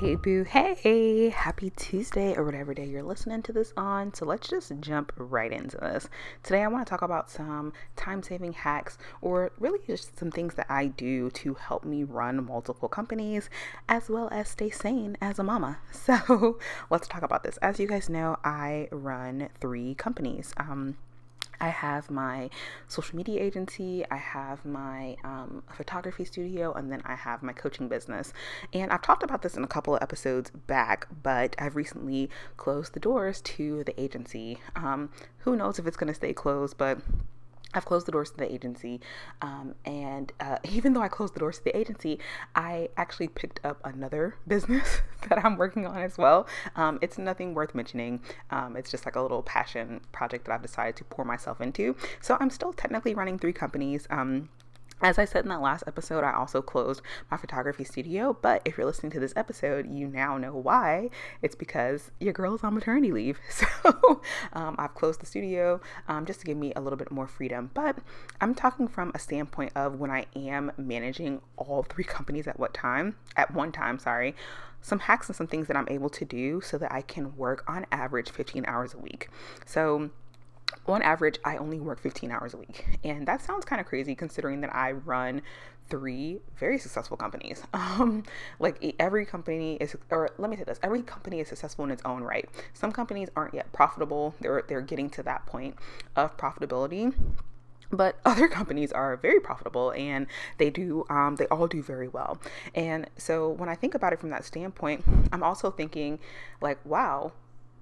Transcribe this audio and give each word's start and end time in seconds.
Hey, 0.00 0.16
boo. 0.16 0.42
Hey, 0.42 1.28
happy 1.28 1.70
Tuesday 1.70 2.34
or 2.34 2.42
whatever 2.42 2.74
day 2.74 2.84
you're 2.84 3.04
listening 3.04 3.42
to 3.42 3.52
this 3.52 3.72
on. 3.76 4.12
So, 4.12 4.26
let's 4.26 4.48
just 4.48 4.72
jump 4.80 5.12
right 5.16 5.52
into 5.52 5.76
this. 5.76 6.08
Today, 6.42 6.64
I 6.64 6.66
want 6.66 6.84
to 6.84 6.90
talk 6.90 7.02
about 7.02 7.30
some 7.30 7.72
time 7.94 8.20
saving 8.20 8.54
hacks 8.54 8.98
or 9.22 9.52
really 9.60 9.78
just 9.86 10.18
some 10.18 10.32
things 10.32 10.54
that 10.54 10.66
I 10.68 10.86
do 10.86 11.30
to 11.30 11.54
help 11.54 11.84
me 11.84 12.02
run 12.02 12.44
multiple 12.44 12.88
companies 12.88 13.48
as 13.88 14.10
well 14.10 14.28
as 14.32 14.48
stay 14.48 14.68
sane 14.68 15.16
as 15.20 15.38
a 15.38 15.44
mama. 15.44 15.78
So, 15.92 16.58
let's 16.90 17.06
talk 17.06 17.22
about 17.22 17.44
this. 17.44 17.56
As 17.58 17.78
you 17.78 17.86
guys 17.86 18.10
know, 18.10 18.36
I 18.42 18.88
run 18.90 19.48
three 19.60 19.94
companies. 19.94 20.52
Um, 20.56 20.96
I 21.60 21.68
have 21.68 22.10
my 22.10 22.50
social 22.88 23.16
media 23.16 23.42
agency, 23.42 24.04
I 24.10 24.16
have 24.16 24.64
my 24.64 25.16
um, 25.24 25.62
photography 25.72 26.24
studio, 26.24 26.72
and 26.72 26.90
then 26.90 27.02
I 27.04 27.14
have 27.14 27.42
my 27.42 27.52
coaching 27.52 27.88
business. 27.88 28.32
And 28.72 28.90
I've 28.90 29.02
talked 29.02 29.22
about 29.22 29.42
this 29.42 29.56
in 29.56 29.64
a 29.64 29.68
couple 29.68 29.94
of 29.96 30.02
episodes 30.02 30.50
back, 30.50 31.06
but 31.22 31.54
I've 31.58 31.76
recently 31.76 32.30
closed 32.56 32.94
the 32.94 33.00
doors 33.00 33.40
to 33.42 33.84
the 33.84 34.00
agency. 34.00 34.58
Um, 34.76 35.10
who 35.38 35.56
knows 35.56 35.78
if 35.78 35.86
it's 35.86 35.96
going 35.96 36.08
to 36.08 36.14
stay 36.14 36.32
closed, 36.32 36.76
but 36.76 36.98
I've 37.74 37.84
closed 37.84 38.06
the 38.06 38.12
doors 38.12 38.30
to 38.30 38.36
the 38.36 38.52
agency. 38.52 39.00
Um, 39.42 39.74
and 39.84 40.32
uh, 40.40 40.58
even 40.70 40.92
though 40.92 41.02
I 41.02 41.08
closed 41.08 41.34
the 41.34 41.40
doors 41.40 41.58
to 41.58 41.64
the 41.64 41.76
agency, 41.76 42.18
I 42.54 42.88
actually 42.96 43.28
picked 43.28 43.60
up 43.64 43.80
another 43.84 44.36
business 44.46 45.00
that 45.28 45.44
I'm 45.44 45.56
working 45.56 45.86
on 45.86 45.98
as 45.98 46.18
well. 46.18 46.46
Um, 46.76 46.98
it's 47.02 47.18
nothing 47.18 47.54
worth 47.54 47.74
mentioning. 47.74 48.20
Um, 48.50 48.76
it's 48.76 48.90
just 48.90 49.04
like 49.04 49.16
a 49.16 49.20
little 49.20 49.42
passion 49.42 50.00
project 50.12 50.46
that 50.46 50.52
I've 50.52 50.62
decided 50.62 50.96
to 50.96 51.04
pour 51.04 51.24
myself 51.24 51.60
into. 51.60 51.96
So 52.20 52.36
I'm 52.40 52.50
still 52.50 52.72
technically 52.72 53.14
running 53.14 53.38
three 53.38 53.52
companies. 53.52 54.06
As 55.00 55.18
I 55.18 55.24
said 55.24 55.44
in 55.44 55.50
that 55.50 55.60
last 55.60 55.84
episode, 55.86 56.24
I 56.24 56.32
also 56.32 56.62
closed 56.62 57.02
my 57.30 57.36
photography 57.36 57.84
studio. 57.84 58.36
But 58.40 58.62
if 58.64 58.76
you're 58.76 58.86
listening 58.86 59.12
to 59.12 59.20
this 59.20 59.34
episode, 59.36 59.92
you 59.92 60.06
now 60.06 60.38
know 60.38 60.54
why. 60.54 61.10
It's 61.42 61.54
because 61.54 62.10
your 62.20 62.32
girl 62.32 62.54
is 62.54 62.64
on 62.64 62.74
maternity 62.74 63.12
leave. 63.12 63.38
So 63.84 64.20
um, 64.52 64.76
I've 64.78 64.94
closed 64.94 65.20
the 65.20 65.26
studio 65.26 65.80
um, 66.08 66.26
just 66.26 66.40
to 66.40 66.46
give 66.46 66.56
me 66.56 66.72
a 66.74 66.80
little 66.80 66.96
bit 66.96 67.10
more 67.10 67.26
freedom. 67.26 67.70
But 67.74 67.98
I'm 68.40 68.54
talking 68.54 68.88
from 68.88 69.12
a 69.14 69.18
standpoint 69.18 69.72
of 69.74 69.98
when 69.98 70.10
I 70.10 70.26
am 70.34 70.72
managing 70.76 71.40
all 71.56 71.82
three 71.82 72.04
companies 72.04 72.46
at 72.46 72.58
what 72.58 72.74
time, 72.74 73.16
at 73.36 73.52
one 73.52 73.72
time, 73.72 73.98
sorry 73.98 74.34
some 74.84 74.98
hacks 74.98 75.28
and 75.28 75.34
some 75.34 75.46
things 75.46 75.66
that 75.66 75.78
I'm 75.78 75.88
able 75.88 76.10
to 76.10 76.26
do 76.26 76.60
so 76.60 76.76
that 76.76 76.92
I 76.92 77.00
can 77.00 77.34
work 77.38 77.64
on 77.66 77.86
average 77.90 78.30
15 78.30 78.66
hours 78.66 78.92
a 78.92 78.98
week. 78.98 79.30
So 79.64 80.10
on 80.86 81.02
average, 81.02 81.38
I 81.44 81.56
only 81.56 81.80
work 81.80 82.00
15 82.00 82.30
hours 82.30 82.54
a 82.54 82.58
week. 82.58 82.98
And 83.04 83.26
that 83.26 83.40
sounds 83.40 83.64
kind 83.64 83.80
of 83.80 83.86
crazy 83.86 84.14
considering 84.14 84.60
that 84.62 84.74
I 84.74 84.92
run 84.92 85.42
three 85.88 86.40
very 86.56 86.78
successful 86.78 87.16
companies. 87.16 87.62
Um, 87.74 88.24
like 88.58 88.96
every 88.98 89.24
company 89.24 89.76
is, 89.76 89.94
or 90.10 90.30
let 90.38 90.50
me 90.50 90.56
say 90.56 90.64
this: 90.64 90.80
every 90.82 91.02
company 91.02 91.38
is 91.38 91.48
successful 91.48 91.84
in 91.84 91.92
its 91.92 92.02
own 92.04 92.24
right. 92.24 92.48
Some 92.72 92.90
companies 92.90 93.28
aren't 93.36 93.54
yet 93.54 93.72
profitable; 93.72 94.34
they're 94.40 94.64
they're 94.66 94.80
getting 94.80 95.08
to 95.10 95.22
that 95.22 95.46
point 95.46 95.76
of 96.16 96.36
profitability. 96.36 97.14
But 97.90 98.18
other 98.24 98.48
companies 98.48 98.90
are 98.90 99.16
very 99.16 99.38
profitable, 99.38 99.92
and 99.92 100.26
they 100.58 100.70
do 100.70 101.04
um, 101.08 101.36
they 101.36 101.46
all 101.46 101.68
do 101.68 101.82
very 101.82 102.08
well. 102.08 102.38
And 102.74 103.08
so 103.16 103.48
when 103.48 103.68
I 103.68 103.76
think 103.76 103.94
about 103.94 104.12
it 104.12 104.18
from 104.18 104.30
that 104.30 104.44
standpoint, 104.44 105.04
I'm 105.30 105.44
also 105.44 105.70
thinking, 105.70 106.18
like, 106.60 106.84
wow, 106.84 107.32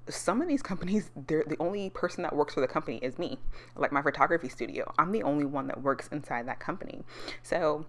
some 0.09 0.43
of 0.43 0.49
these 0.49 0.63
companies, 0.63 1.11
they're 1.27 1.45
the 1.47 1.57
only 1.59 1.91
person 1.91 2.23
that 2.23 2.35
works 2.35 2.55
for 2.55 2.61
the 2.61 2.69
company 2.69 2.99
is 2.99 3.19
me. 3.19 3.39
Like 3.77 3.93
my 3.93 4.03
photography 4.03 4.49
studio, 4.49 4.93
I'm 4.99 5.13
the 5.13 5.23
only 5.23 5.45
one 5.45 5.67
that 5.69 5.83
works 5.83 6.09
inside 6.11 6.47
that 6.49 6.61
company. 6.61 7.03
So 7.43 7.87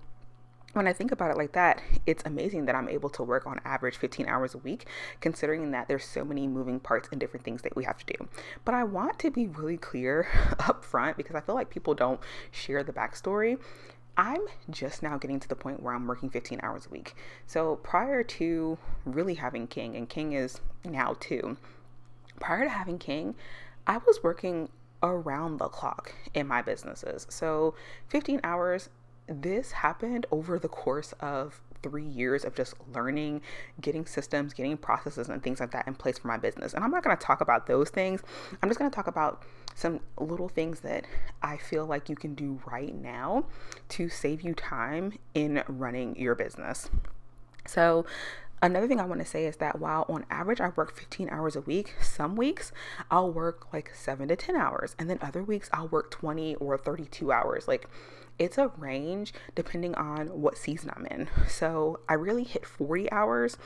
when 0.74 0.88
I 0.88 0.94
think 0.94 1.12
about 1.12 1.32
it 1.32 1.38
like 1.38 1.54
that, 1.54 1.82
it's 2.06 2.24
amazing 2.26 2.66
that 2.66 2.76
I'm 2.76 2.90
able 2.90 3.10
to 3.12 3.24
work 3.24 3.46
on 3.46 3.62
average 3.64 3.98
15 3.98 4.28
hours 4.28 4.56
a 4.56 4.58
week, 4.58 4.88
considering 5.22 5.72
that 5.72 5.88
there's 5.88 6.04
so 6.04 6.26
many 6.26 6.48
moving 6.48 6.80
parts 6.80 7.10
and 7.12 7.20
different 7.20 7.46
things 7.46 7.62
that 7.62 7.76
we 7.76 7.84
have 7.84 7.98
to 7.98 8.06
do. 8.06 8.28
But 8.66 8.74
I 8.74 8.84
want 8.84 9.20
to 9.20 9.30
be 9.30 9.46
really 9.46 9.78
clear 9.78 10.28
up 10.60 10.84
front 10.84 11.16
because 11.16 11.36
I 11.36 11.42
feel 11.42 11.56
like 11.56 11.70
people 11.70 11.94
don't 11.94 12.20
share 12.52 12.84
the 12.84 12.94
backstory. 12.94 13.60
I'm 14.18 14.42
just 14.70 15.02
now 15.02 15.18
getting 15.18 15.40
to 15.40 15.48
the 15.48 15.56
point 15.56 15.82
where 15.82 15.94
I'm 15.94 16.08
working 16.08 16.30
15 16.30 16.60
hours 16.62 16.86
a 16.86 16.90
week. 16.90 17.16
So 17.48 17.78
prior 17.78 18.24
to 18.24 18.78
really 19.06 19.36
having 19.36 19.68
King, 19.68 19.96
and 19.96 20.08
King 20.08 20.34
is 20.34 20.60
now 20.84 21.16
two, 21.20 21.58
prior 22.40 22.64
to 22.64 22.70
having 22.70 22.98
King, 22.98 23.36
I 23.88 23.98
was 23.98 24.24
working 24.24 24.70
around 25.02 25.58
the 25.58 25.68
clock 25.68 26.14
in 26.34 26.48
my 26.48 26.62
businesses. 26.62 27.28
So 27.30 27.76
15 28.08 28.40
hours, 28.44 28.90
this 29.28 29.72
happened 29.72 30.26
over 30.32 30.58
the 30.58 30.70
course 30.70 31.14
of 31.20 31.62
three 31.84 32.06
years 32.06 32.46
of 32.46 32.56
just 32.56 32.74
learning, 32.94 33.42
getting 33.82 34.06
systems, 34.06 34.54
getting 34.54 34.78
processes, 34.78 35.30
and 35.30 35.44
things 35.44 35.60
like 35.60 35.72
that 35.72 35.86
in 35.86 35.94
place 35.94 36.18
for 36.18 36.30
my 36.30 36.38
business. 36.38 36.74
And 36.74 36.84
I'm 36.84 36.92
not 36.92 37.04
going 37.04 37.16
to 37.16 37.24
talk 37.24 37.42
about 37.42 37.68
those 37.68 37.90
things. 37.90 38.24
I'm 38.62 38.70
just 38.70 38.80
going 38.80 38.90
to 38.90 38.96
talk 38.96 39.08
about 39.08 39.44
some 39.76 40.00
little 40.18 40.50
things 40.50 40.80
that 40.82 41.06
I 41.42 41.58
feel 41.58 41.86
like 41.86 42.10
you 42.10 42.16
can 42.16 42.34
do 42.34 42.60
right 42.66 42.96
now 42.96 43.46
to 43.90 44.08
save 44.08 44.42
you 44.42 44.54
time 44.54 45.14
in 45.34 45.64
running 45.68 46.16
your 46.16 46.36
business. 46.36 46.90
So, 47.66 48.06
Another 48.64 48.88
thing 48.88 49.02
I 49.02 49.06
want 49.06 49.20
to 49.20 49.28
say 49.28 49.46
is 49.46 49.58
that 49.58 49.80
while 49.80 50.06
on 50.08 50.26
average 50.30 50.62
I 50.62 50.70
work 50.70 50.96
15 50.96 51.28
hours 51.30 51.58
a 51.58 51.62
week, 51.62 51.96
some 52.02 52.38
weeks 52.38 52.72
I'll 53.12 53.30
work 53.30 53.74
like 53.74 53.94
7 53.94 54.30
to 54.30 54.38
10 54.38 54.56
hours, 54.56 54.96
and 54.98 55.10
then 55.10 55.20
other 55.22 55.44
weeks 55.44 55.70
I'll 55.74 55.90
work 55.90 56.10
20 56.12 56.56
or 56.56 56.78
32 56.78 57.30
hours. 57.30 57.68
Like 57.68 57.90
it's 58.40 58.58
a 58.58 58.70
range 58.78 59.34
depending 59.54 59.94
on 59.96 60.28
what 60.28 60.58
season 60.58 60.92
I'm 60.96 61.06
in. 61.08 61.28
So 61.50 62.00
I 62.08 62.14
really 62.14 62.46
hit 62.46 62.66
40 62.66 63.12
hours. 63.12 63.58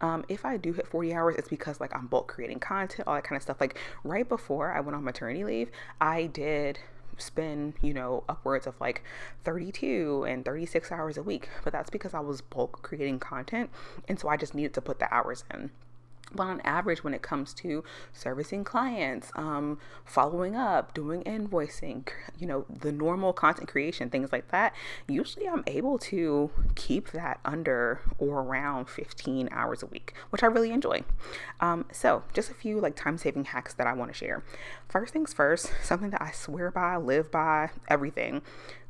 Um, 0.00 0.24
if 0.26 0.46
I 0.46 0.56
do 0.56 0.72
hit 0.72 0.86
40 0.86 1.12
hours, 1.12 1.34
it's 1.36 1.50
because 1.50 1.78
like 1.78 1.94
I'm 1.94 2.06
bulk 2.06 2.28
creating 2.28 2.60
content, 2.60 3.06
all 3.06 3.14
that 3.14 3.24
kind 3.24 3.36
of 3.36 3.42
stuff. 3.42 3.60
Like 3.60 3.78
right 4.04 4.26
before 4.26 4.72
I 4.72 4.80
went 4.80 4.96
on 4.96 5.04
maternity 5.04 5.44
leave, 5.44 5.70
I 6.00 6.24
did 6.28 6.78
spend, 7.18 7.74
you 7.80 7.94
know, 7.94 8.24
upwards 8.28 8.66
of 8.66 8.80
like 8.80 9.02
32 9.44 10.24
and 10.28 10.44
36 10.44 10.92
hours 10.92 11.16
a 11.16 11.22
week. 11.22 11.48
But 11.64 11.72
that's 11.72 11.90
because 11.90 12.14
I 12.14 12.20
was 12.20 12.40
bulk 12.40 12.82
creating 12.82 13.20
content. 13.20 13.70
And 14.08 14.18
so 14.18 14.28
I 14.28 14.36
just 14.36 14.54
needed 14.54 14.74
to 14.74 14.80
put 14.80 14.98
the 14.98 15.12
hours 15.12 15.44
in. 15.52 15.70
But 16.32 16.44
on 16.44 16.60
average, 16.62 17.04
when 17.04 17.14
it 17.14 17.22
comes 17.22 17.54
to 17.54 17.84
servicing 18.12 18.64
clients, 18.64 19.30
um, 19.36 19.78
following 20.04 20.56
up, 20.56 20.92
doing 20.92 21.22
invoicing, 21.22 22.08
you 22.38 22.46
know, 22.46 22.66
the 22.68 22.90
normal 22.90 23.32
content 23.32 23.68
creation, 23.68 24.10
things 24.10 24.32
like 24.32 24.48
that, 24.48 24.74
usually 25.08 25.48
I'm 25.48 25.62
able 25.68 25.98
to 25.98 26.50
keep 26.74 27.12
that 27.12 27.38
under 27.44 28.00
or 28.18 28.40
around 28.40 28.88
15 28.88 29.48
hours 29.52 29.82
a 29.82 29.86
week, 29.86 30.14
which 30.30 30.42
I 30.42 30.46
really 30.46 30.72
enjoy. 30.72 31.04
Um, 31.60 31.86
so, 31.92 32.24
just 32.32 32.50
a 32.50 32.54
few 32.54 32.80
like 32.80 32.96
time 32.96 33.18
saving 33.18 33.46
hacks 33.46 33.74
that 33.74 33.86
I 33.86 33.92
want 33.92 34.10
to 34.12 34.16
share. 34.16 34.42
First 34.88 35.12
things 35.12 35.32
first, 35.32 35.70
something 35.82 36.10
that 36.10 36.22
I 36.22 36.32
swear 36.32 36.70
by, 36.70 36.96
live 36.96 37.30
by, 37.30 37.70
everything 37.88 38.42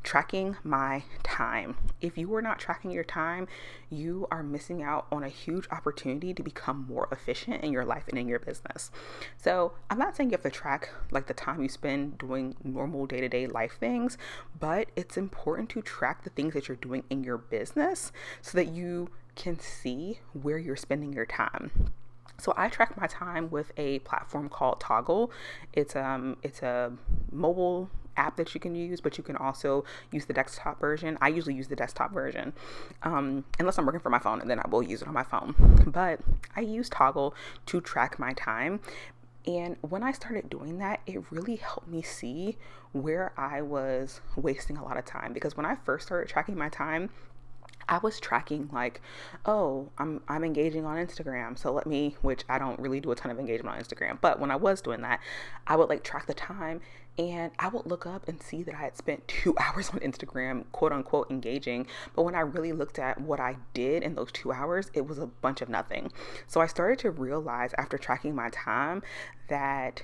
tracking 0.06 0.56
my 0.62 1.03
time. 1.25 1.76
If 2.00 2.17
you 2.17 2.32
are 2.37 2.41
not 2.41 2.61
tracking 2.61 2.93
your 2.93 3.05
time, 3.05 3.49
you 3.91 4.29
are 4.31 4.44
missing 4.44 4.81
out 4.81 5.08
on 5.11 5.25
a 5.25 5.29
huge 5.29 5.67
opportunity 5.73 6.32
to 6.32 6.43
become 6.44 6.87
more 6.88 7.08
efficient 7.11 7.64
in 7.64 7.73
your 7.73 7.85
life 7.85 8.05
and 8.08 8.17
in 8.17 8.29
your 8.29 8.38
business. 8.38 8.93
So, 9.37 9.73
I'm 9.91 9.99
not 9.99 10.17
saying 10.17 10.31
you 10.31 10.35
have 10.35 10.43
to 10.43 10.50
track 10.50 10.91
like 11.11 11.26
the 11.26 11.35
time 11.35 11.61
you 11.61 11.69
spend 11.69 12.19
doing 12.19 12.55
normal 12.62 13.06
day 13.06 13.20
to 13.20 13.29
day 13.29 13.49
life 13.49 13.79
things, 13.81 14.17
but 14.61 14.88
it's 14.94 15.17
important 15.17 15.70
to 15.70 15.82
track 15.82 16.23
the 16.23 16.31
things 16.31 16.55
that 16.55 16.69
you're 16.69 16.76
doing 16.76 17.03
in 17.11 17.25
your 17.25 17.38
business 17.38 18.12
so 18.41 18.56
that 18.56 18.69
you 18.69 19.11
can 19.35 19.58
see 19.58 20.20
where 20.41 20.56
you're 20.56 20.76
spending 20.76 21.12
your 21.12 21.26
time. 21.26 21.93
So 22.38 22.55
I 22.56 22.69
track 22.69 22.97
my 22.97 23.08
time 23.08 23.50
with 23.50 23.73
a 23.76 23.99
platform 24.00 24.50
called 24.50 24.79
Toggl. 24.81 25.31
It's 25.73 25.97
um 25.97 26.37
it's 26.44 26.62
a 26.62 26.93
mobile 27.32 27.91
app 28.17 28.37
that 28.37 28.55
you 28.55 28.61
can 28.61 28.75
use, 28.75 29.01
but 29.01 29.19
you 29.19 29.25
can 29.25 29.37
also 29.37 29.85
use 30.11 30.27
the 30.27 30.33
desktop 30.33 30.81
version. 30.81 31.19
I 31.21 31.29
usually 31.29 31.55
use 31.55 31.69
the 31.69 31.77
desktop 31.77 32.13
version, 32.13 32.53
um, 33.03 33.45
unless 33.59 33.79
I'm 33.79 33.87
working 33.87 34.01
from 34.01 34.13
my 34.13 34.19
phone, 34.19 34.41
and 34.41 34.51
then 34.51 34.61
I 34.61 34.69
will 34.69 34.83
use 34.83 35.03
it 35.03 35.09
on 35.09 35.15
my 35.15 35.23
phone. 35.23 35.55
But 35.87 36.21
I 36.55 36.61
use 36.61 36.91
Toggl 36.91 37.33
to 37.67 37.81
track 37.81 38.19
my 38.19 38.33
time. 38.33 38.81
And 39.47 39.77
when 39.81 40.03
I 40.03 40.11
started 40.11 40.51
doing 40.51 40.79
that, 40.79 41.01
it 41.07 41.23
really 41.31 41.57
helped 41.57 41.87
me 41.87 42.03
see 42.03 42.57
where 42.93 43.33
I 43.37 43.63
was 43.63 44.21
wasting 44.35 44.77
a 44.77 44.85
lot 44.85 44.97
of 44.97 45.05
time. 45.05 45.33
Because 45.33 45.57
when 45.57 45.65
I 45.65 45.77
first 45.77 46.07
started 46.07 46.29
tracking 46.29 46.59
my 46.59 46.69
time, 46.69 47.11
I 47.88 47.99
was 47.99 48.19
tracking 48.19 48.69
like, 48.73 49.00
oh, 49.44 49.91
I'm 49.99 50.21
I'm 50.29 50.44
engaging 50.44 50.85
on 50.85 50.97
Instagram. 50.97 51.59
So 51.59 51.73
let 51.73 51.87
me, 51.87 52.17
which 52.23 52.43
I 52.49 52.59
don't 52.59 52.79
really 52.81 53.00
do 53.00 53.11
a 53.12 53.15
ton 53.15 53.31
of 53.31 53.38
engagement 53.38 53.77
on 53.77 53.83
Instagram, 53.83 54.19
but 54.21 54.41
when 54.41 54.50
I 54.50 54.56
was 54.56 54.81
doing 54.81 55.03
that, 55.03 55.21
I 55.67 55.77
would 55.77 55.88
like 55.88 56.03
track 56.03 56.27
the 56.27 56.35
time 56.35 56.81
and 57.19 57.50
I 57.59 57.69
would 57.69 57.87
look 57.87 58.05
up 58.06 58.29
and 58.29 58.43
see 58.43 58.62
that 58.62 58.75
I 58.75 58.79
had 58.79 58.97
spent 58.97 59.27
two 59.27 59.55
hours 59.61 59.91
on 59.91 60.00
Instagram, 60.00 60.65
quote 60.73 60.93
unquote, 60.93 61.31
engaging. 61.31 61.87
But 62.15 62.23
when 62.23 62.35
I 62.35 62.41
really 62.41 62.73
looked 62.73 62.99
at 62.99 63.21
what 63.21 63.41
I 63.41 63.56
did 63.75 64.03
in 64.03 64.15
those 64.15 64.32
two 64.32 64.53
hours, 64.53 64.91
it 64.94 65.06
was 65.06 65.19
a 65.19 65.27
bunch 65.27 65.62
of 65.62 65.69
nothing. 65.69 66.12
So 66.47 66.61
I 66.61 66.67
started 66.67 66.99
to 67.00 67.11
realize 67.11 67.73
after 67.79 67.99
tracking 67.99 68.35
my 68.35 68.50
time 68.50 69.03
that 69.49 70.03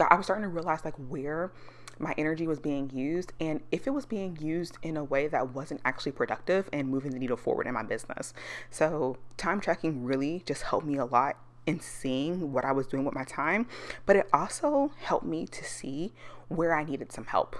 I 0.00 0.14
was 0.14 0.26
starting 0.26 0.44
to 0.44 0.48
realize 0.48 0.84
like 0.84 0.96
where 0.96 1.52
my 2.00 2.14
energy 2.16 2.46
was 2.46 2.58
being 2.58 2.90
used 2.90 3.32
and 3.40 3.60
if 3.70 3.86
it 3.86 3.90
was 3.90 4.06
being 4.06 4.36
used 4.40 4.78
in 4.82 4.96
a 4.96 5.04
way 5.04 5.28
that 5.28 5.54
wasn't 5.54 5.80
actually 5.84 6.12
productive 6.12 6.68
and 6.72 6.88
moving 6.88 7.12
the 7.12 7.18
needle 7.18 7.36
forward 7.36 7.66
in 7.66 7.74
my 7.74 7.82
business. 7.82 8.32
So, 8.70 9.18
time 9.36 9.60
tracking 9.60 10.04
really 10.04 10.42
just 10.46 10.62
helped 10.62 10.86
me 10.86 10.96
a 10.96 11.04
lot 11.04 11.36
in 11.66 11.78
seeing 11.78 12.52
what 12.52 12.64
I 12.64 12.72
was 12.72 12.86
doing 12.86 13.04
with 13.04 13.14
my 13.14 13.24
time, 13.24 13.66
but 14.06 14.16
it 14.16 14.28
also 14.32 14.92
helped 15.02 15.26
me 15.26 15.46
to 15.46 15.64
see 15.64 16.12
where 16.48 16.74
I 16.74 16.84
needed 16.84 17.12
some 17.12 17.26
help. 17.26 17.56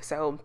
So, 0.00 0.40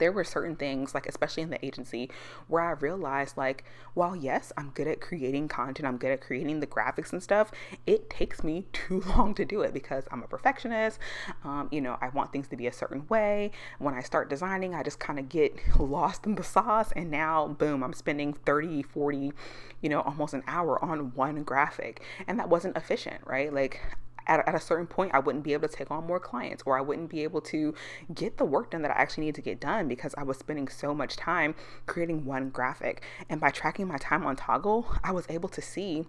there 0.00 0.10
were 0.10 0.24
certain 0.24 0.56
things 0.56 0.94
like 0.94 1.06
especially 1.06 1.42
in 1.42 1.50
the 1.50 1.64
agency 1.64 2.10
where 2.48 2.62
i 2.62 2.72
realized 2.72 3.36
like 3.36 3.64
while 3.94 4.16
yes 4.16 4.52
i'm 4.56 4.70
good 4.70 4.88
at 4.88 5.00
creating 5.00 5.46
content 5.46 5.86
i'm 5.86 5.96
good 5.96 6.10
at 6.10 6.20
creating 6.20 6.58
the 6.58 6.66
graphics 6.66 7.12
and 7.12 7.22
stuff 7.22 7.52
it 7.86 8.10
takes 8.10 8.42
me 8.42 8.66
too 8.72 9.00
long 9.16 9.34
to 9.34 9.44
do 9.44 9.60
it 9.60 9.72
because 9.72 10.04
i'm 10.10 10.22
a 10.22 10.26
perfectionist. 10.26 10.98
Um, 11.44 11.68
you 11.70 11.80
know 11.80 11.96
i 12.00 12.08
want 12.08 12.32
things 12.32 12.48
to 12.48 12.56
be 12.56 12.66
a 12.66 12.72
certain 12.72 13.06
way. 13.08 13.52
When 13.78 13.94
i 13.94 14.00
start 14.00 14.28
designing 14.28 14.74
i 14.74 14.82
just 14.82 14.98
kind 14.98 15.18
of 15.18 15.28
get 15.28 15.54
lost 15.78 16.26
in 16.26 16.34
the 16.34 16.42
sauce 16.42 16.90
and 16.96 17.10
now 17.10 17.46
boom 17.46 17.82
i'm 17.84 17.92
spending 17.92 18.32
30 18.32 18.82
40 18.82 19.32
you 19.80 19.88
know 19.88 20.00
almost 20.00 20.34
an 20.34 20.42
hour 20.46 20.82
on 20.84 21.14
one 21.14 21.42
graphic. 21.42 22.02
And 22.26 22.38
that 22.38 22.48
wasn't 22.48 22.76
efficient 22.76 23.20
right? 23.26 23.52
Like 23.52 23.80
at, 24.26 24.46
at 24.46 24.54
a 24.54 24.60
certain 24.60 24.86
point, 24.86 25.12
I 25.14 25.18
wouldn't 25.18 25.44
be 25.44 25.52
able 25.52 25.68
to 25.68 25.74
take 25.74 25.90
on 25.90 26.06
more 26.06 26.20
clients 26.20 26.62
or 26.66 26.78
I 26.78 26.80
wouldn't 26.80 27.10
be 27.10 27.22
able 27.22 27.40
to 27.42 27.74
get 28.14 28.38
the 28.38 28.44
work 28.44 28.70
done 28.70 28.82
that 28.82 28.90
I 28.90 29.00
actually 29.00 29.26
need 29.26 29.34
to 29.36 29.42
get 29.42 29.60
done 29.60 29.88
because 29.88 30.14
I 30.16 30.22
was 30.22 30.38
spending 30.38 30.68
so 30.68 30.94
much 30.94 31.16
time 31.16 31.54
creating 31.86 32.24
one 32.24 32.50
graphic. 32.50 33.02
And 33.28 33.40
by 33.40 33.50
tracking 33.50 33.88
my 33.88 33.98
time 33.98 34.24
on 34.24 34.36
Toggl, 34.36 34.98
I 35.02 35.12
was 35.12 35.26
able 35.28 35.48
to 35.50 35.62
see 35.62 36.06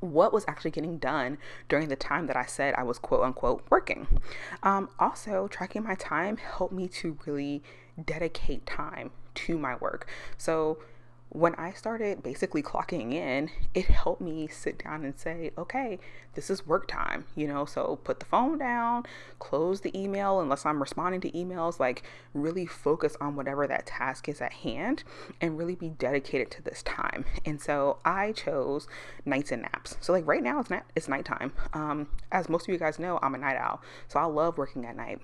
what 0.00 0.32
was 0.32 0.44
actually 0.46 0.70
getting 0.70 0.98
done 0.98 1.38
during 1.68 1.88
the 1.88 1.96
time 1.96 2.26
that 2.26 2.36
I 2.36 2.44
said 2.46 2.74
I 2.76 2.82
was 2.82 2.98
quote 2.98 3.22
unquote 3.22 3.64
working. 3.70 4.06
Um, 4.62 4.90
also, 4.98 5.48
tracking 5.48 5.82
my 5.82 5.94
time 5.94 6.36
helped 6.36 6.74
me 6.74 6.88
to 6.88 7.18
really 7.26 7.62
dedicate 8.04 8.66
time 8.66 9.10
to 9.34 9.58
my 9.58 9.76
work. 9.76 10.06
So, 10.36 10.78
when 11.30 11.54
I 11.56 11.72
started 11.72 12.22
basically 12.22 12.62
clocking 12.62 13.12
in, 13.12 13.50
it 13.74 13.86
helped 13.86 14.20
me 14.20 14.46
sit 14.46 14.82
down 14.82 15.04
and 15.04 15.18
say, 15.18 15.50
okay, 15.58 15.98
this 16.34 16.50
is 16.50 16.66
work 16.66 16.86
time, 16.86 17.24
you 17.34 17.48
know, 17.48 17.64
so 17.64 17.98
put 18.04 18.20
the 18.20 18.26
phone 18.26 18.58
down, 18.58 19.04
close 19.38 19.80
the 19.80 19.98
email 19.98 20.40
unless 20.40 20.64
I'm 20.64 20.80
responding 20.80 21.20
to 21.22 21.30
emails, 21.32 21.80
like 21.80 22.04
really 22.32 22.64
focus 22.64 23.16
on 23.20 23.34
whatever 23.36 23.66
that 23.66 23.86
task 23.86 24.28
is 24.28 24.40
at 24.40 24.52
hand 24.52 25.02
and 25.40 25.58
really 25.58 25.74
be 25.74 25.88
dedicated 25.88 26.50
to 26.52 26.62
this 26.62 26.82
time. 26.82 27.24
And 27.44 27.60
so 27.60 27.98
I 28.04 28.32
chose 28.32 28.86
nights 29.24 29.50
and 29.50 29.62
naps. 29.62 29.96
So 30.00 30.12
like 30.12 30.26
right 30.26 30.42
now 30.42 30.60
it's 30.60 30.70
not 30.70 30.84
it's 30.94 31.08
nighttime. 31.08 31.52
Um, 31.72 32.08
as 32.30 32.48
most 32.48 32.68
of 32.68 32.72
you 32.72 32.78
guys 32.78 32.98
know, 32.98 33.18
I'm 33.22 33.34
a 33.34 33.38
night 33.38 33.56
owl. 33.56 33.82
So 34.08 34.20
I 34.20 34.24
love 34.24 34.58
working 34.58 34.84
at 34.84 34.96
night. 34.96 35.20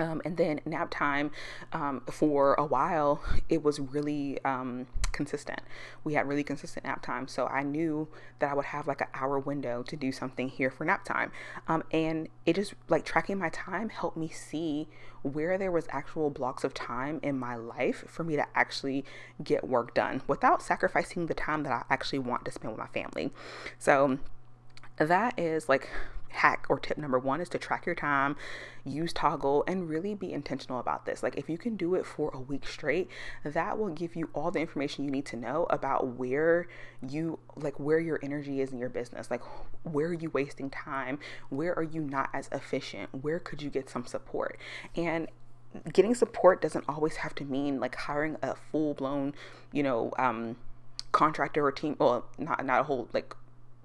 Um, 0.00 0.22
and 0.24 0.36
then 0.36 0.60
nap 0.64 0.88
time 0.90 1.30
um, 1.72 2.02
for 2.10 2.54
a 2.54 2.64
while, 2.64 3.22
it 3.48 3.62
was 3.62 3.78
really 3.78 4.42
um, 4.44 4.86
consistent. 5.12 5.60
We 6.04 6.14
had 6.14 6.26
really 6.26 6.42
consistent 6.42 6.86
nap 6.86 7.02
time. 7.02 7.28
So 7.28 7.46
I 7.46 7.62
knew 7.62 8.08
that 8.38 8.50
I 8.50 8.54
would 8.54 8.64
have 8.66 8.86
like 8.86 9.02
an 9.02 9.08
hour 9.14 9.38
window 9.38 9.82
to 9.82 9.96
do 9.96 10.10
something 10.10 10.48
here 10.48 10.70
for 10.70 10.84
nap 10.84 11.04
time. 11.04 11.32
Um, 11.68 11.84
and 11.92 12.28
it 12.46 12.56
just 12.56 12.74
like 12.88 13.04
tracking 13.04 13.38
my 13.38 13.50
time 13.50 13.90
helped 13.90 14.16
me 14.16 14.28
see 14.28 14.88
where 15.22 15.58
there 15.58 15.70
was 15.70 15.86
actual 15.90 16.30
blocks 16.30 16.64
of 16.64 16.72
time 16.72 17.20
in 17.22 17.38
my 17.38 17.54
life 17.54 18.04
for 18.06 18.24
me 18.24 18.36
to 18.36 18.46
actually 18.54 19.04
get 19.44 19.68
work 19.68 19.94
done 19.94 20.22
without 20.26 20.62
sacrificing 20.62 21.26
the 21.26 21.34
time 21.34 21.62
that 21.64 21.72
I 21.72 21.82
actually 21.92 22.20
want 22.20 22.46
to 22.46 22.50
spend 22.50 22.72
with 22.72 22.78
my 22.78 22.86
family. 22.86 23.30
So 23.78 24.18
that 24.96 25.38
is 25.38 25.68
like 25.68 25.90
hack 26.30 26.66
or 26.68 26.78
tip 26.78 26.98
number 26.98 27.18
one 27.18 27.40
is 27.40 27.48
to 27.50 27.58
track 27.58 27.86
your 27.86 27.94
time, 27.94 28.36
use 28.84 29.12
Toggl, 29.12 29.62
and 29.66 29.88
really 29.88 30.14
be 30.14 30.32
intentional 30.32 30.80
about 30.80 31.06
this. 31.06 31.22
Like, 31.22 31.36
if 31.36 31.48
you 31.48 31.58
can 31.58 31.76
do 31.76 31.94
it 31.94 32.06
for 32.06 32.30
a 32.32 32.40
week 32.40 32.66
straight, 32.66 33.08
that 33.44 33.78
will 33.78 33.90
give 33.90 34.16
you 34.16 34.30
all 34.32 34.50
the 34.50 34.60
information 34.60 35.04
you 35.04 35.10
need 35.10 35.26
to 35.26 35.36
know 35.36 35.66
about 35.70 36.16
where 36.16 36.66
you 37.06 37.38
like 37.56 37.78
where 37.78 37.98
your 37.98 38.18
energy 38.22 38.60
is 38.60 38.72
in 38.72 38.78
your 38.78 38.88
business. 38.88 39.30
Like, 39.30 39.42
where 39.82 40.08
are 40.08 40.14
you 40.14 40.30
wasting 40.30 40.70
time? 40.70 41.18
Where 41.48 41.76
are 41.76 41.82
you 41.82 42.00
not 42.00 42.30
as 42.32 42.48
efficient? 42.52 43.22
Where 43.22 43.38
could 43.38 43.62
you 43.62 43.70
get 43.70 43.90
some 43.90 44.06
support? 44.06 44.58
And 44.96 45.28
getting 45.92 46.14
support 46.14 46.60
doesn't 46.60 46.84
always 46.88 47.16
have 47.16 47.34
to 47.36 47.44
mean 47.44 47.80
like 47.80 47.94
hiring 47.94 48.36
a 48.42 48.54
full 48.54 48.94
blown, 48.94 49.34
you 49.72 49.82
know, 49.82 50.12
um, 50.18 50.56
contractor 51.12 51.64
or 51.64 51.72
team. 51.72 51.96
Well, 51.98 52.26
not 52.38 52.64
not 52.64 52.80
a 52.80 52.84
whole 52.84 53.08
like 53.12 53.34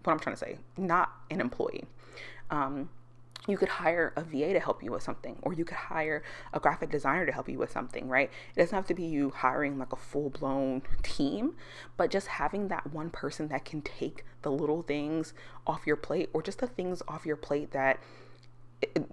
what 0.04 0.14
I'm 0.14 0.20
trying 0.20 0.36
to 0.36 0.40
say, 0.40 0.58
not 0.78 1.12
an 1.30 1.42
employee. 1.42 1.86
Um, 2.50 2.90
you 3.48 3.58
could 3.58 3.70
hire 3.70 4.12
a 4.16 4.24
VA 4.24 4.54
to 4.54 4.60
help 4.60 4.82
you 4.82 4.92
with 4.92 5.04
something, 5.04 5.38
or 5.44 5.54
you 5.54 5.66
could 5.66 5.78
hire 5.78 6.24
a 6.54 6.60
graphic 6.60 6.90
designer 6.90 7.26
to 7.26 7.32
help 7.32 7.48
you 7.48 7.60
with 7.60 7.72
something, 7.72 8.08
right? 8.08 8.32
It 8.56 8.60
doesn't 8.60 8.76
have 8.76 8.88
to 8.88 8.94
be 8.94 9.04
you 9.04 9.30
hiring 9.30 9.78
like 9.78 9.94
a 9.94 9.98
full 9.98 10.30
blown 10.30 10.82
team, 11.04 11.56
but 11.96 12.10
just 12.10 12.28
having 12.28 12.70
that 12.70 12.92
one 12.92 13.10
person 13.10 13.48
that 13.50 13.66
can 13.66 13.82
take 13.82 14.26
the 14.42 14.52
little 14.52 14.82
things 14.82 15.34
off 15.68 15.86
your 15.86 15.96
plate, 15.96 16.30
or 16.34 16.42
just 16.42 16.60
the 16.60 16.68
things 16.68 17.02
off 17.08 17.26
your 17.26 17.36
plate 17.36 17.72
that 17.72 18.00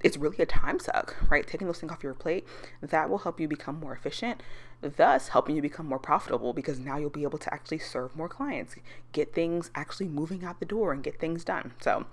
it's 0.02 0.16
really 0.16 0.38
a 0.38 0.46
time 0.46 0.78
suck, 0.78 1.14
right? 1.30 1.46
Taking 1.46 1.66
those 1.66 1.78
things 1.78 1.92
off 1.92 2.02
your 2.02 2.14
plate, 2.14 2.46
that 2.80 3.08
will 3.08 3.18
help 3.18 3.38
you 3.40 3.48
become 3.48 3.78
more 3.78 3.94
efficient, 3.94 4.42
thus 4.80 5.28
helping 5.28 5.56
you 5.56 5.62
become 5.62 5.86
more 5.86 5.98
profitable 5.98 6.52
because 6.52 6.78
now 6.78 6.98
you'll 6.98 7.10
be 7.10 7.22
able 7.22 7.38
to 7.38 7.52
actually 7.54 7.78
serve 7.78 8.16
more 8.16 8.28
clients, 8.28 8.74
get 9.12 9.34
things 9.34 9.70
actually 9.74 10.08
moving 10.08 10.44
out 10.44 10.58
the 10.58 10.66
door 10.66 10.92
and 10.92 11.02
get 11.02 11.18
things 11.20 11.44
done. 11.44 11.72
So 11.80 12.06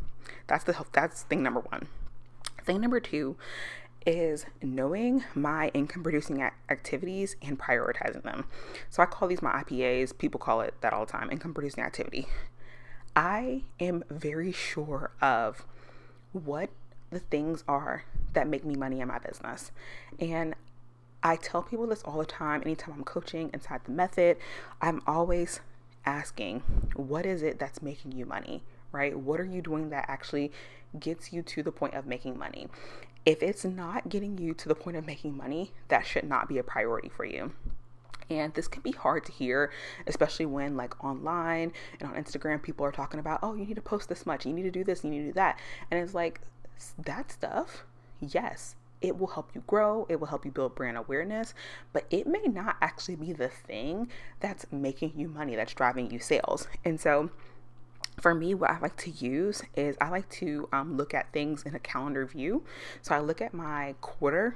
that's 0.48 0.64
the 0.64 0.76
that's 0.92 1.24
thing 1.24 1.44
number 1.44 1.60
1. 1.62 1.88
Thing 2.64 2.82
number 2.82 3.00
2 3.00 3.36
is 4.06 4.46
knowing 4.62 5.24
my 5.36 5.70
income 5.74 6.04
producing 6.04 6.42
activities 6.70 7.36
and 7.42 7.60
prioritizing 7.60 8.24
them. 8.24 8.46
So 8.90 9.04
I 9.04 9.06
call 9.06 9.28
these 9.28 9.42
my 9.42 9.64
IPAs, 9.64 10.18
people 10.18 10.40
call 10.40 10.62
it 10.62 10.74
that 10.82 10.94
all 10.94 11.06
the 11.06 11.12
time, 11.12 11.30
income 11.32 11.54
producing 11.54 11.84
activity. 11.84 12.28
I 13.16 13.64
am 13.80 14.04
very 14.10 14.52
sure 14.52 15.12
of 15.22 15.66
what 16.32 16.70
the 17.10 17.20
things 17.20 17.64
are 17.68 18.06
that 18.34 18.48
make 18.48 18.64
me 18.64 18.76
money 18.76 19.02
in 19.02 19.08
my 19.08 19.20
business. 19.20 19.72
And 20.20 20.56
I 21.22 21.36
tell 21.36 21.64
people 21.64 21.88
this 21.88 22.04
all 22.04 22.20
the 22.20 22.26
time, 22.26 22.62
anytime 22.62 22.94
I'm 22.96 23.04
coaching 23.04 23.50
inside 23.54 23.82
the 23.84 23.92
method, 23.92 24.38
I'm 24.82 25.02
always 25.06 25.60
asking, 26.06 26.62
what 26.96 27.26
is 27.26 27.44
it 27.44 27.60
that's 27.60 27.82
making 27.82 28.14
you 28.14 28.26
money? 28.26 28.64
Right? 28.92 29.18
What 29.18 29.40
are 29.40 29.46
you 29.46 29.62
doing 29.62 29.90
that 29.90 30.06
actually 30.08 30.52
gets 31.00 31.32
you 31.32 31.42
to 31.44 31.64
the 31.64 31.72
point 31.72 31.94
of 31.94 32.06
making 32.06 32.38
money? 32.38 32.68
If 33.26 33.44
it's 33.44 33.66
not 33.66 34.10
getting 34.10 34.38
you 34.38 34.54
to 34.56 34.68
the 34.68 34.76
point 34.76 34.98
of 34.98 35.06
making 35.06 35.38
money, 35.38 35.72
that 35.90 36.06
should 36.06 36.24
not 36.24 36.48
be 36.48 36.58
a 36.58 36.64
priority 36.64 37.10
for 37.10 37.26
you. 37.26 37.52
And 38.30 38.54
this 38.54 38.68
can 38.68 38.82
be 38.82 38.92
hard 38.92 39.26
to 39.26 39.32
hear, 39.32 39.72
especially 40.06 40.46
when, 40.46 40.78
like, 40.78 41.04
online 41.04 41.74
and 42.00 42.10
on 42.10 42.16
Instagram, 42.16 42.62
people 42.62 42.86
are 42.86 42.92
talking 42.92 43.20
about, 43.20 43.40
oh, 43.42 43.56
you 43.56 43.66
need 43.66 43.76
to 43.76 43.82
post 43.82 44.08
this 44.08 44.26
much, 44.26 44.46
you 44.46 44.54
need 44.54 44.64
to 44.64 44.72
do 44.72 44.84
this, 44.84 45.04
you 45.04 45.10
need 45.10 45.22
to 45.22 45.28
do 45.28 45.34
that. 45.34 45.60
And 45.90 46.00
it's 46.00 46.14
like, 46.14 46.42
that 46.98 47.32
stuff, 47.32 47.84
yes, 48.20 48.76
it 49.02 49.18
will 49.18 49.28
help 49.28 49.50
you 49.56 49.64
grow, 49.66 50.06
it 50.10 50.20
will 50.20 50.28
help 50.28 50.46
you 50.46 50.52
build 50.52 50.76
brand 50.76 50.98
awareness, 50.98 51.54
but 51.94 52.06
it 52.10 52.28
may 52.28 52.44
not 52.44 52.76
actually 52.82 53.16
be 53.16 53.34
the 53.34 53.48
thing 53.48 54.10
that's 54.40 54.66
making 54.72 55.14
you 55.16 55.28
money, 55.28 55.56
that's 55.56 55.74
driving 55.74 56.12
you 56.12 56.20
sales. 56.20 56.68
And 56.86 57.00
so, 57.00 57.32
for 58.22 58.36
me, 58.36 58.54
what 58.54 58.70
I 58.70 58.80
like 58.80 58.98
to 58.98 59.12
use 59.12 59.62
is 59.76 59.96
I 60.02 60.10
like 60.10 60.30
to 60.30 60.68
um, 60.72 60.98
look 60.98 61.14
at 61.14 61.32
things 61.32 61.64
in 61.64 61.76
a 61.76 61.80
calendar 61.80 62.26
view. 62.26 62.64
So 63.02 63.16
I 63.16 63.20
look 63.20 63.42
at 63.42 63.54
my 63.54 63.96
quarter 64.02 64.56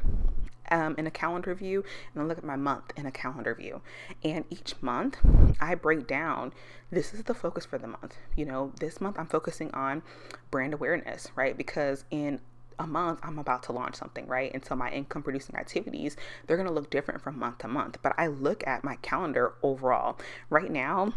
um, 0.72 0.96
in 0.98 1.08
a 1.08 1.12
calendar 1.12 1.54
view 1.54 1.84
and 2.14 2.24
I 2.24 2.26
look 2.26 2.38
at 2.38 2.44
my 2.44 2.56
month 2.56 2.94
in 2.96 3.06
a 3.06 3.12
calendar 3.12 3.54
view. 3.56 3.82
And 4.24 4.46
each 4.50 4.76
month 4.82 5.18
I 5.60 5.76
break 5.76 6.08
down 6.08 6.54
this 6.92 7.14
is 7.14 7.24
the 7.24 7.34
focus 7.34 7.66
for 7.66 7.78
the 7.78 7.88
month. 7.88 8.18
You 8.36 8.46
know, 8.46 8.72
this 8.80 9.02
month 9.02 9.18
I'm 9.18 9.28
focusing 9.28 9.72
on 9.72 10.04
brand 10.52 10.74
awareness, 10.74 11.30
right? 11.36 11.58
Because 11.58 12.06
in 12.12 12.40
a 12.80 12.88
month 12.88 13.20
I'm 13.24 13.40
about 13.40 13.64
to 13.64 13.72
launch 13.72 13.96
something, 13.96 14.28
right? 14.28 14.52
And 14.54 14.64
so 14.64 14.76
my 14.76 14.92
income 14.92 15.24
producing 15.24 15.56
activities, 15.56 16.18
they're 16.46 16.58
going 16.58 16.68
to 16.68 16.74
look 16.74 16.90
different 16.90 17.22
from 17.22 17.40
month 17.40 17.60
to 17.60 17.68
month. 17.68 17.98
But 18.02 18.14
I 18.18 18.28
look 18.28 18.66
at 18.68 18.84
my 18.84 18.96
calendar 18.98 19.54
overall. 19.62 20.18
Right 20.50 20.72
now, 20.72 21.14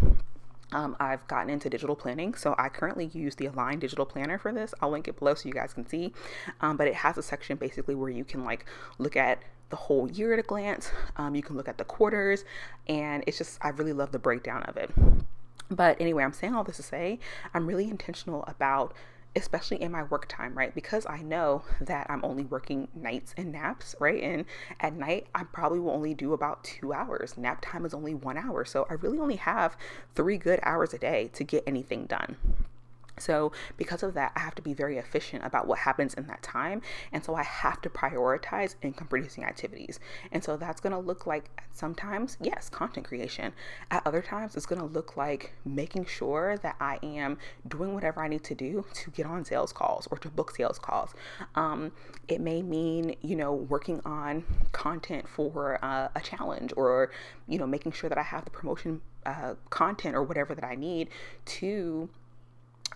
um, 0.72 0.96
I've 0.98 1.26
gotten 1.28 1.50
into 1.50 1.70
digital 1.70 1.94
planning, 1.94 2.34
so 2.34 2.54
I 2.58 2.68
currently 2.68 3.06
use 3.06 3.36
the 3.36 3.46
Align 3.46 3.78
Digital 3.78 4.04
Planner 4.04 4.38
for 4.38 4.52
this. 4.52 4.74
I'll 4.80 4.90
link 4.90 5.06
it 5.06 5.18
below 5.18 5.34
so 5.34 5.48
you 5.48 5.54
guys 5.54 5.72
can 5.72 5.86
see. 5.86 6.12
Um, 6.60 6.76
but 6.76 6.88
it 6.88 6.94
has 6.94 7.16
a 7.18 7.22
section 7.22 7.56
basically 7.56 7.94
where 7.94 8.10
you 8.10 8.24
can 8.24 8.44
like 8.44 8.66
look 8.98 9.16
at 9.16 9.42
the 9.70 9.76
whole 9.76 10.10
year 10.10 10.32
at 10.32 10.38
a 10.38 10.42
glance. 10.42 10.90
Um, 11.16 11.34
you 11.34 11.42
can 11.42 11.56
look 11.56 11.68
at 11.68 11.78
the 11.78 11.84
quarters, 11.84 12.44
and 12.88 13.22
it's 13.26 13.38
just 13.38 13.58
I 13.62 13.68
really 13.70 13.92
love 13.92 14.12
the 14.12 14.18
breakdown 14.18 14.62
of 14.64 14.76
it. 14.76 14.90
But 15.68 16.00
anyway, 16.00 16.24
I'm 16.24 16.32
saying 16.32 16.54
all 16.54 16.64
this 16.64 16.76
to 16.76 16.82
say 16.82 17.18
I'm 17.54 17.66
really 17.66 17.88
intentional 17.88 18.44
about 18.46 18.94
especially 19.36 19.80
in 19.80 19.92
my 19.92 20.02
work 20.04 20.26
time, 20.28 20.56
right? 20.56 20.74
Because 20.74 21.06
I 21.06 21.22
know 21.22 21.62
that 21.80 22.06
I'm 22.08 22.24
only 22.24 22.44
working 22.44 22.88
nights 22.94 23.34
and 23.36 23.52
naps, 23.52 23.94
right? 24.00 24.22
And 24.22 24.46
at 24.80 24.94
night, 24.94 25.26
I 25.34 25.44
probably 25.44 25.78
will 25.78 25.90
only 25.90 26.14
do 26.14 26.32
about 26.32 26.64
two 26.64 26.92
hours. 26.92 27.36
Nap 27.36 27.58
time 27.60 27.84
is 27.84 27.94
only 27.94 28.14
one 28.14 28.38
hour. 28.38 28.64
So 28.64 28.86
I 28.90 28.94
really 28.94 29.18
only 29.18 29.36
have 29.36 29.76
three 30.14 30.38
good 30.38 30.58
hours 30.62 30.94
a 30.94 30.98
day 30.98 31.30
to 31.34 31.44
get 31.44 31.62
anything 31.66 32.06
done. 32.06 32.36
So, 33.18 33.52
because 33.76 34.02
of 34.02 34.14
that, 34.14 34.32
I 34.36 34.40
have 34.40 34.54
to 34.56 34.62
be 34.62 34.74
very 34.74 34.98
efficient 34.98 35.44
about 35.44 35.66
what 35.66 35.78
happens 35.80 36.14
in 36.14 36.26
that 36.26 36.42
time. 36.42 36.82
And 37.12 37.24
so, 37.24 37.34
I 37.34 37.42
have 37.42 37.80
to 37.82 37.90
prioritize 37.90 38.74
income 38.82 39.08
producing 39.08 39.44
activities. 39.44 39.98
And 40.32 40.42
so, 40.44 40.56
that's 40.56 40.80
going 40.80 40.92
to 40.92 40.98
look 40.98 41.26
like 41.26 41.62
sometimes, 41.72 42.36
yes, 42.40 42.68
content 42.68 43.06
creation. 43.06 43.52
At 43.90 44.06
other 44.06 44.22
times, 44.22 44.56
it's 44.56 44.66
going 44.66 44.80
to 44.80 44.86
look 44.86 45.16
like 45.16 45.52
making 45.64 46.06
sure 46.06 46.58
that 46.58 46.76
I 46.80 46.98
am 47.02 47.38
doing 47.66 47.94
whatever 47.94 48.22
I 48.22 48.28
need 48.28 48.44
to 48.44 48.54
do 48.54 48.84
to 48.94 49.10
get 49.10 49.26
on 49.26 49.44
sales 49.44 49.72
calls 49.72 50.06
or 50.10 50.18
to 50.18 50.28
book 50.28 50.54
sales 50.54 50.78
calls. 50.78 51.14
Um, 51.54 51.92
it 52.28 52.40
may 52.40 52.62
mean, 52.62 53.16
you 53.22 53.36
know, 53.36 53.52
working 53.52 54.00
on 54.04 54.44
content 54.72 55.28
for 55.28 55.78
uh, 55.82 56.08
a 56.14 56.20
challenge 56.20 56.72
or, 56.76 57.10
you 57.48 57.58
know, 57.58 57.66
making 57.66 57.92
sure 57.92 58.08
that 58.08 58.18
I 58.18 58.22
have 58.22 58.44
the 58.44 58.50
promotion 58.50 59.00
uh, 59.24 59.54
content 59.70 60.14
or 60.14 60.22
whatever 60.22 60.54
that 60.54 60.64
I 60.64 60.74
need 60.74 61.08
to 61.46 62.08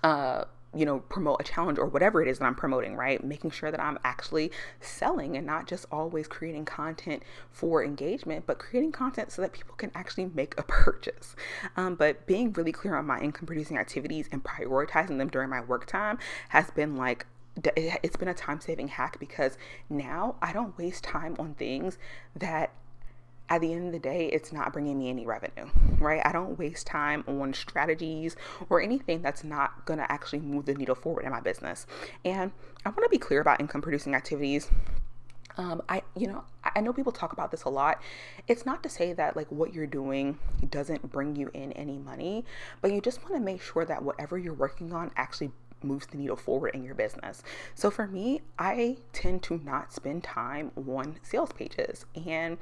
uh, 0.02 0.44
you 0.74 0.86
know, 0.86 1.00
promote 1.00 1.40
a 1.40 1.44
challenge 1.44 1.78
or 1.78 1.86
whatever 1.86 2.22
it 2.22 2.28
is 2.28 2.38
that 2.38 2.44
I'm 2.44 2.54
promoting, 2.54 2.94
right? 2.94 3.22
Making 3.24 3.50
sure 3.50 3.72
that 3.72 3.80
I'm 3.80 3.98
actually 4.04 4.52
selling 4.80 5.36
and 5.36 5.44
not 5.44 5.66
just 5.66 5.84
always 5.90 6.28
creating 6.28 6.64
content 6.64 7.24
for 7.50 7.82
engagement, 7.82 8.46
but 8.46 8.58
creating 8.60 8.92
content 8.92 9.32
so 9.32 9.42
that 9.42 9.52
people 9.52 9.74
can 9.74 9.90
actually 9.94 10.26
make 10.26 10.54
a 10.58 10.62
purchase. 10.68 11.34
Um, 11.76 11.96
but 11.96 12.24
being 12.26 12.52
really 12.52 12.72
clear 12.72 12.94
on 12.94 13.06
my 13.06 13.18
income 13.18 13.46
producing 13.46 13.78
activities 13.78 14.28
and 14.30 14.44
prioritizing 14.44 15.18
them 15.18 15.28
during 15.28 15.50
my 15.50 15.60
work 15.60 15.86
time 15.86 16.18
has 16.50 16.70
been 16.70 16.96
like 16.96 17.26
it's 17.76 18.16
been 18.16 18.28
a 18.28 18.34
time 18.34 18.60
saving 18.60 18.88
hack 18.88 19.18
because 19.18 19.58
now 19.90 20.36
I 20.40 20.52
don't 20.52 20.78
waste 20.78 21.02
time 21.02 21.34
on 21.38 21.54
things 21.54 21.98
that 22.36 22.70
at 23.50 23.60
the 23.60 23.72
end 23.72 23.86
of 23.86 23.92
the 23.92 23.98
day, 23.98 24.26
it's 24.26 24.52
not 24.52 24.72
bringing 24.72 24.96
me 24.96 25.10
any 25.10 25.26
revenue, 25.26 25.68
right? 25.98 26.22
I 26.24 26.30
don't 26.30 26.56
waste 26.56 26.86
time 26.86 27.24
on 27.26 27.52
strategies 27.52 28.36
or 28.68 28.80
anything 28.80 29.22
that's 29.22 29.42
not 29.42 29.84
to 29.88 30.10
actually 30.10 30.38
move 30.38 30.66
the 30.66 30.74
needle 30.74 30.94
forward 30.94 31.24
in 31.24 31.32
my 31.32 31.40
business. 31.40 31.84
And 32.24 32.52
I 32.86 32.90
want 32.90 33.02
to 33.02 33.08
be 33.08 33.18
clear 33.18 33.40
about 33.40 33.60
income 33.60 33.82
producing 33.82 34.14
activities. 34.14 34.70
Um, 35.56 35.82
I, 35.88 36.02
you 36.16 36.28
know, 36.28 36.44
I 36.62 36.80
know 36.80 36.92
people 36.92 37.10
talk 37.10 37.32
about 37.32 37.50
this 37.50 37.64
a 37.64 37.68
lot. 37.68 38.00
It's 38.46 38.64
not 38.64 38.84
to 38.84 38.88
say 38.88 39.12
that 39.14 39.36
like 39.36 39.50
what 39.50 39.74
you're 39.74 39.86
doing 39.86 40.38
doesn't 40.70 41.10
bring 41.10 41.34
you 41.34 41.50
in 41.52 41.72
any 41.72 41.98
money, 41.98 42.44
but 42.80 42.92
you 42.92 43.00
just 43.00 43.20
want 43.22 43.34
to 43.34 43.40
make 43.40 43.60
sure 43.60 43.84
that 43.84 44.04
whatever 44.04 44.38
you're 44.38 44.54
working 44.54 44.92
on 44.92 45.10
actually 45.16 45.50
moves 45.82 46.06
the 46.06 46.16
needle 46.16 46.36
forward 46.36 46.74
in 46.74 46.82
your 46.82 46.94
business. 46.94 47.42
So 47.74 47.90
for 47.90 48.06
me, 48.06 48.42
I 48.58 48.98
tend 49.12 49.42
to 49.44 49.58
not 49.64 49.92
spend 49.92 50.24
time 50.24 50.72
on 50.76 51.18
sales 51.22 51.52
pages. 51.52 52.04
And, 52.26 52.58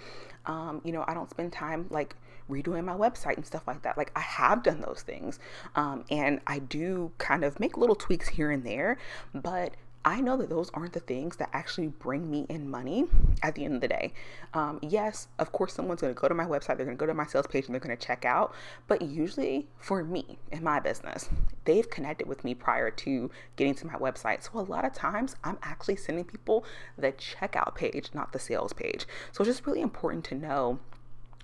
um, 0.46 0.80
you 0.84 0.92
know, 0.92 1.04
I 1.06 1.14
don't 1.14 1.30
spend 1.30 1.52
time 1.52 1.86
like 1.90 2.14
redoing 2.50 2.84
my 2.84 2.94
website 2.94 3.36
and 3.36 3.46
stuff 3.46 3.66
like 3.66 3.82
that. 3.82 3.96
Like 3.96 4.10
I 4.16 4.20
have 4.20 4.62
done 4.62 4.80
those 4.80 5.02
things. 5.02 5.38
Um, 5.74 6.04
and 6.10 6.40
I 6.46 6.58
do 6.60 7.12
kind 7.18 7.44
of 7.44 7.60
make 7.60 7.76
little 7.76 7.96
tweaks 7.96 8.28
here 8.28 8.50
and 8.50 8.64
there, 8.64 8.98
but 9.34 9.74
I 10.04 10.20
know 10.20 10.36
that 10.36 10.48
those 10.48 10.70
aren't 10.74 10.92
the 10.92 11.00
things 11.00 11.36
that 11.36 11.50
actually 11.52 11.88
bring 11.88 12.30
me 12.30 12.46
in 12.48 12.70
money 12.70 13.06
at 13.42 13.54
the 13.54 13.64
end 13.64 13.74
of 13.74 13.80
the 13.80 13.88
day. 13.88 14.12
Um, 14.54 14.78
yes, 14.82 15.28
of 15.38 15.52
course, 15.52 15.74
someone's 15.74 16.00
going 16.00 16.14
to 16.14 16.20
go 16.20 16.28
to 16.28 16.34
my 16.34 16.46
website, 16.46 16.76
they're 16.76 16.86
going 16.86 16.96
to 16.96 17.00
go 17.00 17.06
to 17.06 17.14
my 17.14 17.26
sales 17.26 17.46
page, 17.46 17.66
and 17.66 17.74
they're 17.74 17.80
going 17.80 17.96
to 17.96 18.06
check 18.06 18.24
out. 18.24 18.54
But 18.86 19.02
usually, 19.02 19.66
for 19.76 20.02
me 20.04 20.38
in 20.52 20.62
my 20.62 20.80
business, 20.80 21.28
they've 21.64 21.88
connected 21.88 22.26
with 22.26 22.44
me 22.44 22.54
prior 22.54 22.90
to 22.90 23.30
getting 23.56 23.74
to 23.76 23.86
my 23.86 23.94
website. 23.94 24.42
So 24.42 24.58
a 24.58 24.60
lot 24.60 24.84
of 24.84 24.94
times, 24.94 25.36
I'm 25.44 25.58
actually 25.62 25.96
sending 25.96 26.24
people 26.24 26.64
the 26.96 27.12
checkout 27.12 27.74
page, 27.74 28.10
not 28.14 28.32
the 28.32 28.38
sales 28.38 28.72
page. 28.72 29.06
So 29.32 29.42
it's 29.42 29.50
just 29.50 29.66
really 29.66 29.80
important 29.82 30.24
to 30.26 30.34
know 30.34 30.78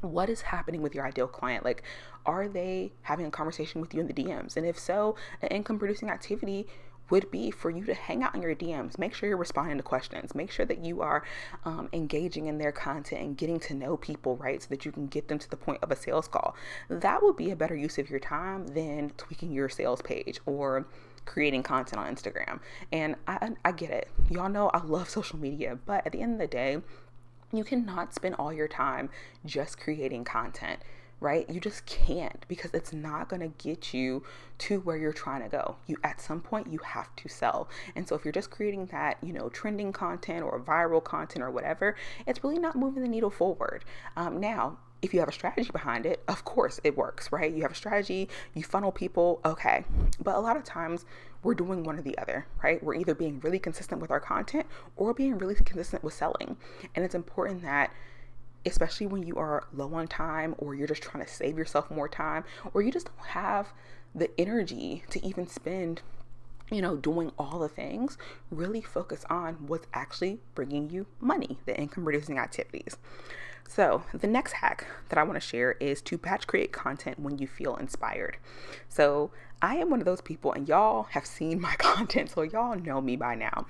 what 0.00 0.28
is 0.28 0.42
happening 0.42 0.82
with 0.82 0.94
your 0.94 1.06
ideal 1.06 1.26
client? 1.26 1.64
Like, 1.64 1.82
are 2.26 2.49
they 2.49 2.92
having 3.02 3.26
a 3.26 3.30
conversation 3.30 3.80
with 3.80 3.94
you 3.94 4.00
in 4.00 4.06
the 4.06 4.14
DMs? 4.14 4.56
And 4.56 4.66
if 4.66 4.78
so, 4.78 5.16
an 5.42 5.49
income 5.49 5.78
producing 5.78 6.11
activity 6.11 6.66
would 7.11 7.30
be 7.30 7.50
for 7.50 7.70
you 7.70 7.84
to 7.84 7.94
hang 7.94 8.23
out 8.23 8.34
in 8.34 8.42
your 8.42 8.54
DMs. 8.54 8.99
Make 8.99 9.14
sure 9.14 9.28
you're 9.28 9.38
responding 9.38 9.76
to 9.76 9.82
questions. 9.82 10.34
Make 10.34 10.50
sure 10.50 10.66
that 10.66 10.84
you 10.84 11.02
are 11.02 11.23
um, 11.64 11.88
engaging 11.92 12.46
in 12.46 12.58
their 12.58 12.73
content 12.73 13.23
and 13.23 13.37
getting 13.37 13.61
to 13.61 13.75
know 13.75 13.96
people, 13.96 14.37
right? 14.37 14.62
So 14.62 14.68
that 14.70 14.84
you 14.84 14.92
can 14.92 15.06
get 15.06 15.28
them 15.28 15.38
to 15.38 15.50
the 15.50 15.56
point 15.56 15.80
of 15.82 15.90
a 15.90 15.96
sales 15.96 16.28
call. 16.28 16.56
That 16.88 17.23
would 17.23 17.37
be 17.37 17.50
a 17.50 17.56
better 17.56 17.76
use 17.76 17.99
of 17.99 18.11
your 18.11 18.20
time 18.20 18.68
than 18.68 19.11
tweaking 19.16 19.52
your 19.52 19.68
sales 19.68 20.02
page 20.02 20.40
or 20.46 20.87
creating 21.26 21.62
content 21.62 22.00
on 22.00 22.14
Instagram. 22.14 22.61
And 22.92 23.16
I, 23.26 23.52
I 23.64 23.73
get 23.73 23.90
it. 23.90 24.08
Y'all 24.30 24.49
know 24.49 24.70
I 24.73 24.82
love 24.84 25.08
social 25.08 25.38
media, 25.38 25.78
but 25.87 26.06
at 26.06 26.12
the 26.12 26.20
end 26.20 26.34
of 26.34 26.38
the 26.38 26.46
day, 26.46 26.78
you 27.52 27.64
cannot 27.64 28.14
spend 28.14 28.34
all 28.37 28.52
your 28.52 28.68
time 28.68 29.11
just 29.44 29.78
creating 29.78 30.25
content 30.25 30.80
right? 31.21 31.49
You 31.49 31.61
just 31.61 31.87
can't 31.87 32.44
because 32.49 32.71
it's 32.75 32.92
not 32.92 33.28
going 33.28 33.40
to 33.40 33.52
get 33.62 33.94
you 33.94 34.23
to 34.59 34.80
where 34.80 34.97
you're 34.97 35.12
trying 35.12 35.42
to 35.42 35.49
go. 35.49 35.76
You 35.87 35.97
at 36.04 36.21
some 36.21 36.40
point 36.40 36.73
you 36.73 36.78
have 36.78 37.14
to 37.16 37.28
sell. 37.28 37.68
And 37.97 38.06
so 38.06 38.14
if 38.14 38.25
you're 38.25 38.33
just 38.33 38.50
creating 38.50 38.87
that, 38.87 39.18
you 39.23 39.33
know, 39.33 39.49
trending 39.49 39.92
content 39.92 40.42
or 40.42 40.61
viral 40.61 41.02
content 41.02 41.42
or 41.42 41.50
whatever, 41.50 41.97
it's 42.26 42.42
really 42.44 42.59
not 42.59 42.76
moving 42.76 43.02
the 43.02 43.09
needle 43.09 43.30
forward. 43.30 43.85
Um, 44.16 44.40
now, 44.40 44.78
if 45.04 45.12
you 45.12 45.21
have 45.21 45.28
a 45.28 45.33
strategy 45.33 45.71
behind 45.71 46.06
it, 46.06 46.23
of 46.28 46.44
course 46.44 46.80
it 46.83 46.97
works, 46.97 47.30
right? 47.30 47.52
You 47.52 47.61
have 47.62 47.73
a 47.73 47.75
strategy, 47.75 48.28
you 48.54 48.62
funnel 48.62 48.90
people, 48.90 49.40
okay. 49.44 49.85
But 50.23 50.35
a 50.35 50.40
lot 50.40 50.56
of 50.56 50.64
times 50.64 51.04
we're 51.42 51.54
doing 51.54 51.85
one 51.85 51.99
or 51.99 52.02
the 52.02 52.16
other, 52.16 52.47
right? 52.62 52.83
We're 52.83 52.94
either 52.94 53.14
being 53.14 53.38
really 53.40 53.59
consistent 53.59 54.00
with 54.00 54.11
our 54.11 54.21
content 54.21 54.64
or 54.97 55.12
being 55.12 55.37
really 55.37 55.54
consistent 55.54 56.02
with 56.02 56.14
selling. 56.14 56.56
And 56.94 57.04
it's 57.04 57.14
important 57.14 57.61
that 57.62 57.92
especially 58.66 59.06
when 59.06 59.23
you 59.23 59.37
are 59.37 59.66
low 59.73 59.92
on 59.94 60.06
time 60.06 60.54
or 60.59 60.75
you're 60.75 60.88
just 60.88 61.02
trying 61.02 61.25
to 61.25 61.30
save 61.30 61.59
yourself 61.59 61.90
more 61.90 62.09
time 62.09 62.44
or 62.73 62.83
you 62.83 62.90
just 62.90 63.06
don't 63.06 63.28
have 63.28 63.73
the 64.14 64.30
energy 64.40 65.02
to 65.11 65.25
even 65.26 65.47
spend 65.47 66.02
you 66.71 66.80
know, 66.80 66.97
doing 66.97 67.30
all 67.38 67.59
the 67.59 67.68
things, 67.68 68.16
really 68.50 68.80
focus 68.80 69.25
on 69.28 69.54
what's 69.66 69.87
actually 69.92 70.40
bringing 70.54 70.90
you 70.90 71.06
money, 71.21 71.59
the 71.66 71.78
income 71.78 72.04
producing 72.04 72.38
activities. 72.38 72.97
So, 73.68 74.04
the 74.12 74.26
next 74.26 74.52
hack 74.52 74.87
that 75.09 75.18
I 75.18 75.23
want 75.23 75.35
to 75.35 75.47
share 75.47 75.73
is 75.73 76.02
to 76.02 76.18
batch 76.18 76.47
create 76.47 76.73
content 76.73 77.18
when 77.18 77.38
you 77.38 77.47
feel 77.47 77.76
inspired. 77.76 78.37
So, 78.88 79.30
I 79.64 79.76
am 79.76 79.88
one 79.88 79.99
of 79.99 80.04
those 80.04 80.21
people, 80.21 80.52
and 80.52 80.68
y'all 80.68 81.04
have 81.04 81.25
seen 81.25 81.59
my 81.59 81.75
content, 81.78 82.28
so 82.28 82.42
y'all 82.42 82.76
know 82.76 83.00
me 83.00 83.16
by 83.16 83.35
now. 83.35 83.64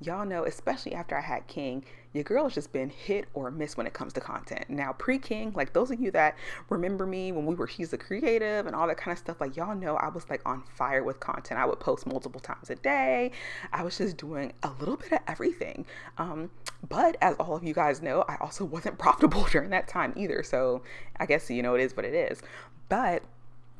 Y'all 0.00 0.24
know, 0.24 0.44
especially 0.44 0.94
after 0.94 1.18
I 1.18 1.20
had 1.20 1.48
King, 1.48 1.84
your 2.12 2.22
girl 2.22 2.44
has 2.44 2.54
just 2.54 2.72
been 2.72 2.88
hit 2.88 3.26
or 3.34 3.50
miss 3.50 3.76
when 3.76 3.84
it 3.84 3.92
comes 3.92 4.12
to 4.12 4.20
content. 4.20 4.70
Now, 4.70 4.92
pre 4.92 5.18
King, 5.18 5.52
like 5.56 5.72
those 5.72 5.90
of 5.90 6.00
you 6.00 6.12
that 6.12 6.36
remember 6.68 7.04
me 7.04 7.32
when 7.32 7.46
we 7.46 7.56
were 7.56 7.66
She's 7.66 7.92
a 7.92 7.98
Creative 7.98 8.64
and 8.64 8.76
all 8.76 8.86
that 8.86 8.96
kind 8.96 9.10
of 9.10 9.18
stuff, 9.18 9.40
like 9.40 9.56
y'all 9.56 9.74
know 9.74 9.96
I 9.96 10.08
was 10.08 10.30
like 10.30 10.40
on 10.46 10.62
fire 10.76 11.02
with 11.02 11.18
content. 11.18 11.58
I 11.58 11.66
would 11.66 11.80
post 11.80 12.06
multiple 12.06 12.40
times 12.40 12.70
a 12.70 12.76
day. 12.76 13.32
I 13.72 13.82
was 13.82 13.98
just 13.98 14.18
doing 14.18 14.52
a 14.62 14.70
little 14.78 14.98
bit 14.98 15.10
of 15.10 15.18
everything. 15.26 15.84
Um, 16.16 16.50
but 16.88 17.16
as 17.20 17.34
all 17.40 17.56
of 17.56 17.64
you 17.64 17.74
guys 17.74 18.00
know, 18.00 18.24
I 18.28 18.36
also 18.36 18.64
wasn't 18.64 18.98
profitable 19.00 19.48
during 19.50 19.70
that 19.70 19.88
time 19.88 20.12
either. 20.16 20.44
So 20.44 20.82
I 21.18 21.26
guess, 21.26 21.50
you 21.50 21.60
know, 21.60 21.74
it 21.74 21.80
is 21.80 21.96
what 21.96 22.04
it 22.04 22.14
is. 22.14 22.40
But 22.88 23.24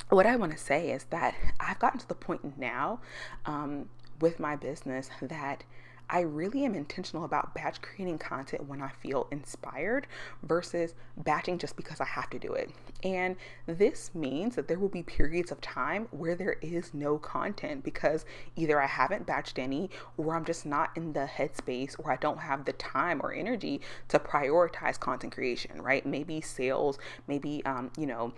what 0.08 0.26
I 0.26 0.36
want 0.36 0.52
to 0.52 0.58
say 0.58 0.90
is 0.90 1.04
that 1.10 1.34
I've 1.60 1.78
gotten 1.78 2.00
to 2.00 2.08
the 2.08 2.14
point 2.14 2.58
now 2.58 3.00
um, 3.46 3.88
with 4.20 4.40
my 4.40 4.56
business 4.56 5.10
that 5.22 5.64
I 6.12 6.20
really 6.22 6.64
am 6.64 6.74
intentional 6.74 7.24
about 7.24 7.54
batch 7.54 7.80
creating 7.80 8.18
content 8.18 8.66
when 8.66 8.82
I 8.82 8.88
feel 8.88 9.28
inspired 9.30 10.08
versus 10.42 10.94
batching 11.16 11.58
just 11.58 11.76
because 11.76 12.00
I 12.00 12.04
have 12.04 12.28
to 12.30 12.38
do 12.38 12.52
it. 12.52 12.70
And 13.04 13.36
this 13.66 14.10
means 14.12 14.56
that 14.56 14.66
there 14.66 14.78
will 14.80 14.88
be 14.88 15.04
periods 15.04 15.52
of 15.52 15.60
time 15.60 16.08
where 16.10 16.34
there 16.34 16.56
is 16.60 16.92
no 16.92 17.16
content 17.16 17.84
because 17.84 18.24
either 18.56 18.82
I 18.82 18.88
haven't 18.88 19.26
batched 19.26 19.60
any 19.60 19.88
or 20.16 20.34
I'm 20.34 20.44
just 20.44 20.66
not 20.66 20.90
in 20.96 21.12
the 21.12 21.28
headspace 21.32 21.94
or 22.00 22.10
I 22.10 22.16
don't 22.16 22.40
have 22.40 22.64
the 22.64 22.72
time 22.72 23.20
or 23.22 23.32
energy 23.32 23.80
to 24.08 24.18
prioritize 24.18 24.98
content 24.98 25.32
creation, 25.32 25.80
right? 25.80 26.04
Maybe 26.04 26.40
sales, 26.40 26.98
maybe, 27.28 27.64
um, 27.64 27.92
you 27.96 28.06
know, 28.06 28.32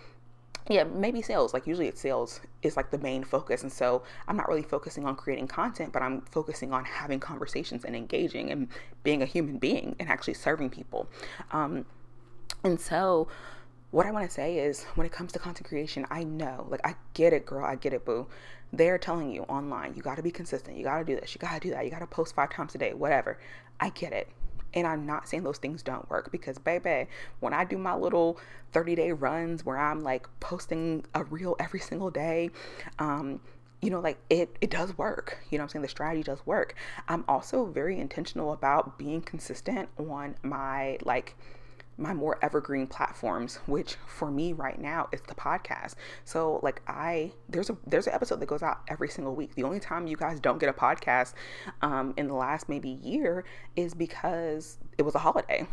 yeah, 0.69 0.83
maybe 0.83 1.21
sales. 1.21 1.53
Like 1.53 1.67
usually 1.67 1.87
it's 1.87 1.99
sales 1.99 2.39
is 2.61 2.77
like 2.77 2.91
the 2.91 2.97
main 2.97 3.23
focus. 3.23 3.63
And 3.63 3.71
so 3.71 4.03
I'm 4.27 4.37
not 4.37 4.47
really 4.47 4.63
focusing 4.63 5.05
on 5.05 5.15
creating 5.15 5.47
content, 5.47 5.91
but 5.91 6.01
I'm 6.01 6.21
focusing 6.21 6.71
on 6.71 6.85
having 6.85 7.19
conversations 7.19 7.83
and 7.83 7.95
engaging 7.95 8.51
and 8.51 8.67
being 9.03 9.21
a 9.21 9.25
human 9.25 9.57
being 9.57 9.95
and 9.99 10.09
actually 10.09 10.35
serving 10.35 10.69
people. 10.69 11.09
Um, 11.51 11.85
and 12.63 12.79
so 12.79 13.27
what 13.91 14.05
I 14.05 14.11
want 14.11 14.27
to 14.27 14.33
say 14.33 14.57
is 14.57 14.85
when 14.95 15.05
it 15.05 15.11
comes 15.11 15.33
to 15.33 15.39
content 15.39 15.67
creation, 15.67 16.05
I 16.09 16.23
know, 16.23 16.65
like 16.69 16.81
I 16.83 16.95
get 17.13 17.33
it, 17.33 17.45
girl, 17.45 17.65
I 17.65 17.75
get 17.75 17.93
it, 17.93 18.05
boo. 18.05 18.27
They're 18.71 18.97
telling 18.97 19.31
you 19.31 19.43
online, 19.43 19.93
you 19.95 20.01
got 20.01 20.15
to 20.15 20.23
be 20.23 20.31
consistent. 20.31 20.77
You 20.77 20.83
got 20.83 20.97
to 20.97 21.05
do 21.05 21.15
this. 21.15 21.35
You 21.35 21.39
got 21.39 21.53
to 21.53 21.59
do 21.59 21.73
that. 21.75 21.85
You 21.85 21.91
got 21.91 21.99
to 21.99 22.07
post 22.07 22.33
five 22.33 22.49
times 22.51 22.73
a 22.73 22.79
day, 22.79 22.93
whatever. 22.93 23.37
I 23.79 23.89
get 23.89 24.13
it. 24.13 24.29
And 24.73 24.87
I'm 24.87 25.05
not 25.05 25.27
saying 25.27 25.43
those 25.43 25.57
things 25.57 25.83
don't 25.83 26.09
work 26.09 26.31
because, 26.31 26.57
baby, 26.57 27.07
when 27.39 27.53
I 27.53 27.63
do 27.63 27.77
my 27.77 27.95
little 27.95 28.39
30 28.71 28.95
day 28.95 29.11
runs 29.11 29.65
where 29.65 29.77
I'm 29.77 30.01
like 30.01 30.27
posting 30.39 31.05
a 31.13 31.23
reel 31.23 31.55
every 31.59 31.79
single 31.79 32.09
day, 32.09 32.49
um, 32.99 33.39
you 33.81 33.89
know, 33.89 33.99
like 33.99 34.17
it, 34.29 34.55
it 34.61 34.69
does 34.69 34.97
work. 34.97 35.39
You 35.49 35.57
know 35.57 35.63
I'm 35.63 35.69
saying? 35.69 35.83
The 35.83 35.89
strategy 35.89 36.23
does 36.23 36.45
work. 36.45 36.73
I'm 37.07 37.25
also 37.27 37.65
very 37.65 37.99
intentional 37.99 38.53
about 38.53 38.97
being 38.97 39.21
consistent 39.21 39.89
on 39.97 40.35
my 40.41 40.97
like 41.03 41.35
my 41.97 42.13
more 42.13 42.37
evergreen 42.41 42.87
platforms 42.87 43.59
which 43.65 43.95
for 44.07 44.31
me 44.31 44.53
right 44.53 44.79
now 44.79 45.07
is 45.11 45.21
the 45.27 45.35
podcast. 45.35 45.95
So 46.25 46.59
like 46.63 46.81
i 46.87 47.31
there's 47.49 47.69
a 47.69 47.77
there's 47.85 48.07
an 48.07 48.13
episode 48.13 48.39
that 48.39 48.47
goes 48.47 48.63
out 48.63 48.81
every 48.87 49.09
single 49.09 49.35
week. 49.35 49.55
The 49.55 49.63
only 49.63 49.79
time 49.79 50.07
you 50.07 50.17
guys 50.17 50.39
don't 50.39 50.59
get 50.59 50.69
a 50.69 50.73
podcast 50.73 51.33
um, 51.81 52.13
in 52.17 52.27
the 52.27 52.33
last 52.33 52.69
maybe 52.69 52.99
year 53.01 53.45
is 53.75 53.93
because 53.93 54.77
it 54.97 55.03
was 55.03 55.15
a 55.15 55.19
holiday 55.19 55.67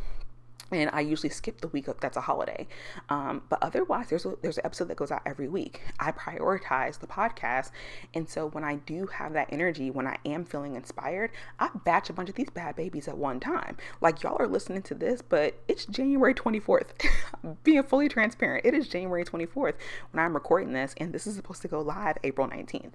and 0.70 0.90
I 0.92 1.00
usually 1.00 1.30
skip 1.30 1.60
the 1.60 1.68
week 1.68 1.88
that's 2.00 2.16
a 2.16 2.20
holiday. 2.20 2.66
Um, 3.08 3.42
but 3.48 3.58
otherwise, 3.62 4.08
there's 4.08 4.24
a, 4.24 4.34
there's 4.42 4.58
an 4.58 4.66
episode 4.66 4.88
that 4.88 4.96
goes 4.96 5.10
out 5.10 5.22
every 5.26 5.48
week. 5.48 5.82
I 5.98 6.12
prioritize 6.12 6.98
the 6.98 7.06
podcast, 7.06 7.70
and 8.14 8.28
so 8.28 8.48
when 8.48 8.64
I 8.64 8.76
do 8.76 9.06
have 9.06 9.32
that 9.32 9.48
energy, 9.50 9.90
when 9.90 10.06
I 10.06 10.16
am 10.24 10.44
feeling 10.44 10.76
inspired, 10.76 11.30
I 11.58 11.70
batch 11.84 12.10
a 12.10 12.12
bunch 12.12 12.28
of 12.28 12.34
these 12.34 12.50
bad 12.50 12.76
babies 12.76 13.08
at 13.08 13.18
one 13.18 13.40
time. 13.40 13.76
Like 14.00 14.22
y'all 14.22 14.36
are 14.38 14.46
listening 14.46 14.82
to 14.82 14.94
this, 14.94 15.22
but 15.22 15.54
it's 15.68 15.86
January 15.86 16.34
24th. 16.34 16.88
Being 17.64 17.82
fully 17.82 18.08
transparent, 18.08 18.64
it 18.64 18.74
is 18.74 18.88
January 18.88 19.24
24th 19.24 19.74
when 20.12 20.24
I'm 20.24 20.34
recording 20.34 20.72
this, 20.72 20.94
and 20.98 21.12
this 21.12 21.26
is 21.26 21.36
supposed 21.36 21.62
to 21.62 21.68
go 21.68 21.80
live 21.80 22.16
April 22.24 22.48
19th. 22.48 22.92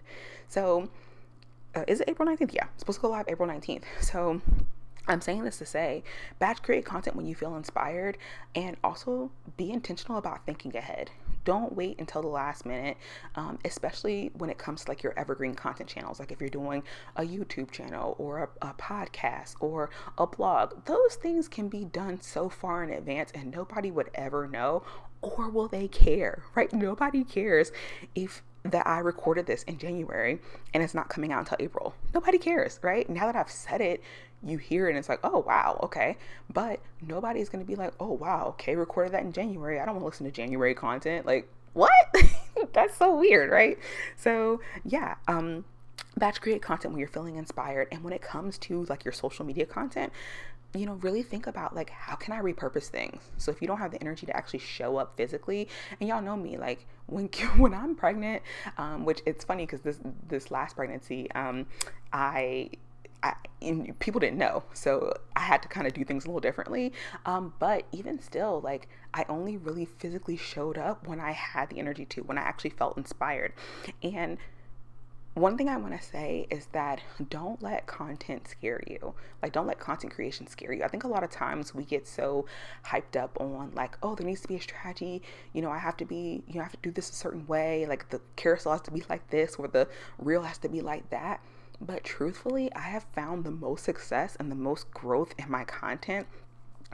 So, 0.48 0.90
uh, 1.76 1.84
is 1.88 2.02
it 2.02 2.10
April 2.10 2.28
19th? 2.28 2.54
Yeah, 2.54 2.68
supposed 2.78 3.00
to 3.00 3.02
go 3.02 3.10
live 3.10 3.26
April 3.28 3.50
19th. 3.50 3.84
So 4.02 4.42
I'm 5.08 5.22
saying 5.22 5.44
this 5.44 5.58
to 5.60 5.66
say 5.66 6.04
batch 6.40 6.62
create 6.64 6.86
content 6.86 7.16
when 7.16 7.26
you 7.26 7.36
feel 7.36 7.56
inspired 7.56 8.18
and 8.56 8.78
also 8.84 9.32
be 9.58 9.72
intentional 9.72 10.18
about 10.18 10.46
thinking 10.46 10.76
ahead. 10.76 11.12
Don't 11.44 11.76
wait 11.76 12.00
until 12.00 12.24
the 12.24 12.28
last 12.28 12.66
minute, 12.66 12.98
um, 13.36 13.60
especially 13.64 14.32
when 14.34 14.50
it 14.50 14.58
comes 14.58 14.84
to 14.84 14.92
like 14.92 15.04
your 15.04 15.14
evergreen 15.16 15.54
content 15.54 15.88
channels. 15.88 16.20
Like 16.20 16.32
if 16.32 16.40
you're 16.40 16.50
doing 16.50 16.82
a 17.16 17.22
YouTube 17.22 17.70
channel 17.70 18.16
or 18.18 18.50
a, 18.62 18.70
a 18.70 18.74
podcast 18.74 19.56
or 19.60 19.92
a 20.18 20.26
blog, 20.26 20.86
those 20.86 21.16
things 21.16 21.48
can 21.48 21.70
be 21.70 21.86
done 21.86 22.20
so 22.20 22.50
far 22.50 22.84
in 22.84 22.90
advance 22.90 23.32
and 23.36 23.52
nobody 23.52 23.92
would 23.92 24.10
ever 24.16 24.48
know 24.48 24.84
or 25.22 25.50
will 25.50 25.68
they 25.68 25.88
care, 25.88 26.44
right? 26.56 26.72
Nobody 26.74 27.24
cares 27.24 27.72
if 28.16 28.42
that 28.64 28.88
I 28.88 28.98
recorded 29.00 29.46
this 29.46 29.64
in 29.64 29.78
January 29.78 30.40
and 30.74 30.82
it's 30.82 30.96
not 30.96 31.08
coming 31.08 31.32
out 31.32 31.40
until 31.40 31.58
April. 31.60 31.94
Nobody 32.14 32.40
cares, 32.40 32.80
right? 32.82 33.08
Now 33.08 33.28
that 33.28 33.36
I've 33.36 33.52
said 33.52 33.80
it, 33.80 34.02
you 34.44 34.58
hear 34.58 34.88
it 34.88 34.92
and 34.92 34.98
it's 34.98 35.10
like, 35.10 35.20
oh, 35.24 35.40
wow, 35.40 35.80
okay. 35.84 36.18
But 36.52 36.80
nobody's 37.02 37.50
to 37.50 37.66
be 37.66 37.76
like, 37.76 37.94
oh, 38.00 38.12
wow, 38.12 38.48
okay, 38.50 38.76
recorded 38.76 39.14
that 39.14 39.24
in 39.24 39.32
January. 39.32 39.80
I 39.80 39.86
don't 39.86 39.96
want 39.96 40.04
to 40.04 40.08
listen 40.08 40.26
to 40.26 40.32
January 40.32 40.74
content. 40.74 41.26
Like, 41.26 41.48
what? 41.74 41.92
That's 42.74 42.98
so 42.98 43.16
weird, 43.16 43.52
right? 43.52 43.78
So, 44.18 44.62
yeah, 44.84 45.16
um, 45.28 45.66
batch 46.18 46.42
create 46.42 46.62
content 46.62 46.94
when 46.94 47.00
you're 47.00 47.10
feeling 47.10 47.36
inspired. 47.36 47.88
And 47.92 48.04
when 48.04 48.14
it 48.14 48.22
comes 48.22 48.58
to 48.60 48.86
like 48.86 49.04
your 49.04 49.12
social 49.12 49.46
media 49.46 49.66
content, 49.66 50.12
you 50.74 50.86
know, 50.86 50.94
really 50.96 51.24
think 51.24 51.48
about 51.48 51.76
like 51.76 51.90
how 51.90 52.16
can 52.16 52.34
I 52.34 52.42
repurpose 52.42 52.88
things. 52.88 53.22
So 53.38 53.52
if 53.52 53.62
you 53.62 53.68
don't 53.68 53.78
have 53.78 53.92
the 53.92 54.02
energy 54.02 54.26
to 54.26 54.36
actually 54.36 54.60
show 54.60 54.98
up 54.98 55.16
physically, 55.16 55.70
and 56.00 56.10
y'all 56.10 56.22
know 56.22 56.36
me, 56.36 56.58
like 56.58 56.86
when 57.08 57.28
when 57.58 57.74
I'm 57.74 57.96
pregnant, 57.96 58.44
um, 58.78 59.06
which 59.06 59.22
it's 59.26 59.44
funny 59.46 59.66
because 59.66 59.82
this 59.82 60.00
this 60.28 60.52
last 60.52 60.76
pregnancy, 60.76 61.32
um, 61.32 61.66
I 62.12 62.72
I, 63.24 63.34
and 63.62 63.98
people 64.00 64.20
didn't 64.20 64.38
know, 64.38 64.64
so 64.74 65.14
I 65.36 65.42
had 65.42 65.62
to 65.64 65.68
kind 65.68 65.88
of 65.88 65.94
do 65.94 66.04
things 66.04 66.26
a 66.26 66.28
little 66.28 66.40
differently. 66.40 66.94
Um, 67.26 67.54
but 67.60 67.86
even 67.92 68.22
still, 68.22 68.62
like 68.62 68.88
I 69.14 69.26
only 69.30 69.58
really 69.58 69.86
physically 69.86 70.38
showed 70.38 70.78
up 70.78 71.08
when 71.08 71.20
I 71.20 71.32
had 71.32 71.70
the 71.70 71.80
energy 71.80 72.06
to, 72.06 72.22
when 72.22 72.38
I 72.38 72.42
actually 72.42 72.72
felt 72.72 72.98
inspired. 72.98 73.54
And 74.04 74.38
one 75.36 75.58
thing 75.58 75.68
I 75.68 75.76
want 75.76 76.00
to 76.00 76.08
say 76.08 76.48
is 76.50 76.68
that 76.68 77.02
don't 77.30 77.62
let 77.62 77.88
content 77.88 78.48
scare 78.48 78.82
you. 78.88 79.14
Like, 79.42 79.52
don't 79.52 79.68
let 79.68 79.80
content 79.80 80.14
creation 80.14 80.48
scare 80.48 80.72
you. 80.72 80.82
I 80.82 80.88
think 80.88 81.04
a 81.04 81.10
lot 81.10 81.26
of 81.26 81.30
times 81.30 81.76
we 81.76 81.84
get 81.84 82.08
so 82.08 82.46
hyped 82.86 83.22
up 83.22 83.38
on, 83.42 83.74
like, 83.76 83.98
oh, 84.02 84.16
there 84.16 84.26
needs 84.26 84.40
to 84.44 84.48
be 84.48 84.56
a 84.56 84.62
strategy. 84.62 85.22
You 85.52 85.62
know, 85.62 85.72
I 85.72 85.78
have 85.78 85.98
to 85.98 86.06
be, 86.06 86.42
you 86.48 86.54
know, 86.56 86.62
I 86.62 86.64
have 86.64 86.72
to 86.72 86.80
do 86.82 86.90
this 86.92 87.10
a 87.10 87.16
certain 87.16 87.46
way. 87.48 87.86
Like, 87.86 88.12
the 88.12 88.22
carousel 88.38 88.72
has 88.72 88.82
to 88.84 88.92
be 88.92 89.04
like 89.10 89.30
this, 89.30 89.56
or 89.56 89.68
the 89.68 89.90
reel 90.20 90.44
has 90.44 90.58
to 90.60 90.70
be 90.70 90.80
like 90.80 91.10
that. 91.10 91.42
But 91.82 92.04
truthfully, 92.04 92.74
I 92.74 92.82
have 92.82 93.04
found 93.14 93.44
the 93.44 93.52
most 93.52 93.84
success 93.84 94.36
and 94.40 94.52
the 94.52 94.56
most 94.56 94.92
growth 94.92 95.34
in 95.38 95.52
my 95.52 95.64
content 95.64 96.28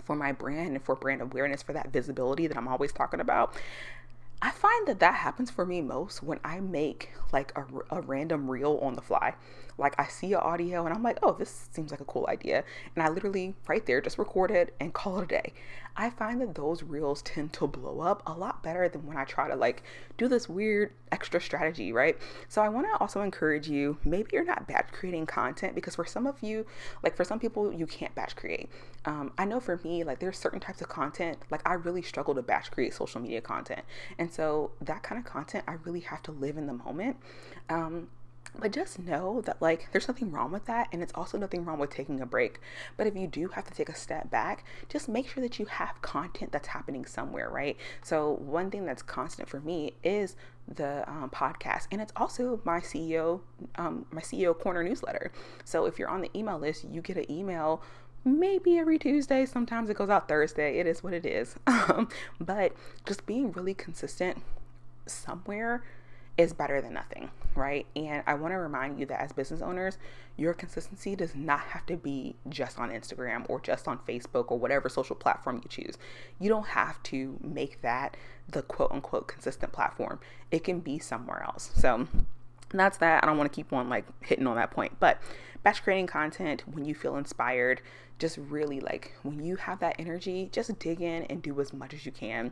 for 0.03 0.15
my 0.15 0.31
brand 0.31 0.75
and 0.75 0.83
for 0.83 0.95
brand 0.95 1.21
awareness, 1.21 1.61
for 1.61 1.73
that 1.73 1.91
visibility 1.91 2.47
that 2.47 2.57
I'm 2.57 2.67
always 2.67 2.91
talking 2.91 3.19
about. 3.19 3.55
I 4.41 4.49
find 4.49 4.87
that 4.87 4.99
that 4.99 5.15
happens 5.15 5.51
for 5.51 5.67
me 5.67 5.81
most 5.81 6.23
when 6.23 6.39
I 6.43 6.59
make 6.59 7.11
like 7.31 7.55
a, 7.55 7.65
a 7.95 8.01
random 8.01 8.49
reel 8.49 8.79
on 8.81 8.95
the 8.95 9.01
fly. 9.01 9.35
Like 9.77 9.93
I 9.99 10.07
see 10.07 10.33
an 10.33 10.39
audio 10.39 10.85
and 10.85 10.95
I'm 10.95 11.03
like, 11.03 11.19
oh, 11.21 11.33
this 11.33 11.67
seems 11.71 11.91
like 11.91 12.01
a 12.01 12.05
cool 12.05 12.25
idea. 12.27 12.63
And 12.95 13.03
I 13.03 13.09
literally 13.09 13.53
right 13.67 13.85
there 13.85 14.01
just 14.01 14.17
record 14.17 14.49
it 14.49 14.73
and 14.79 14.93
call 14.93 15.19
it 15.19 15.25
a 15.25 15.27
day. 15.27 15.53
I 15.95 16.09
find 16.09 16.39
that 16.41 16.55
those 16.55 16.83
reels 16.83 17.21
tend 17.21 17.53
to 17.53 17.67
blow 17.67 17.99
up 17.99 18.23
a 18.25 18.33
lot 18.33 18.63
better 18.63 18.87
than 18.87 19.05
when 19.05 19.17
I 19.17 19.25
try 19.25 19.47
to 19.47 19.55
like 19.55 19.83
do 20.17 20.27
this 20.27 20.47
weird 20.47 20.93
extra 21.11 21.41
strategy, 21.41 21.91
right? 21.91 22.17
So 22.47 22.61
I 22.61 22.69
want 22.69 22.87
to 22.87 22.97
also 22.99 23.21
encourage 23.21 23.67
you, 23.67 23.97
maybe 24.05 24.29
you're 24.33 24.45
not 24.45 24.67
batch 24.67 24.87
creating 24.91 25.25
content 25.25 25.75
because 25.75 25.95
for 25.95 26.05
some 26.05 26.25
of 26.25 26.41
you, 26.41 26.65
like 27.03 27.15
for 27.15 27.23
some 27.23 27.39
people, 27.39 27.73
you 27.73 27.85
can't 27.85 28.15
batch 28.15 28.35
create. 28.35 28.69
Um, 29.05 29.33
I 29.37 29.45
know 29.45 29.59
for 29.59 29.79
me, 29.83 30.03
like 30.03 30.19
there's 30.19 30.37
certain 30.37 30.59
types 30.59 30.81
of 30.81 30.89
content, 30.89 31.37
like 31.49 31.61
I 31.67 31.73
really 31.73 32.01
struggle 32.01 32.35
to 32.35 32.41
batch 32.41 32.71
create 32.71 32.93
social 32.93 33.19
media 33.19 33.41
content. 33.41 33.81
And 34.17 34.31
so 34.31 34.71
that 34.81 35.03
kind 35.03 35.19
of 35.19 35.25
content, 35.25 35.65
I 35.67 35.73
really 35.83 36.01
have 36.01 36.21
to 36.23 36.31
live 36.31 36.57
in 36.57 36.67
the 36.67 36.73
moment. 36.73 37.17
Um, 37.69 38.07
but 38.59 38.71
just 38.71 38.99
know 38.99 39.41
that 39.41 39.61
like 39.61 39.87
there's 39.91 40.07
nothing 40.07 40.31
wrong 40.31 40.51
with 40.51 40.65
that 40.65 40.87
and 40.91 41.01
it's 41.01 41.13
also 41.15 41.37
nothing 41.37 41.63
wrong 41.65 41.79
with 41.79 41.89
taking 41.89 42.19
a 42.21 42.25
break 42.25 42.59
but 42.97 43.07
if 43.07 43.15
you 43.15 43.27
do 43.27 43.47
have 43.49 43.65
to 43.65 43.73
take 43.73 43.89
a 43.89 43.95
step 43.95 44.29
back 44.29 44.63
just 44.89 45.07
make 45.07 45.27
sure 45.27 45.41
that 45.41 45.59
you 45.59 45.65
have 45.65 46.01
content 46.01 46.51
that's 46.51 46.67
happening 46.67 47.05
somewhere 47.05 47.49
right 47.49 47.77
so 48.01 48.31
one 48.31 48.69
thing 48.69 48.85
that's 48.85 49.01
constant 49.01 49.47
for 49.47 49.59
me 49.61 49.93
is 50.03 50.35
the 50.67 51.09
um, 51.09 51.29
podcast 51.29 51.87
and 51.91 52.01
it's 52.01 52.13
also 52.15 52.61
my 52.63 52.79
ceo 52.79 53.41
um, 53.75 54.05
my 54.11 54.21
ceo 54.21 54.57
corner 54.57 54.83
newsletter 54.83 55.31
so 55.63 55.85
if 55.85 55.97
you're 55.97 56.09
on 56.09 56.21
the 56.21 56.31
email 56.37 56.59
list 56.59 56.85
you 56.89 57.01
get 57.01 57.17
an 57.17 57.29
email 57.31 57.81
maybe 58.23 58.77
every 58.77 58.99
Tuesday. 58.99 59.45
Sometimes 59.47 59.89
it 59.89 59.97
goes 59.97 60.09
out 60.09 60.27
Thursday. 60.27 60.77
It 60.77 60.85
is 60.85 61.03
what 61.03 61.13
it 61.13 61.25
is. 61.25 61.55
but 62.39 62.73
just 63.05 63.25
being 63.25 63.51
really 63.51 63.73
consistent 63.73 64.43
somewhere 65.07 65.83
is 66.37 66.53
better 66.53 66.81
than 66.81 66.93
nothing, 66.93 67.29
right? 67.55 67.85
And 67.95 68.23
I 68.25 68.33
want 68.35 68.53
to 68.53 68.57
remind 68.57 68.99
you 68.99 69.05
that 69.07 69.21
as 69.21 69.31
business 69.31 69.61
owners, 69.61 69.97
your 70.37 70.53
consistency 70.53 71.15
does 71.15 71.35
not 71.35 71.59
have 71.59 71.85
to 71.87 71.97
be 71.97 72.35
just 72.49 72.79
on 72.79 72.89
Instagram 72.89 73.45
or 73.49 73.59
just 73.59 73.87
on 73.87 73.99
Facebook 73.99 74.45
or 74.49 74.57
whatever 74.57 74.89
social 74.89 75.15
platform 75.15 75.61
you 75.63 75.69
choose. 75.69 75.97
You 76.39 76.49
don't 76.49 76.67
have 76.67 77.01
to 77.03 77.37
make 77.41 77.81
that 77.81 78.17
the 78.49 78.61
quote 78.61 78.91
unquote 78.91 79.27
consistent 79.27 79.71
platform, 79.71 80.19
it 80.51 80.63
can 80.63 80.79
be 80.79 80.99
somewhere 80.99 81.43
else. 81.43 81.71
So, 81.75 82.07
that's 82.73 82.97
that. 82.99 83.23
I 83.23 83.27
don't 83.27 83.37
want 83.37 83.51
to 83.51 83.55
keep 83.55 83.73
on 83.73 83.89
like 83.89 84.05
hitting 84.21 84.47
on 84.47 84.55
that 84.55 84.71
point, 84.71 84.93
but 84.99 85.19
batch 85.63 85.83
creating 85.83 86.07
content 86.07 86.63
when 86.71 86.85
you 86.85 86.95
feel 86.95 87.17
inspired, 87.17 87.81
just 88.17 88.37
really 88.37 88.79
like 88.79 89.13
when 89.23 89.43
you 89.43 89.57
have 89.57 89.79
that 89.79 89.95
energy, 89.99 90.49
just 90.51 90.77
dig 90.79 91.01
in 91.01 91.23
and 91.23 91.41
do 91.41 91.59
as 91.59 91.73
much 91.73 91.93
as 91.93 92.05
you 92.05 92.11
can 92.11 92.51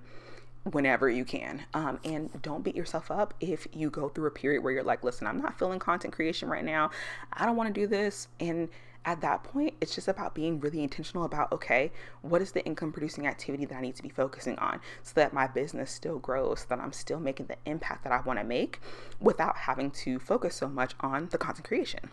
whenever 0.63 1.09
you 1.09 1.25
can. 1.25 1.63
Um, 1.73 1.99
and 2.03 2.41
don't 2.41 2.63
beat 2.63 2.75
yourself 2.75 3.09
up 3.11 3.33
if 3.39 3.67
you 3.73 3.89
go 3.89 4.09
through 4.09 4.27
a 4.27 4.31
period 4.31 4.63
where 4.63 4.73
you're 4.73 4.83
like, 4.83 5.03
listen, 5.03 5.27
I'm 5.27 5.41
not 5.41 5.57
feeling 5.57 5.79
content 5.79 6.13
creation 6.13 6.49
right 6.49 6.65
now. 6.65 6.91
I 7.33 7.45
don't 7.45 7.55
want 7.55 7.73
to 7.73 7.81
do 7.81 7.87
this. 7.87 8.27
And 8.39 8.69
at 9.05 9.21
that 9.21 9.43
point, 9.43 9.75
it's 9.79 9.95
just 9.95 10.07
about 10.07 10.35
being 10.35 10.59
really 10.59 10.83
intentional 10.83 11.23
about, 11.23 11.51
okay, 11.51 11.91
what 12.21 12.41
is 12.41 12.51
the 12.51 12.63
income 12.65 12.91
producing 12.91 13.25
activity 13.25 13.65
that 13.65 13.75
I 13.75 13.81
need 13.81 13.95
to 13.95 14.03
be 14.03 14.09
focusing 14.09 14.59
on 14.59 14.81
so 15.03 15.13
that 15.15 15.33
my 15.33 15.47
business 15.47 15.89
still 15.89 16.19
grows, 16.19 16.61
so 16.61 16.65
that 16.69 16.79
I'm 16.79 16.91
still 16.91 17.19
making 17.19 17.47
the 17.47 17.55
impact 17.65 18.03
that 18.03 18.11
I 18.11 18.21
want 18.21 18.39
to 18.39 18.45
make 18.45 18.81
without 19.19 19.55
having 19.55 19.89
to 19.91 20.19
focus 20.19 20.55
so 20.55 20.67
much 20.67 20.93
on 20.99 21.29
the 21.31 21.37
content 21.37 21.65
creation. 21.65 22.09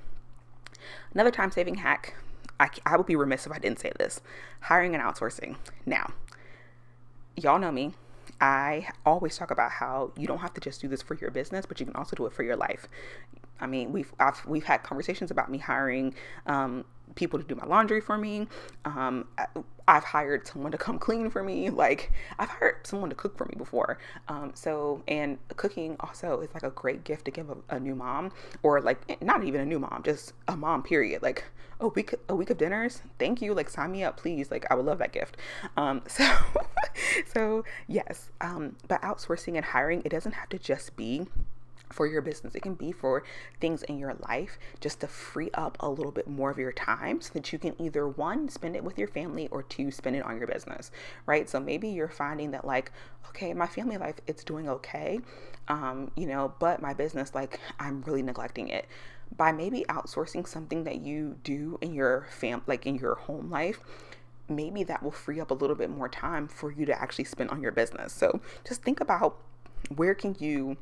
Another 1.12 1.32
time 1.32 1.50
saving 1.50 1.76
hack, 1.76 2.14
I, 2.60 2.68
I 2.86 2.96
would 2.96 3.06
be 3.06 3.16
remiss 3.16 3.46
if 3.46 3.52
I 3.52 3.58
didn't 3.58 3.80
say 3.80 3.92
this 3.98 4.20
hiring 4.60 4.94
and 4.94 5.02
outsourcing. 5.02 5.56
Now, 5.84 6.12
y'all 7.36 7.58
know 7.58 7.72
me 7.72 7.94
I 8.40 8.88
always 9.04 9.36
talk 9.36 9.50
about 9.50 9.70
how 9.70 10.12
you 10.16 10.26
don't 10.26 10.38
have 10.38 10.54
to 10.54 10.60
just 10.60 10.80
do 10.80 10.88
this 10.88 11.02
for 11.02 11.14
your 11.14 11.30
business, 11.30 11.66
but 11.66 11.80
you 11.80 11.86
can 11.86 11.94
also 11.96 12.16
do 12.16 12.26
it 12.26 12.32
for 12.32 12.42
your 12.42 12.56
life. 12.56 12.88
I 13.60 13.66
mean, 13.66 13.92
we've 13.92 14.12
I've, 14.18 14.44
we've 14.46 14.64
had 14.64 14.82
conversations 14.82 15.30
about 15.30 15.50
me 15.50 15.58
hiring 15.58 16.14
um, 16.46 16.84
people 17.14 17.38
to 17.38 17.44
do 17.44 17.54
my 17.54 17.66
laundry 17.66 18.00
for 18.00 18.18
me. 18.18 18.46
Um, 18.84 19.26
I've 19.88 20.04
hired 20.04 20.46
someone 20.46 20.72
to 20.72 20.78
come 20.78 20.98
clean 21.06 21.30
for 21.30 21.42
me. 21.42 21.70
Like 21.70 22.12
I've 22.38 22.48
hired 22.48 22.86
someone 22.86 23.10
to 23.10 23.16
cook 23.16 23.36
for 23.36 23.46
me 23.46 23.54
before. 23.56 23.98
Um, 24.28 24.52
so 24.54 25.02
and 25.08 25.38
cooking 25.56 25.96
also 26.00 26.40
is 26.40 26.52
like 26.54 26.62
a 26.62 26.70
great 26.70 27.04
gift 27.04 27.24
to 27.26 27.30
give 27.30 27.50
a, 27.50 27.56
a, 27.70 27.80
new 27.80 27.94
mom 27.94 28.32
or 28.62 28.80
like 28.80 29.22
not 29.22 29.44
even 29.44 29.60
a 29.60 29.66
new 29.66 29.78
mom, 29.78 30.02
just 30.04 30.32
a 30.48 30.56
mom. 30.56 30.82
Period. 30.82 31.22
Like 31.22 31.44
a 31.80 31.88
week 31.88 32.14
a 32.28 32.34
week 32.34 32.50
of 32.50 32.58
dinners. 32.58 33.02
Thank 33.18 33.40
you. 33.42 33.54
Like 33.54 33.68
sign 33.68 33.92
me 33.92 34.02
up, 34.02 34.16
please. 34.16 34.50
Like 34.50 34.66
I 34.70 34.74
would 34.74 34.86
love 34.86 34.98
that 34.98 35.12
gift. 35.12 35.36
Um, 35.76 36.02
so 36.08 36.28
so 37.26 37.64
yes. 37.86 38.30
Um, 38.40 38.76
but 38.88 39.00
outsourcing 39.02 39.56
and 39.56 39.64
hiring 39.64 40.02
it 40.04 40.10
doesn't 40.10 40.32
have 40.32 40.48
to 40.50 40.58
just 40.58 40.96
be 40.96 41.26
for 41.90 42.06
your 42.06 42.20
business. 42.20 42.54
It 42.54 42.60
can 42.60 42.74
be 42.74 42.92
for 42.92 43.22
things 43.60 43.82
in 43.84 43.98
your 43.98 44.14
life 44.28 44.58
just 44.80 45.00
to 45.00 45.06
free 45.06 45.50
up 45.54 45.76
a 45.80 45.88
little 45.88 46.12
bit 46.12 46.26
more 46.28 46.50
of 46.50 46.58
your 46.58 46.72
time 46.72 47.20
so 47.20 47.32
that 47.34 47.52
you 47.52 47.58
can 47.58 47.80
either 47.80 48.08
one, 48.08 48.48
spend 48.48 48.76
it 48.76 48.84
with 48.84 48.98
your 48.98 49.08
family 49.08 49.48
or 49.48 49.62
two, 49.62 49.90
spend 49.90 50.16
it 50.16 50.24
on 50.24 50.38
your 50.38 50.46
business, 50.46 50.90
right? 51.26 51.48
So 51.48 51.60
maybe 51.60 51.88
you're 51.88 52.08
finding 52.08 52.50
that, 52.50 52.64
like, 52.64 52.92
okay, 53.28 53.54
my 53.54 53.66
family 53.66 53.98
life, 53.98 54.16
it's 54.26 54.44
doing 54.44 54.68
okay, 54.68 55.20
um, 55.68 56.10
you 56.16 56.26
know, 56.26 56.54
but 56.58 56.82
my 56.82 56.94
business, 56.94 57.34
like, 57.34 57.60
I'm 57.78 58.02
really 58.02 58.22
neglecting 58.22 58.68
it. 58.68 58.86
By 59.36 59.52
maybe 59.52 59.84
outsourcing 59.88 60.46
something 60.46 60.84
that 60.84 61.00
you 61.00 61.36
do 61.42 61.78
in 61.80 61.94
your 61.94 62.26
fam, 62.30 62.62
like 62.66 62.86
in 62.86 62.94
your 62.96 63.16
home 63.16 63.50
life, 63.50 63.80
maybe 64.48 64.84
that 64.84 65.02
will 65.02 65.10
free 65.10 65.40
up 65.40 65.50
a 65.50 65.54
little 65.54 65.74
bit 65.74 65.90
more 65.90 66.08
time 66.08 66.46
for 66.46 66.70
you 66.70 66.86
to 66.86 67.00
actually 67.00 67.24
spend 67.24 67.50
on 67.50 67.60
your 67.60 67.72
business. 67.72 68.12
So 68.12 68.40
just 68.66 68.82
think 68.82 69.00
about 69.00 69.36
where 69.94 70.14
can 70.14 70.36
you 70.38 70.76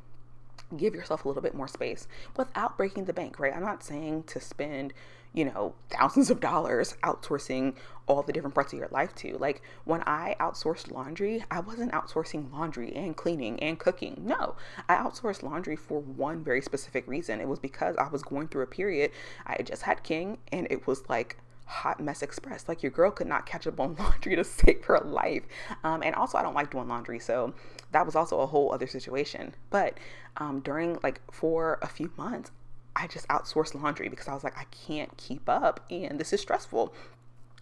give 0.77 0.95
yourself 0.95 1.25
a 1.25 1.29
little 1.29 1.43
bit 1.43 1.55
more 1.55 1.69
space 1.69 2.07
without 2.37 2.77
breaking 2.77 3.05
the 3.05 3.13
bank, 3.13 3.39
right? 3.39 3.55
I'm 3.55 3.63
not 3.63 3.83
saying 3.83 4.25
to 4.25 4.41
spend, 4.41 4.93
you 5.33 5.45
know, 5.45 5.75
thousands 5.91 6.31
of 6.31 6.41
dollars 6.41 6.97
outsourcing 7.03 7.75
all 8.07 8.23
the 8.23 8.33
different 8.33 8.55
parts 8.55 8.73
of 8.73 8.79
your 8.79 8.89
life 8.91 9.15
to. 9.17 9.37
Like 9.39 9.63
when 9.85 10.03
I 10.07 10.37
outsourced 10.41 10.91
laundry, 10.91 11.45
I 11.51 11.61
wasn't 11.61 11.93
outsourcing 11.93 12.53
laundry 12.53 12.95
and 12.95 13.17
cleaning 13.17 13.61
and 13.61 13.79
cooking. 13.79 14.23
No, 14.25 14.57
I 14.89 14.97
outsourced 14.97 15.43
laundry 15.43 15.77
for 15.77 16.01
one 16.01 16.43
very 16.43 16.61
specific 16.61 17.07
reason. 17.07 17.41
It 17.41 17.49
was 17.49 17.59
because 17.59 17.97
I 17.97 18.09
was 18.09 18.23
going 18.23 18.49
through 18.49 18.63
a 18.63 18.67
period, 18.67 19.11
I 19.47 19.63
just 19.63 19.83
had 19.83 20.03
King, 20.03 20.39
and 20.53 20.67
it 20.71 20.87
was 20.87 21.09
like, 21.09 21.39
hot 21.67 21.99
mess 21.99 22.23
express. 22.23 22.69
Like 22.69 22.83
your 22.83 22.93
girl 22.93 23.11
could 23.11 23.27
not 23.27 23.47
catch 23.47 23.67
up 23.67 23.81
on 23.81 23.95
laundry 23.99 24.37
to 24.37 24.45
save 24.45 24.85
her 24.85 25.01
life. 25.01 25.45
Um, 25.83 26.03
and 26.03 26.15
also, 26.15 26.39
I 26.39 26.43
don't 26.43 26.55
like 26.55 26.71
doing 26.71 26.89
laundry, 26.89 27.19
so 27.19 27.55
that 27.95 28.05
was 28.05 28.17
also 28.17 28.41
a 28.41 28.47
whole 28.47 28.73
other 28.73 28.89
situation. 28.89 29.55
But 29.71 29.99
um, 30.37 30.61
during 30.61 30.99
like 31.03 31.21
for 31.33 31.79
a 31.81 31.87
few 31.87 32.11
months, 32.17 32.51
I 32.97 33.07
just 33.07 33.27
outsourced 33.29 33.81
laundry 33.81 34.09
because 34.09 34.29
I 34.29 34.35
was 34.35 34.45
like, 34.45 34.59
I 34.59 34.65
can't 34.65 35.17
keep 35.17 35.49
up, 35.49 35.81
and 35.91 36.19
this 36.19 36.33
is 36.33 36.41
stressful. 36.41 36.93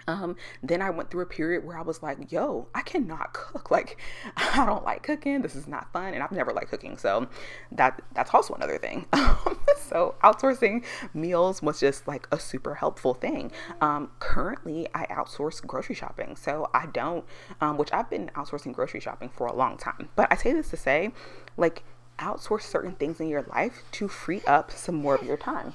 Um, 0.06 0.36
then 0.62 0.82
I 0.82 0.90
went 0.90 1.10
through 1.10 1.22
a 1.22 1.26
period 1.26 1.64
where 1.64 1.78
I 1.78 1.82
was 1.82 2.02
like, 2.02 2.32
yo, 2.32 2.68
I 2.74 2.82
cannot 2.82 3.32
cook. 3.32 3.62
Like, 3.72 3.96
I 4.36 4.66
don't 4.66 4.84
like 4.84 5.02
cooking. 5.02 5.40
This 5.40 5.56
is 5.56 5.66
not 5.66 5.90
fun. 5.94 6.12
And 6.12 6.22
I've 6.22 6.30
never 6.30 6.52
liked 6.52 6.68
cooking. 6.68 6.98
So 6.98 7.26
that 7.70 8.02
that's 8.12 8.34
also 8.34 8.52
another 8.52 8.76
thing. 8.76 9.06
so 9.78 10.14
outsourcing 10.22 10.84
meals 11.14 11.62
was 11.62 11.80
just 11.80 12.06
like 12.06 12.28
a 12.30 12.38
super 12.38 12.74
helpful 12.74 13.14
thing. 13.14 13.50
Um, 13.80 14.10
currently 14.18 14.88
I 14.94 15.06
outsource 15.06 15.66
grocery 15.66 15.94
shopping. 15.94 16.36
So 16.36 16.68
I 16.74 16.86
don't, 16.86 17.24
um, 17.62 17.78
which 17.78 17.92
I've 17.94 18.10
been 18.10 18.30
outsourcing 18.34 18.74
grocery 18.74 19.00
shopping 19.00 19.30
for 19.30 19.46
a 19.46 19.54
long 19.54 19.78
time. 19.78 20.10
But 20.14 20.28
I 20.30 20.36
say 20.36 20.52
this 20.52 20.68
to 20.70 20.76
say, 20.76 21.12
like, 21.56 21.84
outsource 22.18 22.62
certain 22.62 22.92
things 22.92 23.20
in 23.20 23.28
your 23.28 23.42
life 23.42 23.82
to 23.92 24.08
free 24.08 24.42
up 24.46 24.70
some 24.70 24.96
more 24.96 25.14
of 25.14 25.22
your 25.22 25.36
time. 25.36 25.72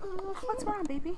What's 0.42 0.64
wrong, 0.64 0.84
baby? 0.84 1.16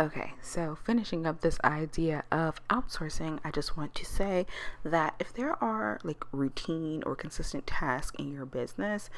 Okay, 0.00 0.34
so 0.40 0.78
finishing 0.84 1.26
up 1.26 1.40
this 1.40 1.58
idea 1.64 2.22
of 2.30 2.64
outsourcing, 2.68 3.40
I 3.42 3.50
just 3.50 3.76
want 3.76 3.96
to 3.96 4.04
say 4.04 4.46
that 4.84 5.16
if 5.18 5.32
there 5.32 5.60
are 5.62 5.98
like 6.04 6.24
routine 6.30 7.02
or 7.04 7.16
consistent 7.16 7.66
tasks 7.66 8.14
in 8.16 8.30
your 8.32 8.46
business, 8.46 9.10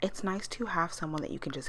it's 0.00 0.24
nice 0.24 0.48
to 0.48 0.66
have 0.66 0.90
someone 0.90 1.20
that 1.20 1.32
you 1.32 1.38
can 1.38 1.52
just 1.52 1.68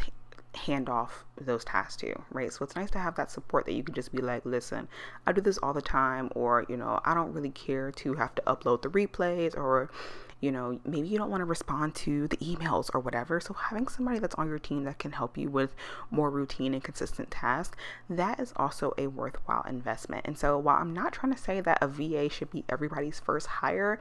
hand 0.56 0.88
off 0.88 1.26
those 1.40 1.66
tasks 1.66 1.98
to, 1.98 2.16
right? 2.32 2.54
So 2.54 2.64
it's 2.64 2.76
nice 2.76 2.90
to 2.92 3.00
have 3.00 3.16
that 3.16 3.30
support 3.32 3.66
that 3.66 3.74
you 3.74 3.84
can 3.84 3.94
just 3.94 4.14
be 4.14 4.22
like, 4.22 4.46
listen, 4.46 4.88
I 5.26 5.34
do 5.34 5.42
this 5.42 5.58
all 5.58 5.74
the 5.74 5.82
time, 5.82 6.32
or, 6.34 6.66
you 6.70 6.78
know, 6.78 7.02
I 7.04 7.14
don't 7.14 7.34
really 7.34 7.52
care 7.52 7.92
to 7.92 8.14
have 8.14 8.34
to 8.36 8.42
upload 8.48 8.82
the 8.82 8.90
replays, 8.90 9.58
or, 9.58 9.90
you 10.39 10.52
know, 10.52 10.80
maybe 10.86 11.08
you 11.08 11.17
don't 11.17 11.32
want 11.32 11.41
to 11.41 11.45
respond 11.45 11.95
to 11.95 12.28
the 12.28 12.38
emails 12.38 12.89
or 12.93 13.00
whatever. 13.00 13.39
So 13.39 13.54
having 13.54 13.88
somebody 13.88 14.19
that's 14.19 14.36
on 14.36 14.47
your 14.47 14.60
team 14.60 14.84
that 14.84 15.00
can 15.00 15.13
help 15.13 15.38
you 15.38 15.50
with 15.50 15.76
more 16.12 16.30
routine 16.30 16.73
and 16.73 16.84
consistent 16.84 17.32
tasks, 17.32 17.76
that 18.10 18.39
is 18.39 18.54
also 18.56 18.93
a 18.97 19.08
worthwhile 19.08 19.63
investment. 19.67 20.26
And 20.26 20.38
so 20.38 20.58
while 20.58 20.78
I'm 20.78 20.93
not 20.93 21.13
trying 21.13 21.34
to 21.34 21.41
say 21.41 21.62
that 21.62 21.80
a 21.82 21.88
VA 21.88 22.30
should 22.30 22.52
be 22.52 22.65
everybody's 22.69 23.19
first 23.19 23.47
hire, 23.47 24.00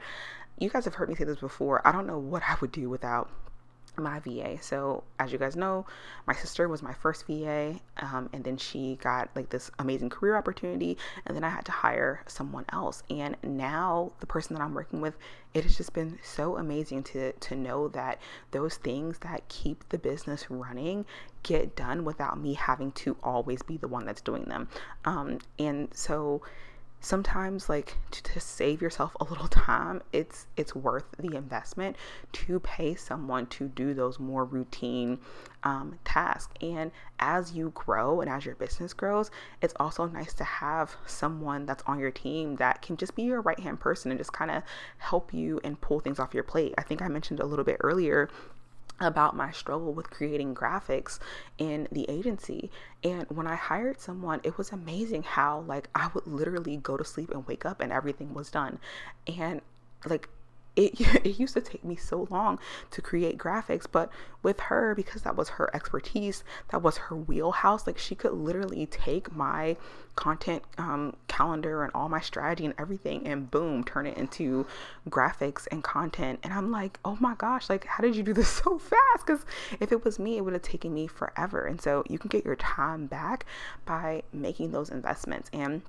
you 0.59 0.69
guys 0.69 0.85
have 0.85 0.95
heard 0.95 1.09
me 1.09 1.15
say 1.15 1.23
this 1.23 1.39
before. 1.39 1.85
I 1.87 1.91
don't 1.91 2.07
know 2.07 2.19
what 2.19 2.43
I 2.47 2.55
would 2.61 2.71
do 2.71 2.89
without 2.89 3.29
my 3.97 4.19
VA. 4.19 4.57
So, 4.61 5.03
as 5.19 5.31
you 5.31 5.37
guys 5.37 5.55
know, 5.55 5.85
my 6.25 6.33
sister 6.33 6.67
was 6.67 6.81
my 6.81 6.93
first 6.93 7.25
VA, 7.27 7.79
um, 7.97 8.29
and 8.33 8.43
then 8.43 8.57
she 8.57 8.97
got 9.01 9.29
like 9.35 9.49
this 9.49 9.71
amazing 9.79 10.09
career 10.09 10.35
opportunity, 10.35 10.97
and 11.25 11.35
then 11.35 11.43
I 11.43 11.49
had 11.49 11.65
to 11.65 11.71
hire 11.71 12.21
someone 12.27 12.65
else. 12.71 13.03
And 13.09 13.35
now, 13.43 14.11
the 14.19 14.25
person 14.25 14.55
that 14.55 14.63
I'm 14.63 14.73
working 14.73 15.01
with, 15.01 15.17
it 15.53 15.63
has 15.63 15.77
just 15.77 15.93
been 15.93 16.19
so 16.23 16.57
amazing 16.57 17.03
to 17.03 17.31
to 17.33 17.55
know 17.55 17.87
that 17.89 18.19
those 18.51 18.75
things 18.75 19.19
that 19.19 19.47
keep 19.49 19.87
the 19.89 19.97
business 19.97 20.49
running 20.49 21.05
get 21.43 21.75
done 21.75 22.03
without 22.03 22.39
me 22.39 22.53
having 22.53 22.91
to 22.91 23.15
always 23.23 23.61
be 23.61 23.77
the 23.77 23.87
one 23.87 24.05
that's 24.05 24.21
doing 24.21 24.43
them. 24.45 24.67
Um, 25.05 25.39
and 25.57 25.89
so 25.93 26.41
sometimes 26.99 27.69
like 27.69 27.95
to, 28.11 28.23
to, 28.23 28.39
save 28.39 28.81
yourself 28.81 29.15
a 29.19 29.23
little 29.23 29.47
time 29.47 30.01
it's 30.11 30.47
it's 30.57 30.75
worth 30.75 31.05
the 31.19 31.35
investment 31.35 31.95
to 32.31 32.59
pay 32.59 32.95
someone 32.95 33.45
to 33.45 33.67
do 33.67 33.93
those 33.93 34.19
more 34.19 34.43
routine 34.43 35.19
um, 35.63 35.99
tasks. 36.05 36.53
And 36.61 36.91
as 37.19 37.51
you 37.51 37.71
grow 37.75 38.21
and 38.21 38.29
as 38.29 38.45
your 38.45 38.55
business 38.55 38.93
grows 38.93 39.29
it's 39.61 39.73
also 39.79 40.07
nice 40.07 40.33
to 40.35 40.43
have 40.43 40.95
someone 41.05 41.65
that's 41.65 41.83
on 41.85 41.99
your 41.99 42.11
team 42.11 42.55
that 42.55 42.81
can 42.81 42.97
just 42.97 43.15
be 43.15 43.23
your 43.23 43.41
right 43.41 43.59
hand 43.59 43.79
person 43.79 44.11
and 44.11 44.19
just 44.19 44.33
kind 44.33 44.49
of 44.51 44.63
help 44.97 45.33
you 45.33 45.59
and 45.63 45.79
pull 45.79 45.99
things 45.99 46.19
off 46.19 46.33
your 46.33 46.43
plate. 46.43 46.73
I 46.77 46.83
think 46.83 47.01
i 47.01 47.07
mentioned 47.07 47.39
a 47.39 47.45
little 47.45 47.65
bit 47.65 47.77
earlier 47.81 48.29
about 48.99 49.35
my 49.35 49.51
struggle 49.51 49.93
with 49.93 50.09
creating 50.09 50.55
graphics 50.55 51.19
in 51.57 51.87
the 51.91 52.09
agency. 52.09 52.71
And 53.03 53.25
when 53.29 53.47
I 53.47 53.55
hired 53.55 53.99
someone, 53.99 54.41
it 54.43 54.57
was 54.57 54.71
amazing 54.71 55.23
how 55.23 55.61
like 55.61 55.89
I 55.93 56.09
would 56.13 56.27
literally 56.27 56.77
go 56.77 56.97
to 56.97 57.03
sleep 57.05 57.31
and 57.31 57.45
wake 57.47 57.65
up 57.65 57.81
and 57.81 57.91
everything 57.91 58.33
was 58.33 58.49
done. 58.49 58.79
And 59.27 59.61
like 60.05 60.29
it, 60.77 60.99
it 61.25 61.39
used 61.39 61.55
to 61.55 61.61
take 61.61 61.83
me 61.83 61.97
so 61.97 62.27
long 62.29 62.59
to 62.91 63.01
create 63.01 63.37
graphics 63.37 63.85
but 63.91 64.09
with 64.43 64.59
her 64.61 64.95
because 64.95 65.23
that 65.23 65.35
was 65.35 65.49
her 65.49 65.69
expertise 65.75 66.43
that 66.69 66.81
was 66.81 66.97
her 66.97 67.15
wheelhouse 67.15 67.85
like 67.85 67.97
she 67.97 68.15
could 68.15 68.31
literally 68.31 68.85
take 68.85 69.35
my 69.35 69.75
content 70.17 70.63
um, 70.77 71.15
calendar 71.27 71.83
and 71.83 71.91
all 71.93 72.09
my 72.09 72.19
strategy 72.19 72.65
and 72.65 72.73
everything 72.77 73.25
and 73.25 73.49
boom 73.49 73.83
turn 73.83 74.05
it 74.05 74.17
into 74.17 74.65
graphics 75.09 75.67
and 75.71 75.83
content. 75.83 76.39
And 76.43 76.51
i'm 76.51 76.71
like 76.71 76.99
oh 77.05 77.17
my 77.21 77.35
gosh 77.35 77.69
like 77.69 77.85
how 77.85 78.01
did 78.01 78.15
you 78.15 78.23
do 78.23 78.33
this 78.33 78.49
so 78.63 78.77
fast? 78.77 79.25
Because 79.25 79.45
if 79.79 79.91
it 79.93 80.03
was 80.03 80.19
me 80.19 80.37
it 80.37 80.41
would 80.41 80.53
have 80.53 80.61
taken 80.61 80.93
me 80.93 81.07
forever. 81.07 81.65
And 81.65 81.79
so 81.79 82.03
you 82.09 82.19
can 82.19 82.27
get 82.27 82.43
your 82.43 82.57
time 82.57 83.05
back 83.05 83.45
by 83.85 84.23
making 84.33 84.71
those 84.71 84.89
investments. 84.89 85.49
And 85.53 85.83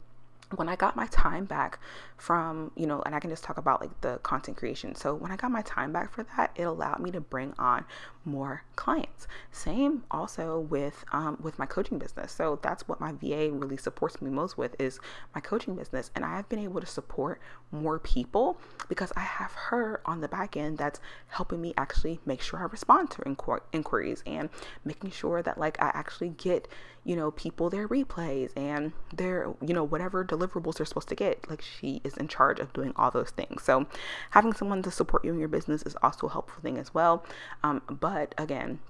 when 0.56 0.68
I 0.68 0.76
got 0.76 0.96
my 0.96 1.06
time 1.06 1.44
back 1.44 1.78
from, 2.16 2.70
you 2.74 2.86
know, 2.86 3.02
and 3.04 3.14
I 3.14 3.20
can 3.20 3.30
just 3.30 3.44
talk 3.44 3.58
about 3.58 3.80
like 3.80 4.00
the 4.00 4.18
content 4.18 4.56
creation. 4.56 4.94
So 4.94 5.14
when 5.14 5.30
I 5.30 5.36
got 5.36 5.50
my 5.50 5.62
time 5.62 5.92
back 5.92 6.12
for 6.12 6.24
that, 6.36 6.52
it 6.56 6.62
allowed 6.62 7.00
me 7.00 7.10
to 7.10 7.20
bring 7.20 7.54
on 7.58 7.84
more 8.24 8.62
clients. 8.76 9.26
Same 9.52 10.04
also 10.10 10.60
with 10.60 11.04
um, 11.12 11.38
with 11.42 11.58
my 11.58 11.66
coaching 11.66 11.98
business. 11.98 12.32
So 12.32 12.58
that's 12.62 12.88
what 12.88 13.00
my 13.00 13.12
VA 13.12 13.50
really 13.50 13.76
supports 13.76 14.22
me 14.22 14.30
most 14.30 14.56
with 14.56 14.74
is 14.80 15.00
my 15.34 15.40
coaching 15.40 15.74
business, 15.74 16.10
and 16.14 16.24
I 16.24 16.36
have 16.36 16.48
been 16.48 16.58
able 16.58 16.80
to 16.80 16.86
support 16.86 17.40
more 17.70 17.98
people 17.98 18.58
because 18.88 19.12
I 19.16 19.20
have 19.20 19.52
her 19.52 20.00
on 20.06 20.20
the 20.20 20.28
back 20.28 20.56
end 20.56 20.78
that's 20.78 21.00
helping 21.28 21.60
me 21.60 21.74
actually 21.76 22.20
make 22.24 22.40
sure 22.40 22.60
I 22.60 22.64
respond 22.64 23.10
to 23.12 23.22
inqu- 23.22 23.60
inquiries 23.72 24.22
and 24.26 24.48
making 24.84 25.10
sure 25.10 25.42
that 25.42 25.58
like 25.58 25.80
I 25.80 25.90
actually 25.94 26.30
get 26.30 26.68
you 27.08 27.16
know 27.16 27.30
people 27.30 27.70
their 27.70 27.88
replays 27.88 28.50
and 28.54 28.92
their 29.14 29.54
you 29.62 29.72
know 29.72 29.82
whatever 29.82 30.22
deliverables 30.22 30.74
they're 30.74 30.84
supposed 30.84 31.08
to 31.08 31.14
get. 31.14 31.48
Like 31.48 31.62
she 31.62 32.02
is 32.04 32.18
in 32.18 32.28
charge 32.28 32.60
of 32.60 32.74
doing 32.74 32.92
all 32.96 33.10
those 33.10 33.30
things. 33.30 33.62
So 33.62 33.86
having 34.32 34.52
someone 34.52 34.82
to 34.82 34.90
support 34.90 35.24
you 35.24 35.32
in 35.32 35.38
your 35.38 35.48
business 35.48 35.82
is 35.84 35.96
also 36.02 36.26
a 36.26 36.30
helpful 36.30 36.60
thing 36.60 36.76
as 36.76 36.92
well. 36.92 37.24
Um, 37.64 37.80
but 37.88 38.34
again, 38.36 38.80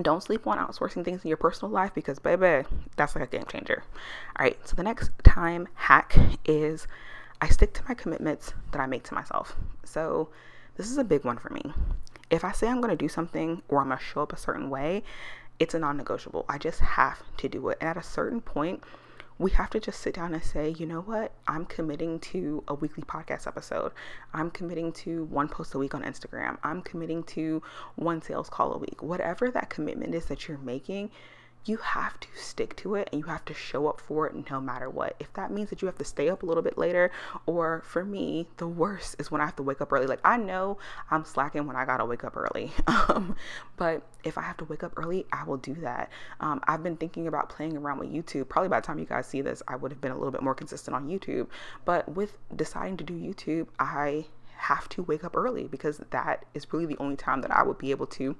don't 0.00 0.22
sleep 0.22 0.46
on 0.46 0.56
outsourcing 0.56 1.04
things 1.04 1.22
in 1.24 1.28
your 1.28 1.36
personal 1.36 1.70
life 1.70 1.92
because, 1.92 2.18
baby, 2.18 2.66
that's 2.96 3.14
like 3.14 3.24
a 3.24 3.36
game 3.36 3.44
changer. 3.46 3.84
All 4.38 4.44
right, 4.44 4.56
so 4.66 4.74
the 4.74 4.82
next 4.82 5.10
time 5.22 5.68
hack 5.74 6.16
is 6.46 6.86
I 7.42 7.48
stick 7.48 7.74
to 7.74 7.82
my 7.86 7.94
commitments 7.94 8.54
that 8.72 8.80
I 8.80 8.86
make 8.86 9.04
to 9.04 9.14
myself. 9.14 9.56
So, 9.84 10.30
this 10.76 10.90
is 10.90 10.96
a 10.96 11.04
big 11.04 11.24
one 11.24 11.36
for 11.36 11.52
me. 11.52 11.72
If 12.30 12.44
I 12.44 12.52
say 12.52 12.68
I'm 12.68 12.80
going 12.80 12.90
to 12.90 12.96
do 12.96 13.08
something 13.08 13.62
or 13.68 13.80
I'm 13.80 13.88
going 13.88 13.98
to 13.98 14.04
show 14.04 14.22
up 14.22 14.32
a 14.32 14.38
certain 14.38 14.70
way, 14.70 15.02
it's 15.58 15.74
a 15.74 15.78
non 15.78 15.96
negotiable. 15.96 16.44
I 16.48 16.58
just 16.58 16.80
have 16.80 17.22
to 17.38 17.48
do 17.48 17.68
it. 17.68 17.78
And 17.80 17.88
at 17.88 17.96
a 17.96 18.02
certain 18.02 18.40
point, 18.40 18.82
we 19.38 19.52
have 19.52 19.70
to 19.70 19.80
just 19.80 20.00
sit 20.00 20.14
down 20.14 20.34
and 20.34 20.42
say, 20.42 20.74
you 20.78 20.86
know 20.86 21.00
what? 21.00 21.32
I'm 21.46 21.64
committing 21.64 22.18
to 22.20 22.64
a 22.66 22.74
weekly 22.74 23.04
podcast 23.04 23.46
episode. 23.46 23.92
I'm 24.34 24.50
committing 24.50 24.92
to 24.94 25.24
one 25.24 25.48
post 25.48 25.74
a 25.74 25.78
week 25.78 25.94
on 25.94 26.02
Instagram. 26.02 26.58
I'm 26.64 26.82
committing 26.82 27.22
to 27.24 27.62
one 27.94 28.20
sales 28.20 28.50
call 28.50 28.72
a 28.74 28.78
week. 28.78 29.00
Whatever 29.02 29.50
that 29.52 29.70
commitment 29.70 30.14
is 30.14 30.26
that 30.26 30.48
you're 30.48 30.58
making, 30.58 31.10
you 31.68 31.76
have 31.76 32.18
to 32.20 32.28
stick 32.34 32.74
to 32.76 32.94
it 32.94 33.08
and 33.12 33.20
you 33.20 33.26
have 33.26 33.44
to 33.44 33.54
show 33.54 33.86
up 33.86 34.00
for 34.00 34.26
it 34.26 34.50
no 34.50 34.60
matter 34.60 34.88
what. 34.88 35.14
If 35.20 35.32
that 35.34 35.50
means 35.50 35.70
that 35.70 35.82
you 35.82 35.86
have 35.86 35.98
to 35.98 36.04
stay 36.04 36.28
up 36.28 36.42
a 36.42 36.46
little 36.46 36.62
bit 36.62 36.78
later, 36.78 37.10
or 37.46 37.82
for 37.84 38.04
me, 38.04 38.46
the 38.56 38.66
worst 38.66 39.16
is 39.18 39.30
when 39.30 39.40
I 39.40 39.44
have 39.44 39.56
to 39.56 39.62
wake 39.62 39.80
up 39.80 39.92
early. 39.92 40.06
Like 40.06 40.20
I 40.24 40.36
know 40.36 40.78
I'm 41.10 41.24
slacking 41.24 41.66
when 41.66 41.76
I 41.76 41.84
gotta 41.84 42.04
wake 42.04 42.24
up 42.24 42.36
early, 42.36 42.72
um, 42.86 43.36
but 43.76 44.02
if 44.24 44.38
I 44.38 44.42
have 44.42 44.56
to 44.58 44.64
wake 44.64 44.82
up 44.82 44.92
early, 44.96 45.26
I 45.32 45.44
will 45.44 45.56
do 45.56 45.74
that. 45.74 46.10
Um, 46.40 46.60
I've 46.64 46.82
been 46.82 46.96
thinking 46.96 47.26
about 47.26 47.48
playing 47.48 47.76
around 47.76 47.98
with 47.98 48.10
YouTube. 48.10 48.48
Probably 48.48 48.68
by 48.68 48.80
the 48.80 48.86
time 48.86 48.98
you 48.98 49.04
guys 49.04 49.26
see 49.26 49.42
this, 49.42 49.62
I 49.68 49.76
would 49.76 49.92
have 49.92 50.00
been 50.00 50.12
a 50.12 50.16
little 50.16 50.32
bit 50.32 50.42
more 50.42 50.54
consistent 50.54 50.94
on 50.94 51.08
YouTube. 51.08 51.48
But 51.84 52.08
with 52.14 52.38
deciding 52.54 52.96
to 52.98 53.04
do 53.04 53.14
YouTube, 53.14 53.68
I 53.78 54.26
have 54.56 54.88
to 54.88 55.02
wake 55.02 55.22
up 55.22 55.36
early 55.36 55.68
because 55.68 56.00
that 56.10 56.44
is 56.52 56.72
really 56.72 56.86
the 56.86 56.96
only 56.98 57.16
time 57.16 57.42
that 57.42 57.50
I 57.50 57.62
would 57.62 57.78
be 57.78 57.92
able 57.92 58.06
to 58.06 58.36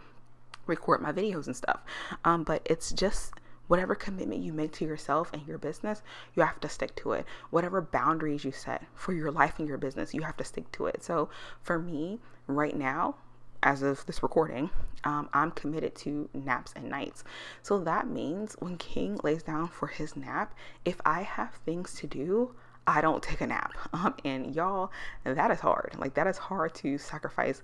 record 0.68 1.00
my 1.00 1.12
videos 1.12 1.46
and 1.46 1.56
stuff. 1.56 1.80
Um, 2.24 2.44
but 2.44 2.62
it's 2.64 2.92
just 2.92 3.32
whatever 3.68 3.94
commitment 3.94 4.42
you 4.42 4.52
make 4.52 4.72
to 4.72 4.84
yourself 4.84 5.30
and 5.32 5.46
your 5.46 5.58
business, 5.58 6.02
you 6.34 6.42
have 6.42 6.58
to 6.60 6.68
stick 6.68 6.94
to 6.96 7.12
it. 7.12 7.26
Whatever 7.50 7.80
boundaries 7.80 8.44
you 8.44 8.52
set 8.52 8.84
for 8.94 9.12
your 9.12 9.30
life 9.30 9.58
and 9.58 9.68
your 9.68 9.78
business, 9.78 10.14
you 10.14 10.22
have 10.22 10.36
to 10.38 10.44
stick 10.44 10.70
to 10.72 10.86
it. 10.86 11.04
So 11.04 11.28
for 11.62 11.78
me, 11.78 12.18
right 12.46 12.76
now, 12.76 13.16
as 13.62 13.82
of 13.82 14.04
this 14.06 14.22
recording, 14.22 14.70
um, 15.04 15.28
I'm 15.32 15.50
committed 15.50 15.94
to 15.96 16.28
naps 16.32 16.72
and 16.76 16.88
nights. 16.88 17.24
So 17.62 17.78
that 17.80 18.08
means 18.08 18.56
when 18.60 18.76
King 18.76 19.18
lays 19.22 19.42
down 19.42 19.68
for 19.68 19.88
his 19.88 20.16
nap, 20.16 20.54
if 20.84 21.00
I 21.04 21.22
have 21.22 21.54
things 21.66 21.94
to 21.94 22.06
do, 22.06 22.54
I 22.86 23.00
don't 23.00 23.22
take 23.22 23.40
a 23.40 23.46
nap. 23.46 23.72
Um, 23.92 24.14
and 24.24 24.54
y'all, 24.54 24.92
that 25.24 25.50
is 25.50 25.60
hard. 25.60 25.96
Like, 25.98 26.14
that 26.14 26.26
is 26.26 26.38
hard 26.38 26.74
to 26.76 26.98
sacrifice 26.98 27.62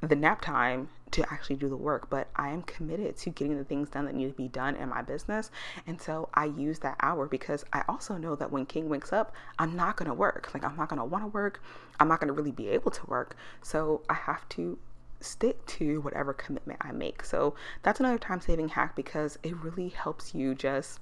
the 0.00 0.16
nap 0.16 0.40
time 0.40 0.88
to 1.10 1.32
actually 1.32 1.56
do 1.56 1.68
the 1.68 1.76
work, 1.76 2.10
but 2.10 2.28
I 2.36 2.50
am 2.50 2.62
committed 2.62 3.16
to 3.18 3.30
getting 3.30 3.56
the 3.56 3.64
things 3.64 3.88
done 3.88 4.04
that 4.04 4.14
need 4.14 4.28
to 4.28 4.34
be 4.34 4.48
done 4.48 4.76
in 4.76 4.88
my 4.88 5.02
business. 5.02 5.50
And 5.86 6.00
so 6.00 6.28
I 6.34 6.46
use 6.46 6.78
that 6.80 6.96
hour 7.00 7.26
because 7.26 7.64
I 7.72 7.82
also 7.88 8.16
know 8.16 8.36
that 8.36 8.52
when 8.52 8.66
King 8.66 8.88
wakes 8.88 9.12
up, 9.12 9.34
I'm 9.58 9.74
not 9.74 9.96
going 9.96 10.08
to 10.08 10.14
work. 10.14 10.50
Like, 10.52 10.64
I'm 10.64 10.76
not 10.76 10.88
going 10.88 10.98
to 10.98 11.04
want 11.04 11.24
to 11.24 11.28
work. 11.28 11.62
I'm 11.98 12.08
not 12.08 12.20
going 12.20 12.28
to 12.28 12.34
really 12.34 12.52
be 12.52 12.68
able 12.68 12.90
to 12.90 13.06
work. 13.06 13.36
So 13.62 14.02
I 14.08 14.14
have 14.14 14.48
to 14.50 14.78
stick 15.20 15.64
to 15.66 16.00
whatever 16.02 16.32
commitment 16.32 16.78
I 16.82 16.92
make. 16.92 17.24
So 17.24 17.54
that's 17.82 18.00
another 18.00 18.18
time 18.18 18.40
saving 18.40 18.68
hack 18.68 18.94
because 18.94 19.38
it 19.42 19.56
really 19.56 19.88
helps 19.88 20.34
you 20.34 20.54
just 20.54 21.00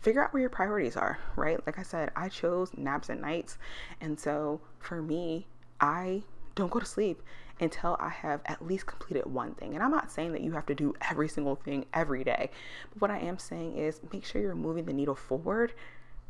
figure 0.00 0.24
out 0.24 0.32
where 0.32 0.40
your 0.40 0.50
priorities 0.50 0.96
are, 0.96 1.18
right? 1.36 1.64
Like 1.66 1.78
I 1.78 1.82
said, 1.82 2.10
I 2.16 2.28
chose 2.28 2.70
naps 2.76 3.08
and 3.08 3.20
nights. 3.20 3.58
And 4.00 4.18
so 4.18 4.60
for 4.78 5.02
me, 5.02 5.46
I 5.80 6.22
don't 6.54 6.70
go 6.70 6.78
to 6.78 6.86
sleep 6.86 7.22
until 7.62 7.96
I 8.00 8.08
have 8.08 8.40
at 8.46 8.66
least 8.66 8.86
completed 8.86 9.24
one 9.24 9.54
thing. 9.54 9.74
And 9.74 9.82
I'm 9.82 9.90
not 9.90 10.10
saying 10.10 10.32
that 10.32 10.42
you 10.42 10.52
have 10.52 10.66
to 10.66 10.74
do 10.74 10.94
every 11.08 11.28
single 11.28 11.54
thing 11.54 11.86
every 11.94 12.24
day, 12.24 12.50
but 12.92 13.00
what 13.00 13.10
I 13.10 13.18
am 13.18 13.38
saying 13.38 13.78
is 13.78 14.00
make 14.12 14.24
sure 14.24 14.42
you're 14.42 14.54
moving 14.54 14.84
the 14.84 14.92
needle 14.92 15.14
forward 15.14 15.72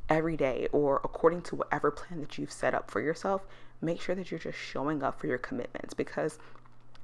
every 0.09 0.37
day 0.37 0.68
or 0.73 1.01
according 1.05 1.40
to 1.42 1.57
whatever 1.57 1.90
plan 1.90 2.21
that 2.21 2.37
you've 2.37 2.53
set 2.53 2.75
up 2.75 2.90
for 2.90 3.01
yourself. 3.01 3.47
Make 3.81 4.01
sure 4.01 4.14
that 4.14 4.31
you're 4.31 4.38
just 4.38 4.59
showing 4.59 5.03
up 5.03 5.18
for 5.18 5.27
your 5.27 5.38
commitments 5.38 5.95
because 5.95 6.38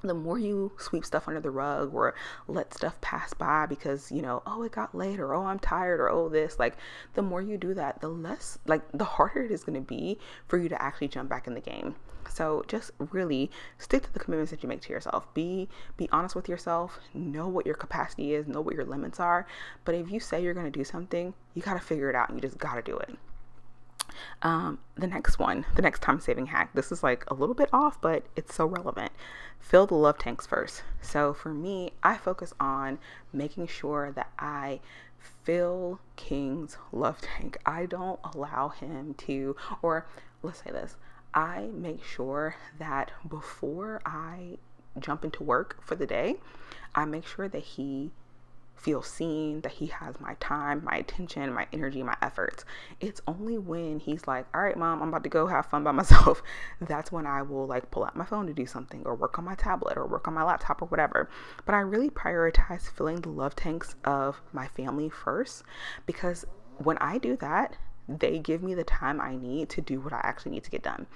the 0.02 0.14
more 0.14 0.38
you 0.38 0.70
sweep 0.78 1.04
stuff 1.04 1.26
under 1.26 1.40
the 1.40 1.50
rug 1.50 1.92
or 1.92 2.14
let 2.46 2.72
stuff 2.72 3.00
pass 3.00 3.34
by 3.34 3.66
because 3.66 4.12
you 4.12 4.22
know 4.22 4.42
oh 4.46 4.62
it 4.62 4.70
got 4.70 4.94
late 4.94 5.18
or 5.18 5.34
oh 5.34 5.44
i'm 5.44 5.58
tired 5.58 5.98
or 5.98 6.08
oh 6.08 6.28
this 6.28 6.56
like 6.60 6.76
the 7.14 7.22
more 7.22 7.42
you 7.42 7.56
do 7.58 7.74
that 7.74 8.00
the 8.00 8.06
less 8.06 8.58
like 8.66 8.82
the 8.92 9.04
harder 9.04 9.42
it 9.42 9.50
is 9.50 9.64
going 9.64 9.74
to 9.74 9.80
be 9.80 10.16
for 10.46 10.56
you 10.56 10.68
to 10.68 10.80
actually 10.80 11.08
jump 11.08 11.28
back 11.28 11.48
in 11.48 11.54
the 11.54 11.60
game 11.60 11.96
so 12.38 12.62
just 12.68 12.92
really 13.10 13.50
stick 13.78 14.04
to 14.04 14.12
the 14.12 14.20
commitments 14.20 14.52
that 14.52 14.62
you 14.62 14.68
make 14.68 14.80
to 14.82 14.92
yourself. 14.92 15.26
Be 15.34 15.68
be 15.96 16.08
honest 16.12 16.36
with 16.36 16.48
yourself. 16.48 17.00
Know 17.12 17.48
what 17.48 17.66
your 17.66 17.74
capacity 17.74 18.32
is. 18.32 18.46
Know 18.46 18.60
what 18.60 18.76
your 18.76 18.84
limits 18.84 19.18
are. 19.18 19.44
But 19.84 19.96
if 19.96 20.08
you 20.08 20.20
say 20.20 20.40
you're 20.40 20.54
going 20.54 20.70
to 20.72 20.78
do 20.78 20.84
something, 20.84 21.34
you 21.54 21.62
got 21.62 21.74
to 21.74 21.80
figure 21.80 22.08
it 22.08 22.14
out. 22.14 22.28
And 22.28 22.38
you 22.38 22.48
just 22.48 22.56
got 22.56 22.76
to 22.76 22.82
do 22.82 22.96
it. 22.96 23.10
Um, 24.42 24.78
the 24.94 25.08
next 25.08 25.40
one, 25.40 25.66
the 25.74 25.82
next 25.82 26.00
time 26.00 26.20
saving 26.20 26.46
hack. 26.46 26.70
This 26.74 26.92
is 26.92 27.02
like 27.02 27.24
a 27.28 27.34
little 27.34 27.56
bit 27.56 27.70
off, 27.72 28.00
but 28.00 28.24
it's 28.36 28.54
so 28.54 28.66
relevant. 28.66 29.10
Fill 29.58 29.88
the 29.88 29.96
love 29.96 30.18
tanks 30.18 30.46
first. 30.46 30.84
So 31.02 31.34
for 31.34 31.52
me, 31.52 31.92
I 32.04 32.16
focus 32.16 32.54
on 32.60 33.00
making 33.32 33.66
sure 33.66 34.12
that 34.12 34.30
I 34.38 34.78
fill 35.42 35.98
King's 36.14 36.78
love 36.92 37.20
tank. 37.20 37.58
I 37.66 37.86
don't 37.86 38.20
allow 38.32 38.68
him 38.68 39.14
to, 39.26 39.56
or 39.82 40.06
let's 40.42 40.62
say 40.62 40.70
this, 40.70 40.94
I 41.34 41.68
make 41.72 42.02
sure 42.04 42.56
that 42.78 43.12
before 43.28 44.00
I 44.04 44.58
jump 44.98 45.24
into 45.24 45.42
work 45.42 45.76
for 45.82 45.94
the 45.94 46.06
day, 46.06 46.36
I 46.94 47.04
make 47.04 47.26
sure 47.26 47.48
that 47.48 47.62
he 47.62 48.10
feels 48.78 49.06
seen, 49.06 49.60
that 49.62 49.72
he 49.72 49.86
has 49.86 50.20
my 50.20 50.34
time, 50.34 50.82
my 50.84 50.96
attention, 50.96 51.52
my 51.52 51.66
energy, 51.72 52.02
my 52.02 52.16
efforts. 52.22 52.64
It's 53.00 53.20
only 53.26 53.58
when 53.58 53.98
he's 53.98 54.26
like, 54.26 54.46
all 54.54 54.62
right, 54.62 54.76
mom, 54.76 55.02
I'm 55.02 55.08
about 55.08 55.24
to 55.24 55.28
go 55.28 55.46
have 55.48 55.66
fun 55.66 55.84
by 55.84 55.92
myself. 55.92 56.42
That's 56.80 57.12
when 57.12 57.26
I 57.26 57.42
will 57.42 57.66
like 57.66 57.90
pull 57.90 58.04
out 58.04 58.16
my 58.16 58.24
phone 58.24 58.46
to 58.46 58.52
do 58.52 58.66
something 58.66 59.02
or 59.04 59.14
work 59.14 59.38
on 59.38 59.44
my 59.44 59.54
tablet 59.54 59.96
or 59.96 60.06
work 60.06 60.28
on 60.28 60.34
my 60.34 60.44
laptop 60.44 60.80
or 60.80 60.86
whatever. 60.86 61.28
But 61.66 61.74
I 61.74 61.80
really 61.80 62.10
prioritize 62.10 62.90
filling 62.90 63.20
the 63.20 63.30
love 63.30 63.56
tanks 63.56 63.96
of 64.04 64.40
my 64.52 64.68
family 64.68 65.08
first 65.08 65.64
because 66.06 66.44
when 66.78 66.98
I 66.98 67.18
do 67.18 67.36
that, 67.36 67.76
they 68.08 68.38
give 68.38 68.62
me 68.62 68.74
the 68.74 68.84
time 68.84 69.20
I 69.20 69.36
need 69.36 69.68
to 69.70 69.80
do 69.80 70.00
what 70.00 70.12
I 70.12 70.20
actually 70.24 70.52
need 70.52 70.64
to 70.64 70.70
get 70.70 70.82
done. 70.82 71.06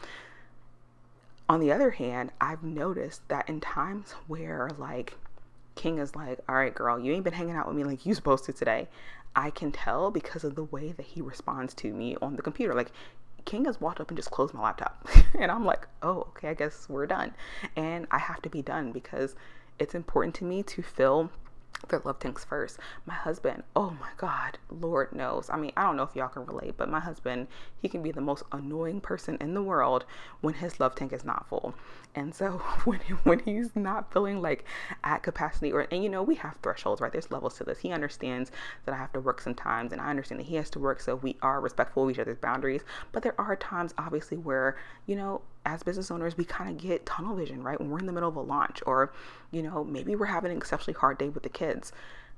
On 1.49 1.61
the 1.61 1.73
other 1.73 1.91
hand, 1.91 2.31
I've 2.41 2.63
noticed 2.63 3.27
that 3.29 3.49
in 3.49 3.61
times 3.61 4.13
where 4.27 4.71
like 4.79 5.15
King 5.75 5.99
is 5.99 6.15
like, 6.15 6.39
all 6.49 6.55
right, 6.55 6.75
girl, 6.75 6.99
you 6.99 7.13
ain't 7.13 7.25
been 7.25 7.33
hanging 7.33 7.57
out 7.57 7.67
with 7.67 7.77
me 7.77 7.85
like 7.85 8.05
you 8.07 8.15
supposed 8.15 8.45
to 8.45 8.53
today. 8.53 8.89
I 9.35 9.51
can 9.51 9.73
tell 9.73 10.11
because 10.11 10.45
of 10.45 10.55
the 10.55 10.65
way 10.65 10.93
that 10.93 11.07
he 11.07 11.23
responds 11.23 11.75
to 11.75 11.93
me 11.93 12.17
on 12.21 12.37
the 12.37 12.43
computer. 12.43 12.75
Like, 12.75 12.93
King 13.45 13.65
has 13.65 13.81
walked 13.81 14.01
up 14.01 14.09
and 14.09 14.17
just 14.17 14.31
closed 14.31 14.55
my 14.55 14.63
laptop. 14.63 15.09
and 15.39 15.51
I'm 15.51 15.65
like, 15.65 15.89
oh, 16.03 16.29
okay, 16.31 16.51
I 16.51 16.55
guess 16.55 16.89
we're 16.89 17.07
done. 17.07 17.33
And 17.75 18.07
I 18.11 18.19
have 18.19 18.43
to 18.43 18.51
be 18.51 18.63
done 18.63 18.93
because 18.93 19.35
it's 19.79 19.95
important 19.95 20.35
to 20.37 20.45
me 20.45 20.63
to 20.65 20.83
fill 20.83 21.31
their 21.89 22.01
love 22.05 22.19
tanks 22.19 22.45
first. 22.45 22.79
My 23.07 23.15
husband, 23.15 23.63
oh 23.75 23.91
my 24.01 24.11
God, 24.17 24.59
Lord 24.71 25.13
knows. 25.13 25.51
I 25.51 25.57
mean, 25.57 25.73
I 25.77 25.83
don't 25.83 25.97
know 25.97 26.05
if 26.05 26.15
y'all 26.15 26.29
can 26.29 26.47
relate, 26.47 26.77
but 26.77 26.89
my 26.89 27.01
husband, 27.01 27.49
he 27.81 27.89
can 27.89 28.03
be 28.03 28.13
the 28.13 28.21
most 28.21 28.45
annoying 28.53 29.01
person 29.01 29.37
in 29.41 29.55
the 29.55 29.63
world 29.63 30.05
when 30.41 30.55
his 30.55 30.79
love 30.81 30.95
tank 30.95 31.13
is 31.13 31.25
not 31.25 31.49
full. 31.49 31.75
And 32.15 32.35
so 32.35 32.51
when 32.85 33.01
when 33.25 33.41
he's 33.41 33.75
not 33.75 34.13
feeling 34.13 34.41
like 34.41 34.65
at 35.05 35.23
capacity, 35.23 35.73
or 35.73 35.87
and 35.91 36.03
you 36.03 36.09
know 36.09 36.23
we 36.23 36.37
have 36.37 36.57
thresholds, 36.63 37.01
right? 37.01 37.13
There's 37.13 37.31
levels 37.31 37.57
to 37.59 37.65
this. 37.65 37.79
He 37.79 37.91
understands 37.91 38.51
that 38.85 38.95
I 38.95 38.99
have 38.99 39.13
to 39.13 39.21
work 39.21 39.41
sometimes, 39.41 39.93
and 39.93 40.01
I 40.01 40.11
understand 40.11 40.41
that 40.41 40.47
he 40.47 40.57
has 40.57 40.71
to 40.71 40.79
work. 40.79 41.01
So 41.01 41.17
we 41.17 41.37
are 41.43 41.61
respectful 41.61 42.05
of 42.05 42.11
each 42.11 42.19
other's 42.19 42.39
boundaries. 42.39 42.83
But 43.13 43.23
there 43.23 43.39
are 43.41 43.57
times, 43.57 43.95
obviously, 43.99 44.37
where 44.37 44.77
you 45.07 45.17
know 45.17 45.43
as 45.65 45.83
business 45.83 46.11
owners, 46.11 46.37
we 46.37 46.45
kind 46.45 46.71
of 46.71 46.77
get 46.77 47.07
tunnel 47.07 47.37
vision, 47.37 47.63
right? 47.63 47.81
When 47.81 47.91
we're 47.91 48.01
in 48.01 48.07
the 48.07 48.13
middle 48.13 48.29
of 48.29 48.37
a 48.37 48.41
launch, 48.41 48.83
or, 48.87 49.13
you 49.51 49.63
know, 49.63 49.85
maybe 49.85 50.17
we're 50.17 50.27
having 50.27 50.51
an 50.51 50.57
exceptionally 50.57 50.99
hard 50.99 51.19
day 51.19 51.29
with 51.29 51.43
the 51.43 51.49
kids. 51.49 51.93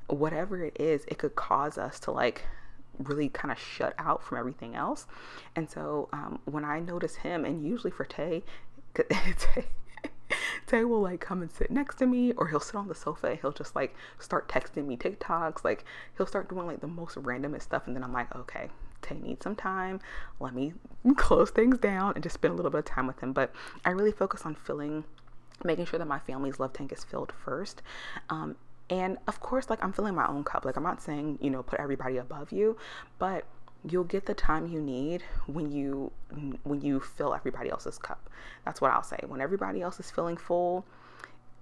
Whatever 0.09 0.63
it 0.63 0.77
is, 0.79 1.05
it 1.09 1.19
could 1.19 1.35
cause 1.35 1.79
us 1.79 1.99
to 2.01 2.11
like 2.11 2.43
really 2.99 3.29
kind 3.29 3.51
of 3.51 3.59
shut 3.59 3.95
out 3.99 4.23
from 4.23 4.39
everything 4.39 4.75
else. 4.75 5.07
And 5.57 5.69
so 5.71 6.09
um, 6.13 6.41
when 6.45 6.65
I 6.65 6.81
notice 6.81 7.17
him, 7.17 7.45
and 7.45 7.67
usually 7.67 7.91
for 7.91 8.05
Tay, 8.05 8.43
Tay, 8.95 9.67
Tay 10.67 10.85
will 10.85 11.01
like 11.01 11.21
come 11.21 11.43
and 11.43 11.51
sit 11.51 11.71
next 11.71 11.97
to 11.97 12.07
me, 12.07 12.33
or 12.33 12.49
he'll 12.49 12.61
sit 12.61 12.77
on 12.77 12.89
the 12.89 12.95
sofa. 12.95 13.37
he'll 13.41 13.53
just 13.53 13.75
like 13.75 13.95
start 14.19 14.49
texting 14.49 14.87
me 14.87 14.97
TikToks. 14.97 15.65
Like 15.65 15.85
he'll 16.17 16.27
start 16.27 16.49
doing 16.49 16.67
like 16.67 16.81
the 16.81 16.87
most 16.87 17.17
randomest 17.17 17.63
stuff, 17.63 17.87
and 17.87 17.97
then 17.97 18.05
I'm 18.05 18.13
like, 18.13 18.35
okay, 18.37 18.69
Tay 19.05 19.17
needs 19.21 19.45
some 19.45 19.57
time. 19.57 20.01
Let 20.41 20.55
me 20.55 20.75
close 21.17 21.51
things 21.51 21.79
down 21.79 22.13
and 22.15 22.23
just 22.23 22.35
spend 22.35 22.53
a 22.53 22.57
little 22.57 22.71
bit 22.71 22.79
of 22.79 22.85
time 22.85 23.07
with 23.07 23.21
him. 23.21 23.33
But 23.33 23.53
I 23.85 23.91
really 23.91 24.13
focus 24.13 24.43
on 24.45 24.55
filling, 24.55 25.05
making 25.63 25.87
sure 25.87 25.99
that 25.99 26.09
my 26.09 26.19
family's 26.19 26.59
love 26.59 26.73
tank 26.73 26.93
is 26.93 27.05
filled 27.05 27.33
first. 27.33 27.83
Um, 28.31 28.57
and 28.91 29.19
of 29.27 29.41
course, 29.41 29.71
like 29.71 29.83
I'm 29.83 29.93
filling 29.93 30.15
my 30.15 30.27
own 30.27 30.45
cup. 30.45 30.65
Like 30.65 30.77
I'm 30.77 30.83
not 30.83 31.01
saying, 31.01 31.39
you 31.41 31.51
know, 31.51 31.63
put 31.63 31.81
everybody 31.81 32.17
above 32.19 32.53
you, 32.53 32.77
but 33.19 33.45
you'll 33.89 34.05
get 34.05 34.27
the 34.27 34.35
time 34.35 34.67
you 34.67 34.81
need 34.81 35.23
when 35.47 35.71
you 35.71 36.11
when 36.65 36.81
you 36.81 37.01
fill 37.01 37.35
everybody 37.35 37.71
else's 37.71 37.99
cup. 37.99 38.29
That's 38.65 38.81
what 38.81 38.91
I'll 38.91 39.03
say. 39.03 39.19
When 39.27 39.41
everybody 39.41 39.81
else 39.83 40.01
is 40.01 40.11
feeling 40.11 40.37
full, 40.37 40.85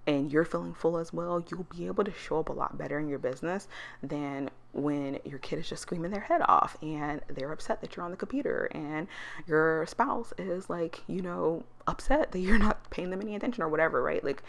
and 0.07 0.33
you're 0.33 0.45
feeling 0.45 0.75
full 0.75 0.99
as 0.99 1.13
well, 1.13 1.45
you'll 1.51 1.67
be 1.77 1.87
able 1.87 2.05
to 2.05 2.13
show 2.13 2.41
up 2.41 2.49
a 2.49 2.53
lot 2.53 2.77
better 2.77 2.99
in 2.99 3.09
your 3.09 3.19
business 3.19 3.69
than 4.03 4.51
when 4.73 5.19
your 5.25 5.39
kid 5.39 5.59
is 5.59 5.69
just 5.69 5.83
screaming 5.83 6.11
their 6.11 6.23
head 6.23 6.43
off 6.47 6.77
and 6.83 7.21
they're 7.29 7.53
upset 7.53 7.81
that 7.81 7.95
you're 7.95 8.05
on 8.05 8.11
the 8.11 8.17
computer 8.17 8.69
and 8.73 9.07
your 9.47 9.87
spouse 9.87 10.33
is 10.39 10.69
like, 10.69 11.03
you 11.07 11.23
know, 11.23 11.63
upset 11.87 12.33
that 12.33 12.41
you're 12.41 12.59
not 12.59 12.91
paying 12.91 13.11
them 13.11 13.21
any 13.21 13.37
attention 13.37 13.63
or 13.63 13.69
whatever, 13.69 14.03
right? 14.03 14.25
Like, 14.25 14.43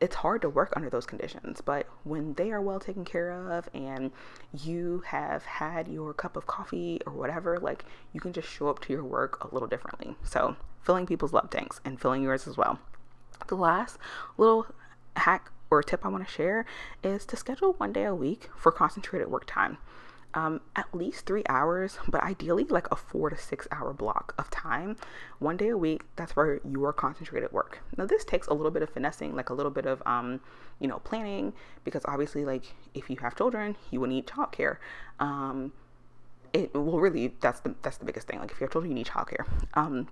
it's 0.00 0.16
hard 0.16 0.42
to 0.42 0.50
work 0.50 0.72
under 0.76 0.90
those 0.90 1.06
conditions, 1.06 1.62
but 1.62 1.88
when 2.04 2.34
they 2.34 2.50
are 2.50 2.60
well 2.60 2.78
taken 2.78 3.04
care 3.04 3.30
of 3.30 3.68
and 3.72 4.10
you 4.52 5.02
have 5.06 5.44
had 5.44 5.88
your 5.88 6.12
cup 6.12 6.36
of 6.36 6.46
coffee 6.46 7.00
or 7.06 7.12
whatever, 7.14 7.58
like 7.58 7.84
you 8.12 8.20
can 8.20 8.32
just 8.32 8.48
show 8.48 8.68
up 8.68 8.80
to 8.80 8.92
your 8.92 9.04
work 9.04 9.42
a 9.42 9.54
little 9.54 9.68
differently. 9.68 10.14
So, 10.22 10.56
filling 10.82 11.06
people's 11.06 11.32
love 11.32 11.48
tanks 11.48 11.80
and 11.84 12.00
filling 12.00 12.22
yours 12.22 12.46
as 12.46 12.58
well. 12.58 12.78
The 13.48 13.56
last 13.56 13.98
little 14.36 14.66
hack 15.16 15.50
or 15.70 15.82
tip 15.82 16.04
I 16.04 16.08
want 16.08 16.26
to 16.26 16.32
share 16.32 16.64
is 17.02 17.26
to 17.26 17.36
schedule 17.36 17.72
one 17.74 17.92
day 17.92 18.04
a 18.04 18.14
week 18.14 18.48
for 18.56 18.70
concentrated 18.70 19.28
work 19.28 19.44
time. 19.46 19.78
Um, 20.34 20.60
at 20.74 20.94
least 20.94 21.24
three 21.24 21.44
hours, 21.48 21.98
but 22.08 22.22
ideally 22.22 22.64
like 22.64 22.88
a 22.92 22.96
four 22.96 23.30
to 23.30 23.38
six 23.38 23.66
hour 23.72 23.94
block 23.94 24.34
of 24.36 24.50
time, 24.50 24.96
one 25.38 25.56
day 25.56 25.68
a 25.68 25.78
week. 25.78 26.02
That's 26.16 26.36
where 26.36 26.60
your 26.68 26.92
concentrated 26.92 27.52
work. 27.52 27.80
Now, 27.96 28.04
this 28.04 28.22
takes 28.22 28.46
a 28.46 28.52
little 28.52 28.70
bit 28.70 28.82
of 28.82 28.90
finessing, 28.90 29.34
like 29.34 29.48
a 29.48 29.54
little 29.54 29.72
bit 29.72 29.86
of, 29.86 30.02
um, 30.04 30.40
you 30.78 30.88
know, 30.88 30.98
planning, 30.98 31.54
because 31.84 32.02
obviously, 32.04 32.44
like 32.44 32.64
if 32.92 33.08
you 33.08 33.16
have 33.22 33.34
children, 33.34 33.76
you 33.90 33.98
will 33.98 34.08
need 34.08 34.26
childcare. 34.26 34.76
Um, 35.20 35.72
it 36.52 36.74
will 36.74 37.00
really, 37.00 37.34
that's 37.40 37.60
the 37.60 37.74
that's 37.80 37.96
the 37.96 38.04
biggest 38.04 38.26
thing. 38.26 38.38
Like 38.38 38.50
if 38.50 38.60
you 38.60 38.64
have 38.64 38.72
children, 38.72 38.90
you 38.90 38.94
need 38.96 39.06
childcare. 39.06 39.46
Um, 39.72 40.08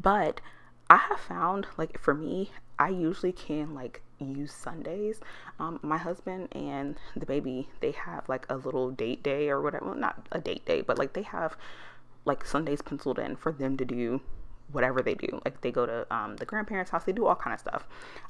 but 0.00 0.40
I 0.88 0.98
have 0.98 1.18
found, 1.18 1.66
like 1.76 1.98
for 1.98 2.14
me, 2.14 2.52
I 2.78 2.90
usually 2.90 3.32
can 3.32 3.74
like 3.74 4.02
use 4.18 4.52
Sundays. 4.52 5.20
Um, 5.58 5.80
my 5.82 5.98
husband 5.98 6.48
and 6.52 6.96
the 7.14 7.26
baby, 7.26 7.68
they 7.80 7.92
have 7.92 8.28
like 8.28 8.46
a 8.48 8.56
little 8.56 8.90
date 8.90 9.22
day 9.22 9.48
or 9.48 9.60
whatever. 9.60 9.86
Well, 9.86 9.94
not 9.94 10.26
a 10.32 10.40
date 10.40 10.64
day, 10.66 10.82
but 10.82 10.98
like 10.98 11.12
they 11.12 11.22
have 11.22 11.56
like 12.24 12.44
Sundays 12.44 12.82
penciled 12.82 13.18
in 13.18 13.36
for 13.36 13.52
them 13.52 13.76
to 13.76 13.84
do 13.84 14.20
whatever 14.72 15.02
they 15.02 15.14
do. 15.14 15.40
Like 15.44 15.60
they 15.60 15.70
go 15.70 15.86
to 15.86 16.06
um, 16.14 16.36
the 16.36 16.44
grandparents' 16.44 16.90
house, 16.90 17.04
they 17.04 17.12
do 17.12 17.26
all 17.26 17.36
kind 17.36 17.54
of 17.54 17.60
stuff. 17.60 17.86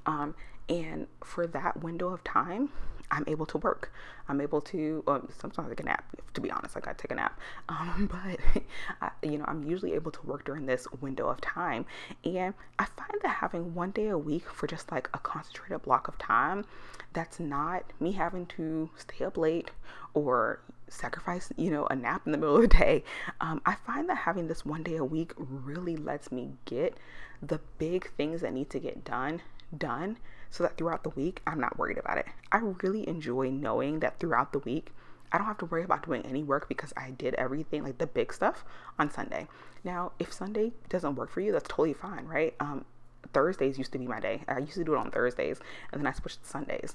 Um, 0.06 0.34
and 0.68 1.06
for 1.24 1.46
that 1.46 1.82
window 1.82 2.08
of 2.08 2.24
time, 2.24 2.70
I'm 3.10 3.24
able 3.28 3.46
to 3.46 3.58
work. 3.58 3.92
I'm 4.28 4.40
able 4.40 4.60
to 4.62 5.04
um, 5.06 5.28
sometimes 5.38 5.68
take 5.68 5.80
a 5.80 5.84
nap. 5.84 6.04
To 6.34 6.40
be 6.40 6.50
honest, 6.50 6.74
like 6.74 6.88
I 6.88 6.92
take 6.92 7.12
a 7.12 7.14
nap, 7.14 7.38
um, 7.68 8.10
but 8.10 8.64
I, 9.00 9.10
you 9.22 9.38
know 9.38 9.44
I'm 9.46 9.64
usually 9.64 9.94
able 9.94 10.10
to 10.10 10.26
work 10.26 10.44
during 10.44 10.66
this 10.66 10.86
window 11.00 11.28
of 11.28 11.40
time, 11.40 11.86
and 12.24 12.54
I 12.78 12.84
find 12.84 13.20
that 13.22 13.28
having 13.28 13.74
one 13.74 13.90
day 13.92 14.08
a 14.08 14.18
week 14.18 14.48
for 14.48 14.66
just 14.66 14.90
like 14.90 15.08
a 15.14 15.18
concentrated 15.18 15.82
block 15.82 16.08
of 16.08 16.18
time, 16.18 16.64
that's 17.12 17.38
not 17.40 17.84
me 18.00 18.12
having 18.12 18.46
to 18.46 18.90
stay 18.96 19.24
up 19.24 19.36
late 19.36 19.70
or 20.14 20.60
sacrifice 20.88 21.52
you 21.56 21.70
know 21.70 21.86
a 21.86 21.96
nap 21.96 22.22
in 22.26 22.32
the 22.32 22.38
middle 22.38 22.56
of 22.56 22.62
the 22.62 22.68
day. 22.68 23.04
Um, 23.40 23.60
I 23.66 23.74
find 23.74 24.08
that 24.08 24.18
having 24.18 24.48
this 24.48 24.64
one 24.64 24.82
day 24.82 24.96
a 24.96 25.04
week 25.04 25.32
really 25.36 25.96
lets 25.96 26.30
me 26.30 26.52
get 26.64 26.96
the 27.42 27.60
big 27.78 28.10
things 28.16 28.40
that 28.40 28.52
need 28.52 28.70
to 28.70 28.78
get 28.78 29.04
done 29.04 29.42
done 29.76 30.18
so 30.50 30.62
that 30.62 30.76
throughout 30.76 31.02
the 31.02 31.10
week, 31.10 31.42
I'm 31.46 31.60
not 31.60 31.78
worried 31.78 31.98
about 31.98 32.18
it. 32.18 32.26
I 32.52 32.58
really 32.82 33.06
enjoy 33.08 33.50
knowing 33.50 34.00
that 34.00 34.18
throughout 34.18 34.52
the 34.52 34.60
week, 34.60 34.92
I 35.32 35.38
don't 35.38 35.46
have 35.46 35.58
to 35.58 35.66
worry 35.66 35.82
about 35.82 36.04
doing 36.06 36.24
any 36.24 36.42
work 36.42 36.68
because 36.68 36.92
I 36.96 37.10
did 37.10 37.34
everything, 37.34 37.82
like 37.84 37.98
the 37.98 38.06
big 38.06 38.32
stuff, 38.32 38.64
on 38.98 39.10
Sunday. 39.10 39.48
Now, 39.84 40.12
if 40.18 40.32
Sunday 40.32 40.72
doesn't 40.88 41.16
work 41.16 41.30
for 41.30 41.40
you, 41.40 41.52
that's 41.52 41.68
totally 41.68 41.92
fine, 41.92 42.26
right? 42.26 42.54
Um, 42.60 42.84
Thursdays 43.32 43.76
used 43.76 43.92
to 43.92 43.98
be 43.98 44.06
my 44.06 44.20
day. 44.20 44.42
I 44.48 44.58
used 44.58 44.74
to 44.74 44.84
do 44.84 44.94
it 44.94 44.98
on 44.98 45.10
Thursdays, 45.10 45.58
and 45.92 46.00
then 46.00 46.06
I 46.06 46.12
switched 46.12 46.42
to 46.42 46.48
Sundays. 46.48 46.94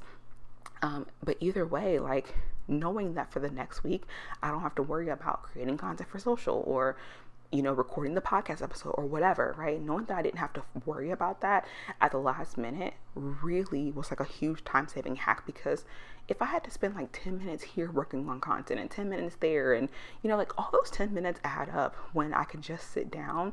Um, 0.81 1.05
but 1.23 1.37
either 1.39 1.65
way, 1.65 1.99
like 1.99 2.35
knowing 2.67 3.13
that 3.15 3.31
for 3.31 3.39
the 3.39 3.49
next 3.49 3.83
week, 3.83 4.03
I 4.41 4.49
don't 4.49 4.61
have 4.61 4.75
to 4.75 4.83
worry 4.83 5.09
about 5.09 5.43
creating 5.43 5.77
content 5.77 6.09
for 6.09 6.19
social 6.19 6.63
or 6.65 6.95
you 7.51 7.61
know, 7.61 7.73
recording 7.73 8.13
the 8.15 8.21
podcast 8.21 8.61
episode 8.61 8.91
or 8.91 9.05
whatever, 9.05 9.53
right? 9.57 9.81
Knowing 9.81 10.05
that 10.05 10.17
I 10.17 10.21
didn't 10.21 10.39
have 10.39 10.53
to 10.53 10.63
worry 10.85 11.11
about 11.11 11.41
that 11.41 11.67
at 11.99 12.11
the 12.11 12.17
last 12.17 12.57
minute 12.57 12.93
really 13.13 13.91
was 13.91 14.09
like 14.09 14.21
a 14.21 14.25
huge 14.25 14.63
time 14.63 14.87
saving 14.87 15.17
hack 15.17 15.45
because 15.45 15.83
if 16.29 16.41
I 16.41 16.45
had 16.45 16.63
to 16.63 16.71
spend 16.71 16.95
like 16.95 17.09
10 17.11 17.39
minutes 17.39 17.63
here 17.63 17.91
working 17.91 18.29
on 18.29 18.39
content 18.39 18.79
and 18.79 18.89
10 18.89 19.09
minutes 19.09 19.35
there, 19.41 19.73
and 19.73 19.89
you 20.23 20.29
know, 20.29 20.37
like 20.37 20.57
all 20.57 20.69
those 20.71 20.89
10 20.91 21.13
minutes 21.13 21.41
add 21.43 21.69
up 21.69 21.95
when 22.13 22.33
I 22.33 22.45
could 22.45 22.61
just 22.61 22.89
sit 22.89 23.11
down 23.11 23.51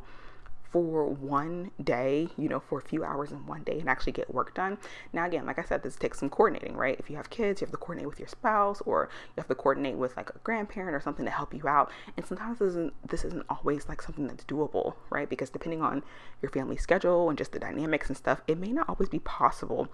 for 0.71 1.07
one 1.07 1.71
day, 1.83 2.29
you 2.37 2.49
know, 2.49 2.61
for 2.61 2.79
a 2.79 2.83
few 2.83 3.03
hours 3.03 3.33
in 3.33 3.47
one 3.47 3.63
day 3.63 3.79
and 3.81 3.89
actually 3.89 4.13
get 4.13 4.33
work 4.33 4.55
done. 4.55 4.77
Now, 5.13 5.25
again, 5.27 5.47
like 5.47 5.59
I 5.59 5.63
said, 5.63 5.83
this 5.83 5.97
takes 5.97 6.19
some 6.19 6.29
coordinating, 6.29 6.77
right? 6.77 6.99
If 6.99 7.09
you 7.09 7.17
have 7.17 7.31
kids, 7.31 7.61
you 7.61 7.67
have 7.67 7.73
to 7.73 7.79
coordinate 7.79 8.09
with 8.09 8.19
your 8.19 8.29
spouse 8.29 8.83
or 8.83 9.09
you 9.29 9.35
have 9.39 9.49
to 9.49 9.55
coordinate 9.55 9.97
with 9.97 10.17
like 10.17 10.31
a 10.31 10.39
grandparent 10.45 10.95
or 10.95 11.01
something 11.01 11.25
to 11.25 11.31
help 11.31 11.55
you 11.55 11.67
out. 11.67 11.91
And 12.17 12.27
sometimes 12.27 12.59
this 12.59 12.69
isn't, 12.69 13.09
this 13.09 13.25
isn't 13.25 13.47
always 13.49 13.89
like 13.89 14.03
something 14.03 14.27
that's 14.27 14.45
doable, 14.45 14.95
right? 15.11 15.29
Because 15.29 15.51
depending 15.51 15.81
on 15.81 16.05
your 16.43 16.51
family 16.51 16.77
schedule 16.77 17.29
and 17.31 17.39
just 17.39 17.53
the 17.53 17.59
dynamics 17.59 18.09
and 18.09 18.17
stuff, 18.17 18.43
it 18.47 18.59
may 18.59 18.73
not 18.73 18.89
always 18.89 19.09
be 19.09 19.21
possible 19.21 19.89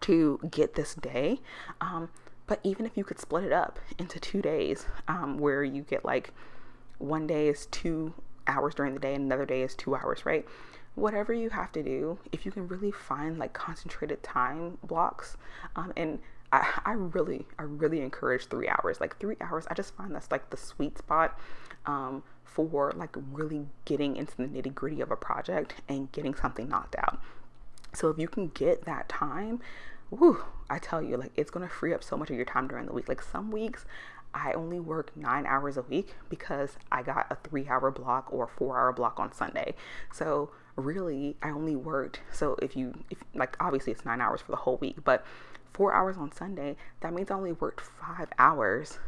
to 0.00 0.40
get 0.50 0.74
this 0.74 0.94
day. 0.94 1.40
Um, 1.80 2.08
but 2.46 2.58
even 2.64 2.86
if 2.86 2.96
you 2.96 3.04
could 3.04 3.20
split 3.20 3.44
it 3.44 3.52
up 3.52 3.78
into 3.98 4.18
two 4.18 4.42
days, 4.42 4.86
um, 5.06 5.38
where 5.38 5.62
you 5.62 5.82
get 5.82 6.04
like 6.04 6.32
one 6.98 7.26
day 7.26 7.48
is 7.48 7.66
two 7.66 8.14
hours 8.52 8.74
during 8.74 8.94
the 8.94 9.00
day 9.00 9.14
and 9.14 9.24
another 9.24 9.46
day 9.46 9.62
is 9.62 9.74
two 9.74 9.94
hours, 9.94 10.24
right? 10.26 10.46
Whatever 10.94 11.32
you 11.32 11.50
have 11.50 11.72
to 11.72 11.82
do, 11.82 12.18
if 12.32 12.44
you 12.44 12.52
can 12.52 12.68
really 12.68 12.92
find 12.92 13.38
like 13.38 13.52
concentrated 13.54 14.22
time 14.22 14.78
blocks, 14.82 15.36
um, 15.74 15.92
and 15.96 16.18
I, 16.52 16.80
I 16.84 16.92
really, 16.92 17.46
I 17.58 17.62
really 17.62 18.02
encourage 18.02 18.46
three 18.46 18.68
hours. 18.68 19.00
Like 19.00 19.18
three 19.18 19.36
hours, 19.40 19.66
I 19.70 19.74
just 19.74 19.94
find 19.96 20.14
that's 20.14 20.30
like 20.30 20.50
the 20.50 20.58
sweet 20.58 20.98
spot 20.98 21.38
um, 21.86 22.22
for 22.44 22.92
like 22.94 23.16
really 23.32 23.66
getting 23.86 24.16
into 24.16 24.36
the 24.36 24.44
nitty 24.44 24.74
gritty 24.74 25.00
of 25.00 25.10
a 25.10 25.16
project 25.16 25.76
and 25.88 26.12
getting 26.12 26.34
something 26.34 26.68
knocked 26.68 26.96
out. 26.98 27.18
So 27.94 28.08
if 28.08 28.18
you 28.18 28.28
can 28.28 28.48
get 28.48 28.84
that 28.84 29.08
time, 29.08 29.60
whew, 30.10 30.44
I 30.68 30.78
tell 30.78 31.02
you, 31.02 31.16
like 31.16 31.32
it's 31.36 31.50
gonna 31.50 31.68
free 31.68 31.94
up 31.94 32.04
so 32.04 32.16
much 32.16 32.30
of 32.30 32.36
your 32.36 32.44
time 32.44 32.68
during 32.68 32.86
the 32.86 32.92
week. 32.92 33.08
Like 33.08 33.22
some 33.22 33.50
weeks, 33.50 33.86
I 34.34 34.52
only 34.52 34.80
work 34.80 35.16
nine 35.16 35.46
hours 35.46 35.76
a 35.76 35.82
week 35.82 36.14
because 36.28 36.76
I 36.90 37.02
got 37.02 37.26
a 37.30 37.36
three 37.48 37.68
hour 37.68 37.90
block 37.90 38.28
or 38.32 38.46
four 38.46 38.78
hour 38.78 38.92
block 38.92 39.20
on 39.20 39.32
Sunday. 39.32 39.74
So 40.12 40.50
really, 40.76 41.36
I 41.42 41.50
only 41.50 41.76
worked. 41.76 42.20
So 42.32 42.56
if 42.62 42.76
you, 42.76 43.04
if 43.10 43.18
like, 43.34 43.56
obviously 43.60 43.92
it's 43.92 44.04
nine 44.04 44.20
hours 44.20 44.40
for 44.40 44.52
the 44.52 44.56
whole 44.56 44.78
week, 44.78 44.96
but 45.04 45.24
four 45.72 45.94
hours 45.94 46.16
on 46.16 46.32
Sunday, 46.32 46.76
that 47.00 47.12
means 47.12 47.30
I 47.30 47.34
only 47.34 47.52
worked 47.52 47.80
five 47.80 48.28
hours 48.38 48.98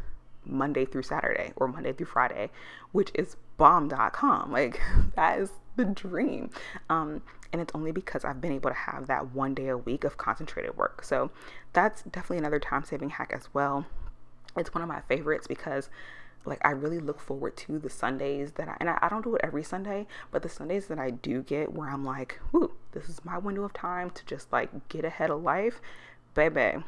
Monday 0.46 0.84
through 0.84 1.02
Saturday 1.02 1.52
or 1.56 1.68
Monday 1.68 1.92
through 1.92 2.06
Friday, 2.06 2.50
which 2.92 3.10
is 3.14 3.36
bomb.com. 3.56 4.52
Like 4.52 4.80
that 5.16 5.38
is 5.38 5.50
the 5.76 5.84
dream. 5.84 6.50
Um, 6.88 7.22
and 7.52 7.60
it's 7.60 7.74
only 7.74 7.92
because 7.92 8.24
I've 8.24 8.40
been 8.40 8.52
able 8.52 8.70
to 8.70 8.76
have 8.76 9.06
that 9.06 9.32
one 9.32 9.54
day 9.54 9.68
a 9.68 9.78
week 9.78 10.04
of 10.04 10.16
concentrated 10.16 10.76
work. 10.76 11.04
So 11.04 11.30
that's 11.72 12.02
definitely 12.02 12.38
another 12.38 12.58
time 12.58 12.84
saving 12.84 13.10
hack 13.10 13.32
as 13.32 13.48
well. 13.54 13.86
It's 14.56 14.74
one 14.74 14.82
of 14.82 14.88
my 14.88 15.00
favorites 15.02 15.46
because 15.46 15.90
like 16.44 16.60
I 16.64 16.70
really 16.70 17.00
look 17.00 17.20
forward 17.20 17.56
to 17.58 17.78
the 17.78 17.90
Sundays 17.90 18.52
that 18.52 18.68
I 18.68 18.76
and 18.80 18.90
I, 18.90 18.98
I, 19.00 19.08
don't 19.08 19.24
do 19.24 19.34
it 19.34 19.40
every 19.42 19.62
Sunday, 19.62 20.06
but 20.30 20.42
the 20.42 20.48
Sundays 20.48 20.86
that 20.88 20.98
I 20.98 21.10
do 21.10 21.42
get 21.42 21.72
where 21.72 21.88
I'm 21.88 22.04
like, 22.04 22.38
whoo, 22.52 22.72
this 22.92 23.08
is 23.08 23.24
my 23.24 23.38
window 23.38 23.64
of 23.64 23.72
time 23.72 24.10
to 24.10 24.24
just 24.26 24.52
like 24.52 24.88
get 24.88 25.04
ahead 25.04 25.30
of 25.30 25.42
life, 25.42 25.80
baby, 26.34 26.84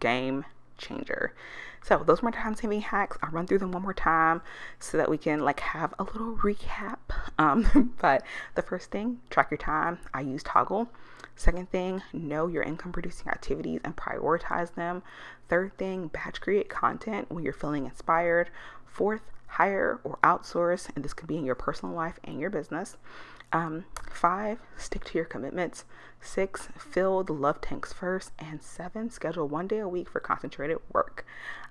game 0.00 0.44
changer. 0.78 1.34
So 1.82 2.02
those 2.04 2.22
were 2.22 2.30
my 2.30 2.36
time 2.36 2.54
saving 2.54 2.80
hacks. 2.80 3.18
I'll 3.22 3.30
run 3.30 3.46
through 3.46 3.58
them 3.58 3.72
one 3.72 3.82
more 3.82 3.92
time 3.92 4.40
so 4.78 4.96
that 4.96 5.10
we 5.10 5.18
can 5.18 5.40
like 5.40 5.60
have 5.60 5.92
a 5.98 6.04
little 6.04 6.36
recap. 6.36 6.98
Um, 7.36 7.94
but 8.00 8.22
the 8.54 8.62
first 8.62 8.92
thing, 8.92 9.18
track 9.28 9.50
your 9.50 9.58
time. 9.58 9.98
I 10.14 10.20
use 10.20 10.44
Toggl. 10.44 10.86
Second 11.34 11.68
thing, 11.68 12.00
know 12.12 12.46
your 12.46 12.62
income 12.62 12.92
producing 12.92 13.26
activities 13.28 13.80
and 13.82 13.96
prioritize 13.96 14.72
them. 14.76 15.02
Third 15.48 15.76
thing, 15.76 16.06
batch 16.08 16.40
create 16.40 16.68
content 16.68 17.32
when 17.32 17.42
you're 17.42 17.52
feeling 17.52 17.86
inspired. 17.86 18.50
Fourth, 18.86 19.22
hire 19.48 19.98
or 20.04 20.18
outsource, 20.22 20.88
and 20.94 21.04
this 21.04 21.12
could 21.12 21.26
be 21.26 21.36
in 21.36 21.44
your 21.44 21.56
personal 21.56 21.94
life 21.94 22.20
and 22.22 22.38
your 22.38 22.50
business. 22.50 22.96
Um, 23.54 23.84
five, 24.10 24.58
stick 24.76 25.04
to 25.04 25.18
your 25.18 25.24
commitments. 25.24 25.84
Six, 26.20 26.68
fill 26.76 27.22
the 27.22 27.32
love 27.32 27.60
tanks 27.60 27.92
first. 27.92 28.32
And 28.38 28.60
seven, 28.60 29.10
schedule 29.10 29.48
one 29.48 29.68
day 29.68 29.78
a 29.78 29.88
week 29.88 30.10
for 30.10 30.18
concentrated 30.18 30.78
work. 30.92 31.24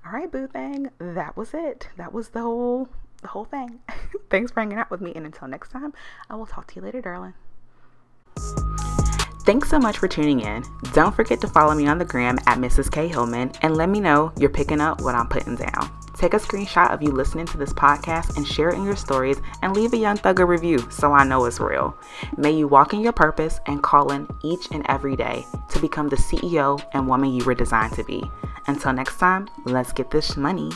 All 0.05 0.13
right, 0.13 0.31
boo 0.31 0.47
thing, 0.47 0.89
that 0.97 1.35
was 1.35 1.53
it. 1.53 1.89
That 1.97 2.13
was 2.13 2.29
the 2.29 2.41
whole 2.41 2.87
the 3.21 3.27
whole 3.29 3.45
thing. 3.45 3.79
Thanks 4.29 4.51
for 4.51 4.61
hanging 4.61 4.77
out 4.77 4.89
with 4.89 5.01
me, 5.01 5.13
and 5.13 5.25
until 5.25 5.47
next 5.47 5.69
time, 5.69 5.93
I 6.29 6.35
will 6.35 6.45
talk 6.45 6.67
to 6.67 6.75
you 6.75 6.81
later, 6.81 7.01
darling. 7.01 7.33
Thanks 9.45 9.69
so 9.69 9.77
much 9.77 9.97
for 9.97 10.07
tuning 10.07 10.39
in. 10.39 10.63
Don't 10.93 11.13
forget 11.13 11.41
to 11.41 11.47
follow 11.47 11.75
me 11.75 11.85
on 11.87 11.97
the 11.97 12.05
gram 12.05 12.37
at 12.47 12.59
Mrs. 12.59 12.89
K 12.89 13.09
Hillman 13.09 13.51
and 13.61 13.75
let 13.75 13.89
me 13.89 13.99
know 13.99 14.31
you're 14.37 14.49
picking 14.49 14.79
up 14.79 15.01
what 15.01 15.15
I'm 15.15 15.27
putting 15.27 15.57
down. 15.57 16.02
Take 16.13 16.33
a 16.33 16.37
screenshot 16.37 16.91
of 16.93 17.01
you 17.01 17.09
listening 17.09 17.47
to 17.47 17.57
this 17.57 17.73
podcast 17.73 18.37
and 18.37 18.47
share 18.47 18.69
it 18.69 18.75
in 18.75 18.85
your 18.85 18.95
stories 18.95 19.41
and 19.61 19.75
leave 19.75 19.93
a 19.93 19.97
Young 19.97 20.17
Thugger 20.17 20.47
review 20.47 20.79
so 20.91 21.11
I 21.11 21.23
know 21.23 21.45
it's 21.45 21.59
real. 21.59 21.97
May 22.37 22.51
you 22.51 22.67
walk 22.67 22.93
in 22.93 23.01
your 23.01 23.13
purpose 23.13 23.59
and 23.65 23.81
call 23.81 24.11
in 24.11 24.27
each 24.43 24.69
and 24.71 24.85
every 24.87 25.15
day 25.15 25.45
to 25.69 25.79
become 25.79 26.09
the 26.09 26.15
CEO 26.15 26.83
and 26.93 27.07
woman 27.07 27.33
you 27.33 27.43
were 27.43 27.55
designed 27.55 27.93
to 27.93 28.03
be. 28.03 28.23
Until 28.67 28.93
next 28.93 29.17
time, 29.17 29.49
let's 29.65 29.91
get 29.91 30.11
this 30.11 30.37
money. 30.37 30.71